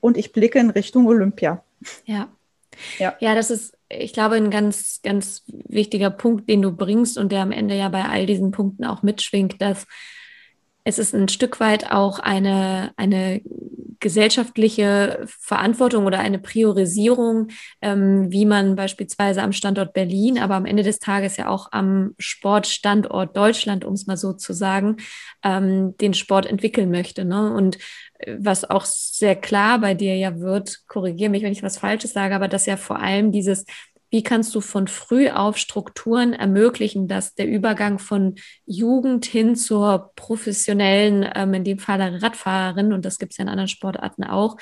und 0.00 0.16
ich 0.16 0.32
blicke 0.32 0.58
in 0.58 0.70
Richtung 0.70 1.06
Olympia. 1.06 1.62
Ja. 2.04 2.28
Ja. 2.98 3.16
ja, 3.20 3.34
das 3.34 3.50
ist, 3.50 3.76
ich 3.88 4.12
glaube, 4.12 4.36
ein 4.36 4.50
ganz, 4.50 5.00
ganz 5.02 5.44
wichtiger 5.46 6.10
Punkt, 6.10 6.48
den 6.48 6.60
du 6.60 6.72
bringst 6.72 7.16
und 7.16 7.32
der 7.32 7.40
am 7.40 7.52
Ende 7.52 7.74
ja 7.74 7.88
bei 7.88 8.04
all 8.04 8.26
diesen 8.26 8.50
Punkten 8.50 8.84
auch 8.84 9.02
mitschwingt, 9.02 9.60
dass 9.62 9.86
es 10.86 11.00
ist 11.00 11.14
ein 11.14 11.28
Stück 11.28 11.58
weit 11.58 11.90
auch 11.90 12.20
eine, 12.20 12.92
eine 12.96 13.42
gesellschaftliche 13.98 15.26
Verantwortung 15.26 16.06
oder 16.06 16.20
eine 16.20 16.38
Priorisierung, 16.38 17.48
ähm, 17.82 18.30
wie 18.30 18.46
man 18.46 18.76
beispielsweise 18.76 19.42
am 19.42 19.50
Standort 19.50 19.94
Berlin, 19.94 20.38
aber 20.38 20.54
am 20.54 20.64
Ende 20.64 20.84
des 20.84 21.00
Tages 21.00 21.38
ja 21.38 21.48
auch 21.48 21.72
am 21.72 22.14
Sportstandort 22.18 23.36
Deutschland, 23.36 23.84
um 23.84 23.94
es 23.94 24.06
mal 24.06 24.16
so 24.16 24.32
zu 24.32 24.52
sagen, 24.52 24.98
ähm, 25.42 25.96
den 25.96 26.14
Sport 26.14 26.46
entwickeln 26.46 26.92
möchte. 26.92 27.24
Ne? 27.24 27.52
Und 27.52 27.78
äh, 28.18 28.36
was 28.38 28.64
auch 28.64 28.84
sehr 28.84 29.34
klar 29.34 29.80
bei 29.80 29.94
dir 29.94 30.14
ja 30.16 30.38
wird, 30.38 30.86
korrigiere 30.86 31.30
mich, 31.30 31.42
wenn 31.42 31.52
ich 31.52 31.64
was 31.64 31.78
Falsches 31.78 32.12
sage, 32.12 32.36
aber 32.36 32.46
dass 32.46 32.66
ja 32.66 32.76
vor 32.76 33.00
allem 33.00 33.32
dieses 33.32 33.64
wie 34.10 34.22
kannst 34.22 34.54
du 34.54 34.60
von 34.60 34.88
früh 34.88 35.28
auf 35.28 35.56
Strukturen 35.56 36.32
ermöglichen, 36.32 37.08
dass 37.08 37.34
der 37.34 37.46
Übergang 37.46 37.98
von 37.98 38.36
Jugend 38.64 39.26
hin 39.26 39.56
zur 39.56 40.12
professionellen, 40.16 41.28
ähm, 41.34 41.54
in 41.54 41.64
dem 41.64 41.78
Fall 41.78 42.00
Radfahrerin, 42.00 42.92
und 42.92 43.04
das 43.04 43.18
gibt 43.18 43.32
es 43.32 43.38
ja 43.38 43.42
in 43.42 43.48
anderen 43.48 43.68
Sportarten 43.68 44.24
auch, 44.24 44.56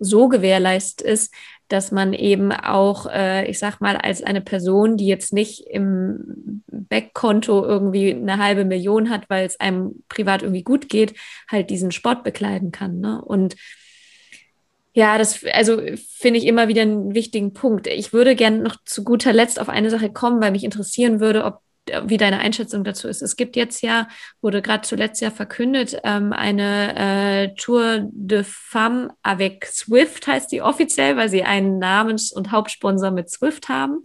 so 0.00 0.28
gewährleistet 0.28 1.06
ist, 1.06 1.34
dass 1.68 1.92
man 1.92 2.12
eben 2.14 2.52
auch, 2.52 3.06
äh, 3.06 3.48
ich 3.48 3.58
sag 3.58 3.80
mal, 3.80 3.96
als 3.96 4.22
eine 4.22 4.40
Person, 4.40 4.96
die 4.96 5.06
jetzt 5.06 5.32
nicht 5.32 5.66
im 5.66 6.62
Backkonto 6.70 7.64
irgendwie 7.64 8.14
eine 8.14 8.38
halbe 8.38 8.64
Million 8.64 9.10
hat, 9.10 9.28
weil 9.28 9.44
es 9.44 9.60
einem 9.60 10.02
privat 10.08 10.42
irgendwie 10.42 10.62
gut 10.62 10.88
geht, 10.88 11.14
halt 11.50 11.68
diesen 11.70 11.92
Sport 11.92 12.24
bekleiden 12.24 12.72
kann. 12.72 13.00
Ne? 13.00 13.22
Und 13.22 13.56
ja, 14.94 15.18
das 15.18 15.44
also 15.52 15.80
finde 16.16 16.38
ich 16.38 16.46
immer 16.46 16.68
wieder 16.68 16.82
einen 16.82 17.14
wichtigen 17.14 17.52
Punkt. 17.52 17.86
Ich 17.86 18.12
würde 18.12 18.34
gerne 18.34 18.58
noch 18.58 18.76
zu 18.84 19.04
guter 19.04 19.32
Letzt 19.32 19.60
auf 19.60 19.68
eine 19.68 19.90
Sache 19.90 20.10
kommen, 20.10 20.40
weil 20.40 20.50
mich 20.50 20.64
interessieren 20.64 21.20
würde, 21.20 21.44
ob 21.44 21.60
wie 22.04 22.16
deine 22.16 22.40
Einschätzung 22.40 22.84
dazu 22.84 23.08
ist. 23.08 23.22
Es 23.22 23.36
gibt 23.36 23.56
jetzt 23.56 23.82
ja, 23.82 24.08
wurde 24.40 24.62
gerade 24.62 24.82
zuletzt 24.82 25.20
ja 25.20 25.30
verkündet, 25.30 25.98
ähm, 26.04 26.32
eine 26.32 26.96
äh, 26.96 27.54
Tour 27.54 28.08
de 28.10 28.44
Femme 28.44 29.10
avec 29.22 29.66
Swift 29.66 30.26
heißt 30.26 30.52
die 30.52 30.62
offiziell, 30.62 31.16
weil 31.16 31.28
sie 31.28 31.44
einen 31.44 31.78
Namens- 31.78 32.32
und 32.32 32.52
Hauptsponsor 32.52 33.10
mit 33.10 33.30
Swift 33.30 33.68
haben, 33.68 34.02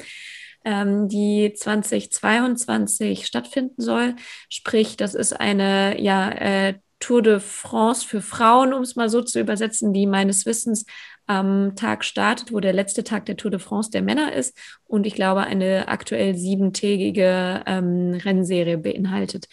ähm, 0.66 1.08
die 1.08 1.54
2022 1.54 3.26
stattfinden 3.26 3.82
soll. 3.82 4.16
Sprich, 4.50 4.98
das 4.98 5.14
ist 5.14 5.34
eine 5.34 6.02
ja, 6.02 6.30
äh, 6.30 6.76
Tour 7.04 7.22
de 7.22 7.42
France 7.42 8.08
für 8.08 8.22
Frauen, 8.22 8.74
um 8.74 8.82
es 8.82 8.96
mal 8.96 9.10
so 9.10 9.22
zu 9.22 9.42
übersetzen, 9.42 9.92
die 9.92 10.08
meines 10.08 10.46
Wissens 10.46 10.86
am 11.26 11.76
Tag 11.76 12.06
startet, 12.06 12.54
wo 12.54 12.62
der 12.62 12.72
letzte 12.72 13.04
Tag 13.04 13.26
der 13.26 13.36
Tour 13.36 13.52
de 13.52 13.60
France 13.60 13.92
der 13.92 14.02
Männer 14.02 14.32
ist 14.34 14.58
und 14.86 15.06
ich 15.06 15.14
glaube 15.14 15.42
eine 15.42 15.90
aktuell 15.90 16.36
siebentägige 16.38 17.62
ähm, 17.66 18.14
Rennserie 18.24 18.78
beinhaltet. 18.78 19.48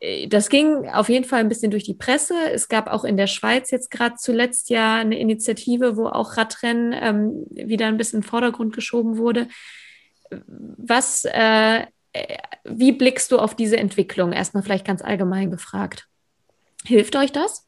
Äh, 0.00 0.28
das 0.28 0.50
ging 0.50 0.86
auf 0.90 1.08
jeden 1.08 1.24
Fall 1.24 1.40
ein 1.40 1.48
bisschen 1.48 1.70
durch 1.70 1.84
die 1.84 1.94
Presse. 1.94 2.34
Es 2.52 2.68
gab 2.68 2.88
auch 2.88 3.04
in 3.04 3.16
der 3.16 3.26
Schweiz 3.26 3.70
jetzt 3.70 3.90
gerade 3.90 4.16
zuletzt 4.16 4.68
ja 4.68 4.96
eine 4.96 5.18
Initiative, 5.18 5.96
wo 5.96 6.08
auch 6.08 6.36
Radrennen 6.36 6.92
ähm, 6.92 7.46
wieder 7.50 7.86
ein 7.86 7.96
bisschen 7.96 8.18
in 8.18 8.22
den 8.22 8.28
Vordergrund 8.28 8.74
geschoben 8.74 9.16
wurde. 9.16 9.48
Was, 10.30 11.24
äh, 11.24 11.86
äh 12.12 12.38
wie 12.64 12.92
blickst 12.92 13.32
du 13.32 13.38
auf 13.38 13.54
diese 13.54 13.78
Entwicklung? 13.78 14.32
Erstmal 14.32 14.62
vielleicht 14.62 14.86
ganz 14.86 15.00
allgemein 15.00 15.50
gefragt. 15.50 16.06
Hilft 16.84 17.16
euch 17.16 17.32
das? 17.32 17.64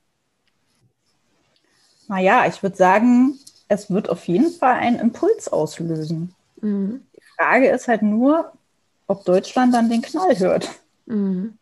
Naja, 2.09 2.47
ich 2.47 2.63
würde 2.63 2.77
sagen, 2.77 3.39
es 3.69 3.91
wird 3.91 4.09
auf 4.09 4.27
jeden 4.29 4.51
Fall 4.51 4.75
einen 4.75 4.99
Impuls 4.99 5.49
auslösen. 5.49 6.35
Mhm. 6.61 7.07
Die 7.17 7.23
Frage 7.37 7.69
ist 7.69 7.89
halt 7.89 8.03
nur, 8.03 8.53
ob 9.07 9.25
Deutschland 9.25 9.75
dann 9.75 9.91
den 9.91 10.03
Knall 10.03 10.39
hört. 10.39 10.71
Mhm. 11.07 11.59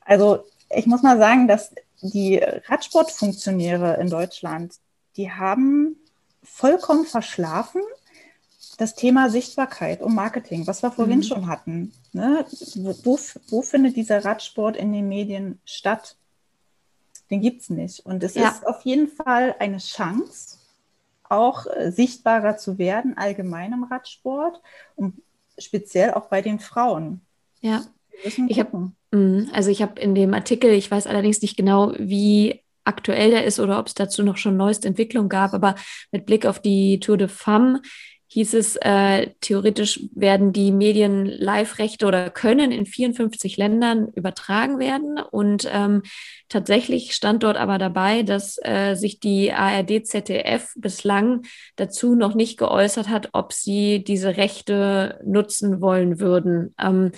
Also 0.00 0.44
ich 0.70 0.86
muss 0.86 1.02
mal 1.02 1.18
sagen, 1.18 1.48
dass 1.48 1.72
die 2.00 2.36
Radsportfunktionäre 2.36 3.98
in 4.00 4.10
Deutschland, 4.10 4.74
die 5.16 5.30
haben 5.30 5.96
vollkommen 6.42 7.04
verschlafen 7.04 7.82
das 8.78 8.94
Thema 8.94 9.28
Sichtbarkeit 9.28 10.00
und 10.00 10.14
Marketing, 10.14 10.66
was 10.66 10.82
wir 10.82 10.92
vorhin 10.92 11.18
mhm. 11.18 11.24
schon 11.24 11.46
hatten. 11.48 11.92
Ne? 12.12 12.46
Wo, 12.76 13.18
wo, 13.48 13.62
findet 13.62 13.96
dieser 13.96 14.24
Radsport 14.24 14.76
in 14.76 14.92
den 14.92 15.08
Medien 15.08 15.60
statt? 15.64 16.16
Den 17.30 17.40
gibt 17.40 17.62
es 17.62 17.70
nicht. 17.70 18.04
Und 18.06 18.22
es 18.22 18.34
ja. 18.34 18.48
ist 18.48 18.66
auf 18.66 18.82
jeden 18.82 19.08
Fall 19.08 19.54
eine 19.58 19.78
Chance, 19.78 20.58
auch 21.28 21.66
äh, 21.66 21.90
sichtbarer 21.90 22.56
zu 22.56 22.78
werden, 22.78 23.16
allgemein 23.16 23.72
im 23.72 23.84
Radsport 23.84 24.60
und 24.96 25.22
speziell 25.58 26.14
auch 26.14 26.26
bei 26.26 26.42
den 26.42 26.58
Frauen. 26.60 27.20
Ja, 27.60 27.82
ich 28.22 28.58
habe 28.58 28.92
mm, 29.10 29.50
also 29.52 29.70
ich 29.70 29.82
habe 29.82 30.00
in 30.00 30.14
dem 30.14 30.32
Artikel, 30.34 30.70
ich 30.70 30.90
weiß 30.90 31.06
allerdings 31.06 31.42
nicht 31.42 31.56
genau, 31.56 31.92
wie 31.98 32.62
aktuell 32.84 33.30
der 33.30 33.44
ist 33.44 33.60
oder 33.60 33.78
ob 33.78 33.86
es 33.86 33.94
dazu 33.94 34.22
noch 34.22 34.38
schon 34.38 34.56
neueste 34.56 34.88
Entwicklung 34.88 35.28
gab, 35.28 35.52
aber 35.52 35.74
mit 36.10 36.24
Blick 36.24 36.46
auf 36.46 36.60
die 36.60 37.00
Tour 37.00 37.18
de 37.18 37.28
Femme 37.28 37.82
hieß 38.28 38.54
es, 38.54 38.76
äh, 38.76 39.30
theoretisch 39.40 40.00
werden 40.14 40.52
die 40.52 40.70
Medien 40.70 41.24
Live-Rechte 41.24 42.06
oder 42.06 42.28
können 42.28 42.72
in 42.72 42.84
54 42.84 43.56
Ländern 43.56 44.08
übertragen 44.14 44.78
werden. 44.78 45.18
Und 45.18 45.68
ähm, 45.72 46.02
tatsächlich 46.48 47.14
stand 47.14 47.42
dort 47.42 47.56
aber 47.56 47.78
dabei, 47.78 48.22
dass 48.22 48.58
äh, 48.62 48.94
sich 48.94 49.18
die 49.18 49.52
ARD 49.52 50.06
ZDF 50.06 50.74
bislang 50.76 51.42
dazu 51.76 52.14
noch 52.14 52.34
nicht 52.34 52.58
geäußert 52.58 53.08
hat, 53.08 53.30
ob 53.32 53.54
sie 53.54 54.04
diese 54.04 54.36
Rechte 54.36 55.20
nutzen 55.24 55.80
wollen 55.80 56.20
würden. 56.20 56.74
Ähm, 56.78 57.12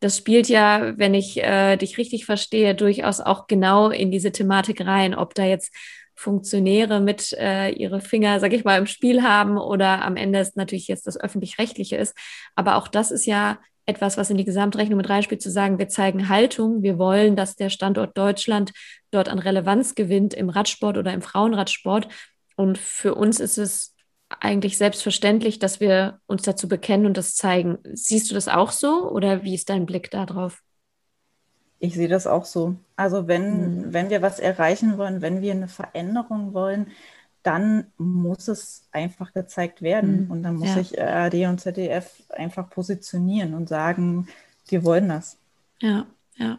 das 0.00 0.16
spielt 0.16 0.48
ja, 0.48 0.96
wenn 0.96 1.14
ich 1.14 1.42
äh, 1.42 1.76
dich 1.76 1.98
richtig 1.98 2.24
verstehe, 2.24 2.74
durchaus 2.74 3.20
auch 3.20 3.46
genau 3.46 3.90
in 3.90 4.10
diese 4.10 4.30
Thematik 4.30 4.84
rein, 4.84 5.14
ob 5.14 5.34
da 5.34 5.44
jetzt 5.44 5.74
Funktionäre 6.18 7.00
mit 7.00 7.32
äh, 7.34 7.70
ihre 7.70 8.00
Finger, 8.00 8.40
sag 8.40 8.52
ich 8.52 8.64
mal, 8.64 8.76
im 8.76 8.86
Spiel 8.86 9.22
haben 9.22 9.56
oder 9.56 10.04
am 10.04 10.16
Ende 10.16 10.40
es 10.40 10.56
natürlich 10.56 10.88
jetzt 10.88 11.06
das 11.06 11.18
öffentlich-rechtliche 11.18 11.96
ist. 11.96 12.16
Aber 12.56 12.74
auch 12.76 12.88
das 12.88 13.12
ist 13.12 13.24
ja 13.24 13.58
etwas, 13.86 14.16
was 14.16 14.28
in 14.28 14.36
die 14.36 14.44
Gesamtrechnung 14.44 14.96
mit 14.96 15.08
reinspielt, 15.08 15.40
zu 15.40 15.50
sagen, 15.50 15.78
wir 15.78 15.88
zeigen 15.88 16.28
Haltung, 16.28 16.82
wir 16.82 16.98
wollen, 16.98 17.36
dass 17.36 17.54
der 17.54 17.70
Standort 17.70 18.18
Deutschland 18.18 18.72
dort 19.12 19.28
an 19.28 19.38
Relevanz 19.38 19.94
gewinnt 19.94 20.34
im 20.34 20.50
Radsport 20.50 20.98
oder 20.98 21.12
im 21.12 21.22
Frauenradsport. 21.22 22.08
Und 22.56 22.78
für 22.78 23.14
uns 23.14 23.38
ist 23.38 23.56
es 23.56 23.94
eigentlich 24.40 24.76
selbstverständlich, 24.76 25.60
dass 25.60 25.78
wir 25.78 26.18
uns 26.26 26.42
dazu 26.42 26.66
bekennen 26.66 27.06
und 27.06 27.16
das 27.16 27.36
zeigen. 27.36 27.78
Siehst 27.92 28.28
du 28.28 28.34
das 28.34 28.48
auch 28.48 28.72
so 28.72 29.08
oder 29.08 29.44
wie 29.44 29.54
ist 29.54 29.70
dein 29.70 29.86
Blick 29.86 30.10
darauf? 30.10 30.62
Ich 31.78 31.94
sehe 31.94 32.08
das 32.08 32.26
auch 32.26 32.44
so. 32.44 32.76
Also 32.96 33.28
wenn, 33.28 33.82
mhm. 33.86 33.92
wenn 33.92 34.10
wir 34.10 34.22
was 34.22 34.38
erreichen 34.38 34.98
wollen, 34.98 35.22
wenn 35.22 35.40
wir 35.40 35.52
eine 35.52 35.68
Veränderung 35.68 36.54
wollen, 36.54 36.88
dann 37.42 37.86
muss 37.96 38.48
es 38.48 38.88
einfach 38.92 39.32
gezeigt 39.32 39.80
werden. 39.80 40.24
Mhm. 40.24 40.30
Und 40.30 40.42
dann 40.42 40.56
muss 40.56 40.68
ja. 40.68 40.74
sich 40.74 41.00
ARD 41.00 41.46
und 41.46 41.60
ZDF 41.60 42.10
einfach 42.30 42.68
positionieren 42.68 43.54
und 43.54 43.68
sagen, 43.68 44.28
wir 44.68 44.84
wollen 44.84 45.08
das. 45.08 45.38
Ja. 45.80 46.06
Ja. 46.36 46.58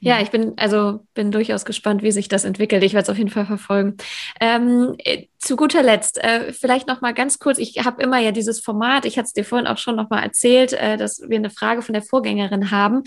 Ja, 0.00 0.20
ich 0.22 0.30
bin 0.30 0.54
also 0.56 1.04
bin 1.12 1.30
durchaus 1.30 1.66
gespannt, 1.66 2.02
wie 2.02 2.10
sich 2.10 2.28
das 2.28 2.44
entwickelt. 2.44 2.82
Ich 2.82 2.94
werde 2.94 3.02
es 3.02 3.10
auf 3.10 3.18
jeden 3.18 3.28
Fall 3.28 3.44
verfolgen. 3.44 3.98
Ähm, 4.40 4.94
äh, 4.98 5.26
zu 5.40 5.56
guter 5.56 5.82
Letzt, 5.82 6.22
äh, 6.22 6.52
vielleicht 6.52 6.86
noch 6.86 7.00
mal 7.00 7.12
ganz 7.12 7.38
kurz. 7.38 7.58
Ich 7.58 7.84
habe 7.84 8.02
immer 8.02 8.18
ja 8.18 8.30
dieses 8.30 8.60
Format. 8.60 9.04
Ich 9.04 9.18
hatte 9.18 9.26
es 9.26 9.32
dir 9.32 9.44
vorhin 9.44 9.66
auch 9.66 9.78
schon 9.78 9.96
noch 9.96 10.08
mal 10.08 10.22
erzählt, 10.22 10.72
äh, 10.72 10.96
dass 10.96 11.22
wir 11.28 11.36
eine 11.36 11.50
Frage 11.50 11.82
von 11.82 11.92
der 11.92 12.02
Vorgängerin 12.02 12.70
haben. 12.70 13.02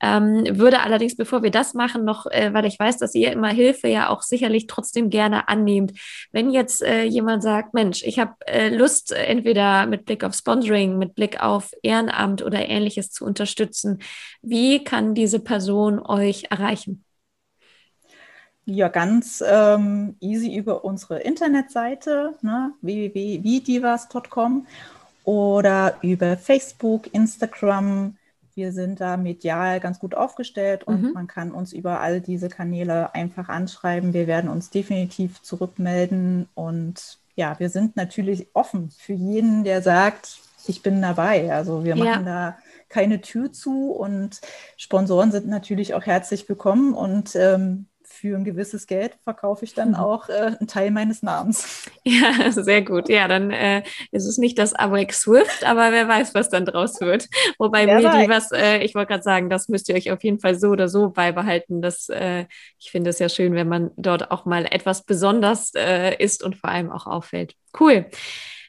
Ähm, 0.00 0.44
würde 0.58 0.80
allerdings, 0.80 1.16
bevor 1.16 1.42
wir 1.42 1.50
das 1.50 1.74
machen, 1.74 2.04
noch, 2.04 2.26
äh, 2.26 2.52
weil 2.52 2.64
ich 2.66 2.78
weiß, 2.78 2.98
dass 2.98 3.14
ihr 3.14 3.32
immer 3.32 3.48
Hilfe 3.48 3.88
ja 3.88 4.08
auch 4.08 4.22
sicherlich 4.22 4.66
trotzdem 4.66 5.10
gerne 5.10 5.48
annehmt. 5.48 5.92
Wenn 6.32 6.50
jetzt 6.50 6.82
äh, 6.82 7.04
jemand 7.04 7.42
sagt, 7.42 7.74
Mensch, 7.74 8.02
ich 8.02 8.18
habe 8.18 8.34
äh, 8.46 8.68
Lust, 8.68 9.12
entweder 9.12 9.86
mit 9.86 10.04
Blick 10.04 10.24
auf 10.24 10.34
Sponsoring, 10.34 10.98
mit 10.98 11.14
Blick 11.14 11.40
auf 11.42 11.72
Ehrenamt 11.82 12.42
oder 12.42 12.68
Ähnliches 12.68 13.10
zu 13.10 13.24
unterstützen, 13.24 13.98
wie 14.42 14.84
kann 14.84 15.14
diese 15.14 15.40
Person 15.40 15.58
Person 15.58 15.98
euch 15.98 16.44
erreichen? 16.50 17.04
Ja, 18.70 18.88
ganz 18.88 19.42
ähm, 19.48 20.16
easy 20.20 20.54
über 20.54 20.84
unsere 20.84 21.20
Internetseite 21.20 22.34
ne, 22.42 22.74
www.vidivas.com 22.82 24.66
oder 25.24 25.96
über 26.02 26.36
Facebook, 26.36 27.14
Instagram. 27.14 28.18
Wir 28.54 28.72
sind 28.72 29.00
da 29.00 29.16
medial 29.16 29.80
ganz 29.80 29.98
gut 29.98 30.14
aufgestellt 30.14 30.84
und 30.84 31.00
mhm. 31.02 31.12
man 31.14 31.26
kann 31.26 31.52
uns 31.52 31.72
über 31.72 32.00
all 32.00 32.20
diese 32.20 32.50
Kanäle 32.50 33.14
einfach 33.14 33.48
anschreiben. 33.48 34.12
Wir 34.12 34.26
werden 34.26 34.50
uns 34.50 34.68
definitiv 34.68 35.40
zurückmelden 35.40 36.46
und 36.54 37.16
ja, 37.36 37.58
wir 37.58 37.70
sind 37.70 37.96
natürlich 37.96 38.48
offen 38.52 38.90
für 38.90 39.14
jeden, 39.14 39.64
der 39.64 39.80
sagt, 39.80 40.40
ich 40.66 40.82
bin 40.82 41.00
dabei. 41.00 41.54
Also 41.54 41.84
wir 41.84 41.96
machen 41.96 42.26
ja. 42.26 42.50
da 42.50 42.58
keine 42.90 43.22
Tür 43.22 43.50
zu 43.50 43.92
und 43.92 44.42
Sponsoren 44.76 45.32
sind 45.32 45.48
natürlich 45.48 45.94
auch 45.94 46.04
herzlich 46.04 46.46
willkommen 46.50 46.92
und 46.92 47.34
ähm, 47.34 47.86
für 48.18 48.36
ein 48.36 48.44
gewisses 48.44 48.86
Geld 48.86 49.16
verkaufe 49.22 49.64
ich 49.64 49.74
dann 49.74 49.90
mhm. 49.90 49.94
auch 49.96 50.28
äh, 50.28 50.56
einen 50.58 50.66
Teil 50.66 50.90
meines 50.90 51.22
Namens. 51.22 51.90
Ja, 52.04 52.50
sehr 52.50 52.80
gut. 52.80 53.10
Ja, 53.10 53.28
dann 53.28 53.50
äh, 53.50 53.82
ist 54.12 54.24
es 54.24 54.38
nicht 54.38 54.58
das 54.58 54.72
Abreck 54.72 55.12
Swift, 55.12 55.62
aber 55.64 55.92
wer 55.92 56.08
weiß, 56.08 56.34
was 56.34 56.48
dann 56.48 56.64
draus 56.64 57.02
wird. 57.02 57.28
Wobei 57.58 57.84
mir 57.84 57.98
die 57.98 58.28
was, 58.30 58.50
äh, 58.50 58.78
ich 58.78 58.94
wollte 58.94 59.08
gerade 59.08 59.22
sagen, 59.22 59.50
das 59.50 59.68
müsst 59.68 59.90
ihr 59.90 59.94
euch 59.94 60.10
auf 60.10 60.24
jeden 60.24 60.40
Fall 60.40 60.54
so 60.54 60.68
oder 60.68 60.88
so 60.88 61.10
beibehalten. 61.10 61.82
Das, 61.82 62.08
äh, 62.08 62.46
ich 62.78 62.90
finde 62.90 63.10
es 63.10 63.18
ja 63.18 63.28
schön, 63.28 63.52
wenn 63.52 63.68
man 63.68 63.90
dort 63.96 64.30
auch 64.30 64.46
mal 64.46 64.64
etwas 64.64 65.04
besonders 65.04 65.72
äh, 65.74 66.16
ist 66.16 66.42
und 66.42 66.56
vor 66.56 66.70
allem 66.70 66.90
auch 66.90 67.06
auffällt. 67.06 67.54
Cool. 67.78 68.06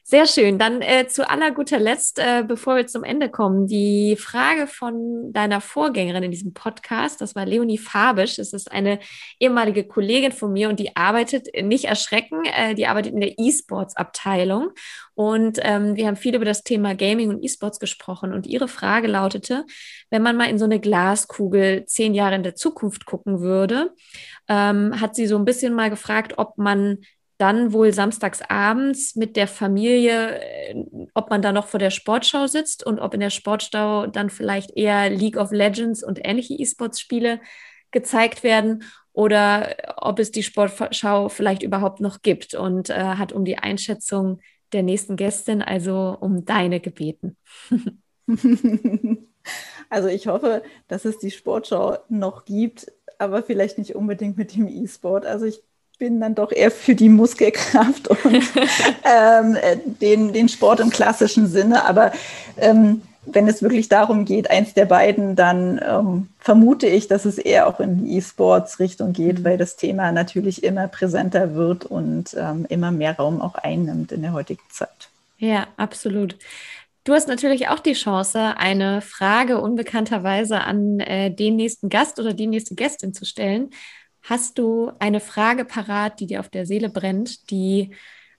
Sehr 0.10 0.26
schön. 0.26 0.58
Dann 0.58 0.82
äh, 0.82 1.08
zu 1.08 1.30
aller 1.30 1.52
guter 1.52 1.78
Letzt, 1.78 2.18
äh, 2.18 2.44
bevor 2.44 2.78
wir 2.78 2.88
zum 2.88 3.04
Ende 3.04 3.30
kommen, 3.30 3.68
die 3.68 4.16
Frage 4.16 4.66
von 4.66 5.32
deiner 5.34 5.62
Vorgängerin 5.62 6.24
in 6.24 6.32
diesem 6.32 6.52
Podcast, 6.52 7.22
das 7.22 7.36
war 7.36 7.46
Leonie 7.46 7.78
Fabisch. 7.78 8.38
Das 8.38 8.52
ist 8.52 8.72
eine 8.72 8.98
ehemalige 9.40 9.84
Kollegin 9.84 10.32
von 10.32 10.52
mir 10.52 10.70
und 10.70 10.80
die 10.80 10.96
arbeitet, 10.96 11.50
nicht 11.62 11.86
erschrecken, 11.86 12.44
äh, 12.46 12.74
die 12.74 12.88
arbeitet 12.88 13.14
in 13.14 13.20
der 13.20 13.38
E-Sports-Abteilung. 13.38 14.72
Und 15.14 15.60
ähm, 15.62 15.96
wir 15.96 16.08
haben 16.08 16.16
viel 16.16 16.34
über 16.34 16.46
das 16.46 16.64
Thema 16.64 16.96
Gaming 16.96 17.30
und 17.30 17.44
E-Sports 17.44 17.80
gesprochen. 17.80 18.34
Und 18.34 18.48
ihre 18.48 18.68
Frage 18.68 19.08
lautete, 19.08 19.64
wenn 20.10 20.24
man 20.24 20.36
mal 20.36 20.50
in 20.50 20.58
so 20.58 20.66
eine 20.66 20.80
Glaskugel 20.80 21.86
zehn 21.86 22.16
Jahre 22.16 22.34
in 22.34 22.42
der 22.42 22.56
Zukunft 22.56 23.06
gucken 23.06 23.42
würde, 23.42 23.94
ähm, 24.48 25.00
hat 25.00 25.16
sie 25.16 25.28
so 25.28 25.38
ein 25.38 25.46
bisschen 25.46 25.76
mal 25.76 25.92
gefragt, 25.92 26.34
ob 26.38 26.58
man 26.58 26.98
dann 27.40 27.74
wohl 27.74 27.94
samstags 27.94 28.42
abends 28.42 29.16
mit 29.16 29.36
der 29.36 29.48
Familie, 29.48 30.40
äh, 30.40 30.76
ob 31.14 31.30
man 31.30 31.42
da 31.42 31.52
noch 31.52 31.68
vor 31.68 31.80
der 31.80 31.90
Sportschau 31.90 32.48
sitzt 32.48 32.86
und 32.86 33.00
ob 33.00 33.14
in 33.14 33.22
der 33.22 33.30
Sportschau 33.30 34.08
dann 34.08 34.30
vielleicht 34.30 34.76
eher 34.78 35.10
League 35.10 35.38
of 35.38 35.52
Legends 35.52 36.04
und 36.04 36.20
ähnliche 36.24 36.54
E-Sports-Spiele 36.54 37.40
gezeigt 37.92 38.44
werden 38.44 38.84
oder 39.14 39.76
ob 39.98 40.20
es 40.20 40.32
die 40.32 40.44
Sportschau 40.44 41.30
vielleicht 41.30 41.64
überhaupt 41.64 42.02
noch 42.02 42.22
gibt 42.22 42.54
und 42.54 42.90
äh, 42.90 42.94
hat 42.94 43.32
um 43.32 43.46
die 43.46 43.58
Einschätzung 43.58 44.42
der 44.74 44.84
nächsten 44.84 45.16
Gästin, 45.16 45.62
also 45.62 46.18
um 46.20 46.46
deine 46.46 46.80
gebeten. 46.80 47.38
Also 49.90 50.08
ich 50.08 50.28
hoffe, 50.28 50.62
dass 50.88 51.06
es 51.06 51.18
die 51.18 51.32
Sportschau 51.32 51.98
noch 52.10 52.46
gibt, 52.46 52.92
aber 53.18 53.42
vielleicht 53.42 53.78
nicht 53.80 53.96
unbedingt 53.96 54.38
mit 54.38 54.56
dem 54.56 54.68
E-Sport. 54.68 55.26
Also 55.26 55.46
ich 55.46 55.64
bin 56.00 56.22
dann 56.22 56.34
doch 56.34 56.52
eher 56.52 56.72
für 56.72 56.96
die 56.96 57.10
Muskelkraft 57.10 58.08
und 58.08 58.34
ähm, 59.04 59.58
den, 60.02 60.34
den 60.34 60.50
Sport 60.50 60.80
im 60.80 60.90
klassischen 60.90 61.48
Sinne. 61.48 61.86
Aber 61.86 62.14
ähm, 62.58 63.02
wenn 63.26 63.48
es 63.48 63.62
wirklich 63.62 63.90
darum 63.90 64.26
geht, 64.26 64.50
eins 64.50 64.74
der 64.74 64.86
beiden, 64.86 65.36
dann 65.36 65.80
ähm, 65.86 66.30
vermute 66.40 66.88
ich, 66.88 67.08
dass 67.08 67.26
es 67.26 67.38
eher 67.38 67.68
auch 67.68 67.80
in 67.82 68.06
die 68.06 68.18
E-Sports-Richtung 68.18 69.14
geht, 69.14 69.40
mhm. 69.40 69.44
weil 69.44 69.58
das 69.58 69.76
Thema 69.76 70.12
natürlich 70.12 70.64
immer 70.64 70.88
präsenter 70.88 71.54
wird 71.54 71.86
und 71.86 72.36
ähm, 72.38 72.66
immer 72.70 72.92
mehr 72.92 73.18
Raum 73.18 73.42
auch 73.42 73.56
einnimmt 73.56 74.12
in 74.12 74.22
der 74.22 74.34
heutigen 74.34 74.64
Zeit. 74.72 75.10
Ja, 75.38 75.68
absolut. 75.78 76.38
Du 77.04 77.14
hast 77.14 77.28
natürlich 77.28 77.70
auch 77.70 77.80
die 77.80 77.94
Chance, 77.94 78.58
eine 78.58 79.02
Frage 79.02 79.60
unbekannterweise 79.60 80.62
an 80.62 81.00
äh, 81.00 81.30
den 81.34 81.56
nächsten 81.56 81.90
Gast 81.90 82.20
oder 82.20 82.34
die 82.34 82.48
nächste 82.48 82.76
Gästin 82.76 83.14
zu 83.14 83.26
stellen. 83.26 83.70
Hast 84.30 84.60
du 84.60 84.92
eine 85.00 85.22
Frage 85.22 85.66
parat, 85.66 86.20
die 86.20 86.28
dir 86.28 86.40
auf 86.40 86.50
der 86.50 86.68
Seele 86.68 86.90
brennt, 86.90 87.50
die 87.50 87.96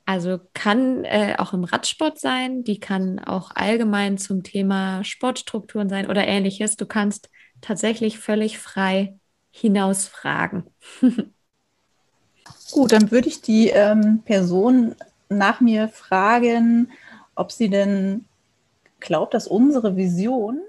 also 0.07 0.39
kann 0.55 1.05
äh, 1.05 1.35
auch 1.37 1.53
im 1.53 1.65
Radsport 1.65 2.21
sein, 2.21 2.63
die 2.63 2.79
kann 2.79 3.19
auch 3.19 3.51
allgemein 3.57 4.17
zum 4.17 4.45
Thema 4.45 5.03
Sportstrukturen 5.03 5.89
sein 5.89 6.09
oder 6.09 6.25
ähnliches. 6.29 6.77
Du 6.77 6.87
kannst 6.87 7.29
tatsächlich 7.61 8.21
völlig 8.21 8.61
frei 8.61 9.19
hinausfragen. 9.51 10.71
Gut, 12.71 12.93
dann 12.93 13.11
würde 13.11 13.27
ich 13.27 13.43
die 13.43 13.71
ähm, 13.71 14.23
Person 14.25 14.95
nach 15.29 15.61
mir 15.61 15.89
fragen, 15.89 16.93
ob 17.35 17.51
sie 17.51 17.69
denn 17.69 18.27
glaubt, 19.01 19.35
dass 19.35 19.49
unsere 19.49 19.97
Vision 19.97 20.61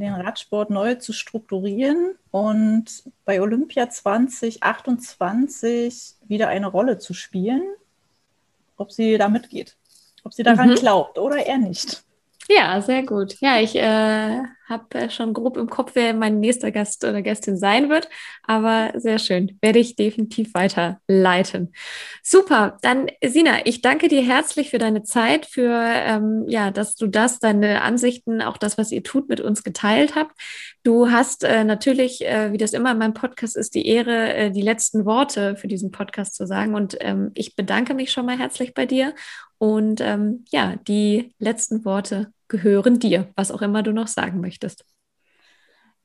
den 0.00 0.14
Radsport 0.14 0.70
neu 0.70 0.94
zu 0.96 1.12
strukturieren 1.12 2.16
und 2.30 3.04
bei 3.24 3.40
Olympia 3.40 3.88
2028 3.88 6.16
wieder 6.26 6.48
eine 6.48 6.66
Rolle 6.66 6.98
zu 6.98 7.14
spielen, 7.14 7.62
ob 8.76 8.90
sie 8.90 9.16
da 9.18 9.28
mitgeht, 9.28 9.76
ob 10.24 10.34
sie 10.34 10.42
daran 10.42 10.70
mhm. 10.70 10.76
glaubt 10.76 11.18
oder 11.18 11.46
eher 11.46 11.58
nicht. 11.58 12.02
Ja, 12.48 12.82
sehr 12.82 13.04
gut. 13.04 13.40
Ja, 13.40 13.60
ich 13.60 13.76
äh, 13.76 14.42
habe 14.68 14.98
äh, 14.98 15.10
schon 15.10 15.34
grob 15.34 15.56
im 15.56 15.68
Kopf, 15.68 15.92
wer 15.94 16.14
mein 16.14 16.40
nächster 16.40 16.70
Gast 16.70 17.04
oder 17.04 17.22
Gästin 17.22 17.56
sein 17.56 17.90
wird, 17.90 18.08
aber 18.42 18.92
sehr 18.96 19.18
schön. 19.18 19.58
Werde 19.60 19.78
ich 19.78 19.96
definitiv 19.96 20.54
weiterleiten. 20.54 21.72
Super. 22.22 22.78
Dann, 22.82 23.08
Sina, 23.24 23.66
ich 23.66 23.82
danke 23.82 24.08
dir 24.08 24.22
herzlich 24.22 24.70
für 24.70 24.78
deine 24.78 25.02
Zeit, 25.02 25.46
für 25.46 25.72
ähm, 25.72 26.44
ja, 26.48 26.70
dass 26.70 26.96
du 26.96 27.06
das, 27.06 27.38
deine 27.38 27.82
Ansichten, 27.82 28.40
auch 28.40 28.56
das, 28.56 28.78
was 28.78 28.90
ihr 28.90 29.02
tut, 29.02 29.28
mit 29.28 29.40
uns 29.40 29.62
geteilt 29.62 30.14
habt. 30.14 30.32
Du 30.82 31.10
hast 31.10 31.44
äh, 31.44 31.64
natürlich, 31.64 32.24
äh, 32.24 32.52
wie 32.52 32.58
das 32.58 32.72
immer 32.72 32.92
in 32.92 32.98
meinem 32.98 33.14
Podcast 33.14 33.56
ist, 33.56 33.74
die 33.74 33.86
Ehre, 33.86 34.34
äh, 34.34 34.50
die 34.50 34.62
letzten 34.62 35.04
Worte 35.04 35.56
für 35.56 35.68
diesen 35.68 35.90
Podcast 35.90 36.34
zu 36.34 36.46
sagen. 36.46 36.74
Und 36.74 36.96
ähm, 37.00 37.30
ich 37.34 37.56
bedanke 37.56 37.94
mich 37.94 38.12
schon 38.12 38.26
mal 38.26 38.38
herzlich 38.38 38.74
bei 38.74 38.86
dir 38.86 39.14
und 39.58 40.00
ähm, 40.00 40.44
ja, 40.50 40.76
die 40.86 41.34
letzten 41.38 41.84
Worte 41.84 42.32
gehören 42.56 43.00
dir, 43.00 43.26
was 43.34 43.50
auch 43.50 43.62
immer 43.62 43.82
du 43.82 43.92
noch 43.92 44.06
sagen 44.06 44.40
möchtest. 44.40 44.84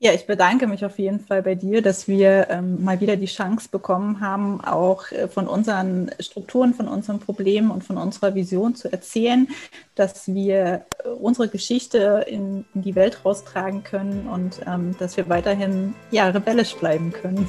Ja, 0.02 0.14
ich 0.14 0.26
bedanke 0.26 0.66
mich 0.66 0.82
auf 0.82 0.98
jeden 0.98 1.20
Fall 1.20 1.42
bei 1.42 1.54
dir, 1.54 1.82
dass 1.82 2.08
wir 2.08 2.48
ähm, 2.48 2.82
mal 2.82 3.00
wieder 3.00 3.16
die 3.16 3.26
Chance 3.26 3.68
bekommen 3.70 4.20
haben, 4.20 4.62
auch 4.62 5.12
äh, 5.12 5.28
von 5.28 5.46
unseren 5.46 6.10
Strukturen, 6.18 6.72
von 6.72 6.88
unseren 6.88 7.20
Problemen 7.20 7.70
und 7.70 7.84
von 7.84 7.98
unserer 7.98 8.34
Vision 8.34 8.74
zu 8.74 8.90
erzählen, 8.90 9.46
dass 9.94 10.26
wir 10.26 10.86
äh, 11.04 11.08
unsere 11.08 11.48
Geschichte 11.48 12.24
in, 12.26 12.64
in, 12.74 12.80
die 12.80 12.94
Welt 12.94 13.26
raustragen 13.26 13.84
können 13.84 14.26
und 14.26 14.60
ähm, 14.66 14.96
dass 14.98 15.18
wir 15.18 15.28
weiterhin 15.28 15.94
ja, 16.10 16.30
rebellisch 16.30 16.74
bleiben 16.76 17.12
können. 17.12 17.46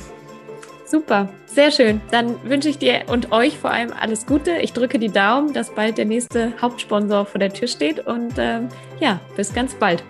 Super, 0.92 1.30
sehr 1.46 1.72
schön. 1.72 2.02
Dann 2.12 2.36
wünsche 2.44 2.68
ich 2.68 2.78
dir 2.78 3.04
und 3.08 3.32
euch 3.32 3.58
vor 3.58 3.72
allem 3.72 3.94
alles 3.98 4.26
Gute. 4.26 4.58
Ich 4.58 4.74
drücke 4.74 5.00
die 5.00 5.08
Daumen, 5.08 5.54
dass 5.54 5.74
bald 5.74 5.98
der 5.98 6.04
nächste 6.04 6.52
Hauptsponsor 6.62 7.26
vor 7.26 7.40
der 7.40 7.54
Tür 7.54 7.70
steht 7.70 8.06
und 8.06 8.34
ähm, 8.38 8.68
ja, 9.00 9.22
bis 9.38 9.54
ganz 9.54 9.74
bald. 9.74 10.04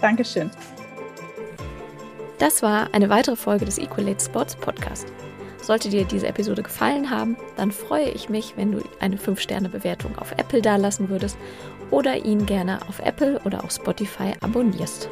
Dankeschön. 0.00 0.50
Das 2.38 2.60
war 2.60 2.92
eine 2.92 3.08
weitere 3.08 3.36
Folge 3.36 3.66
des 3.66 3.78
Equalate 3.78 4.24
Sports 4.24 4.56
Podcast. 4.56 5.06
Sollte 5.62 5.90
dir 5.90 6.04
diese 6.04 6.26
Episode 6.26 6.64
gefallen 6.64 7.08
haben, 7.08 7.36
dann 7.56 7.70
freue 7.70 8.10
ich 8.10 8.28
mich, 8.28 8.54
wenn 8.56 8.72
du 8.72 8.82
eine 8.98 9.14
5-Sterne-Bewertung 9.14 10.18
auf 10.18 10.32
Apple 10.32 10.60
dalassen 10.60 11.08
würdest 11.08 11.38
oder 11.92 12.24
ihn 12.24 12.46
gerne 12.46 12.80
auf 12.88 12.98
Apple 12.98 13.40
oder 13.44 13.62
auf 13.62 13.70
Spotify 13.70 14.32
abonnierst. 14.40 15.08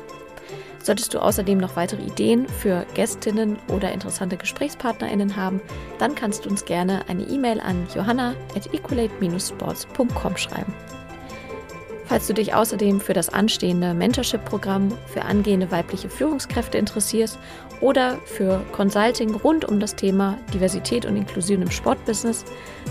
Solltest 0.86 1.12
du 1.14 1.18
außerdem 1.18 1.58
noch 1.58 1.74
weitere 1.74 2.00
Ideen 2.00 2.48
für 2.48 2.86
Gästinnen 2.94 3.58
oder 3.74 3.90
interessante 3.90 4.36
GesprächspartnerInnen 4.36 5.34
haben, 5.34 5.60
dann 5.98 6.14
kannst 6.14 6.44
du 6.44 6.48
uns 6.48 6.64
gerne 6.64 7.08
eine 7.08 7.24
E-Mail 7.24 7.58
an 7.58 7.88
johanna.equalate-sports.com 7.92 10.36
schreiben. 10.36 10.72
Falls 12.04 12.28
du 12.28 12.34
dich 12.34 12.54
außerdem 12.54 13.00
für 13.00 13.14
das 13.14 13.30
anstehende 13.30 13.94
Mentorship-Programm 13.94 14.96
für 15.08 15.22
angehende 15.22 15.72
weibliche 15.72 16.08
Führungskräfte 16.08 16.78
interessierst 16.78 17.36
oder 17.80 18.18
für 18.24 18.64
Consulting 18.70 19.34
rund 19.34 19.64
um 19.64 19.80
das 19.80 19.96
Thema 19.96 20.38
Diversität 20.54 21.04
und 21.04 21.16
Inklusion 21.16 21.62
im 21.62 21.70
Sportbusiness, 21.72 22.44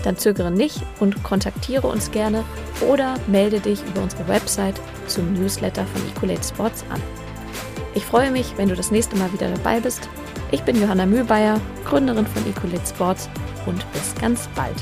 dann 0.04 0.18
zögere 0.18 0.50
nicht 0.50 0.82
und 1.00 1.22
kontaktiere 1.22 1.86
uns 1.86 2.10
gerne 2.10 2.44
oder 2.92 3.14
melde 3.26 3.58
dich 3.58 3.80
über 3.88 4.02
unsere 4.02 4.28
Website 4.28 4.78
zum 5.06 5.32
Newsletter 5.32 5.86
von 5.86 6.02
Equalate 6.10 6.46
Sports 6.46 6.84
an. 6.90 7.00
Ich 7.96 8.04
freue 8.04 8.30
mich, 8.30 8.52
wenn 8.58 8.68
du 8.68 8.76
das 8.76 8.90
nächste 8.90 9.16
Mal 9.16 9.32
wieder 9.32 9.50
dabei 9.50 9.80
bist. 9.80 10.10
Ich 10.50 10.62
bin 10.62 10.78
Johanna 10.78 11.06
Mühlbayer, 11.06 11.58
Gründerin 11.86 12.26
von 12.26 12.46
Ecolate 12.46 12.86
Sports 12.86 13.30
und 13.64 13.90
bis 13.92 14.14
ganz 14.20 14.46
bald. 14.54 14.76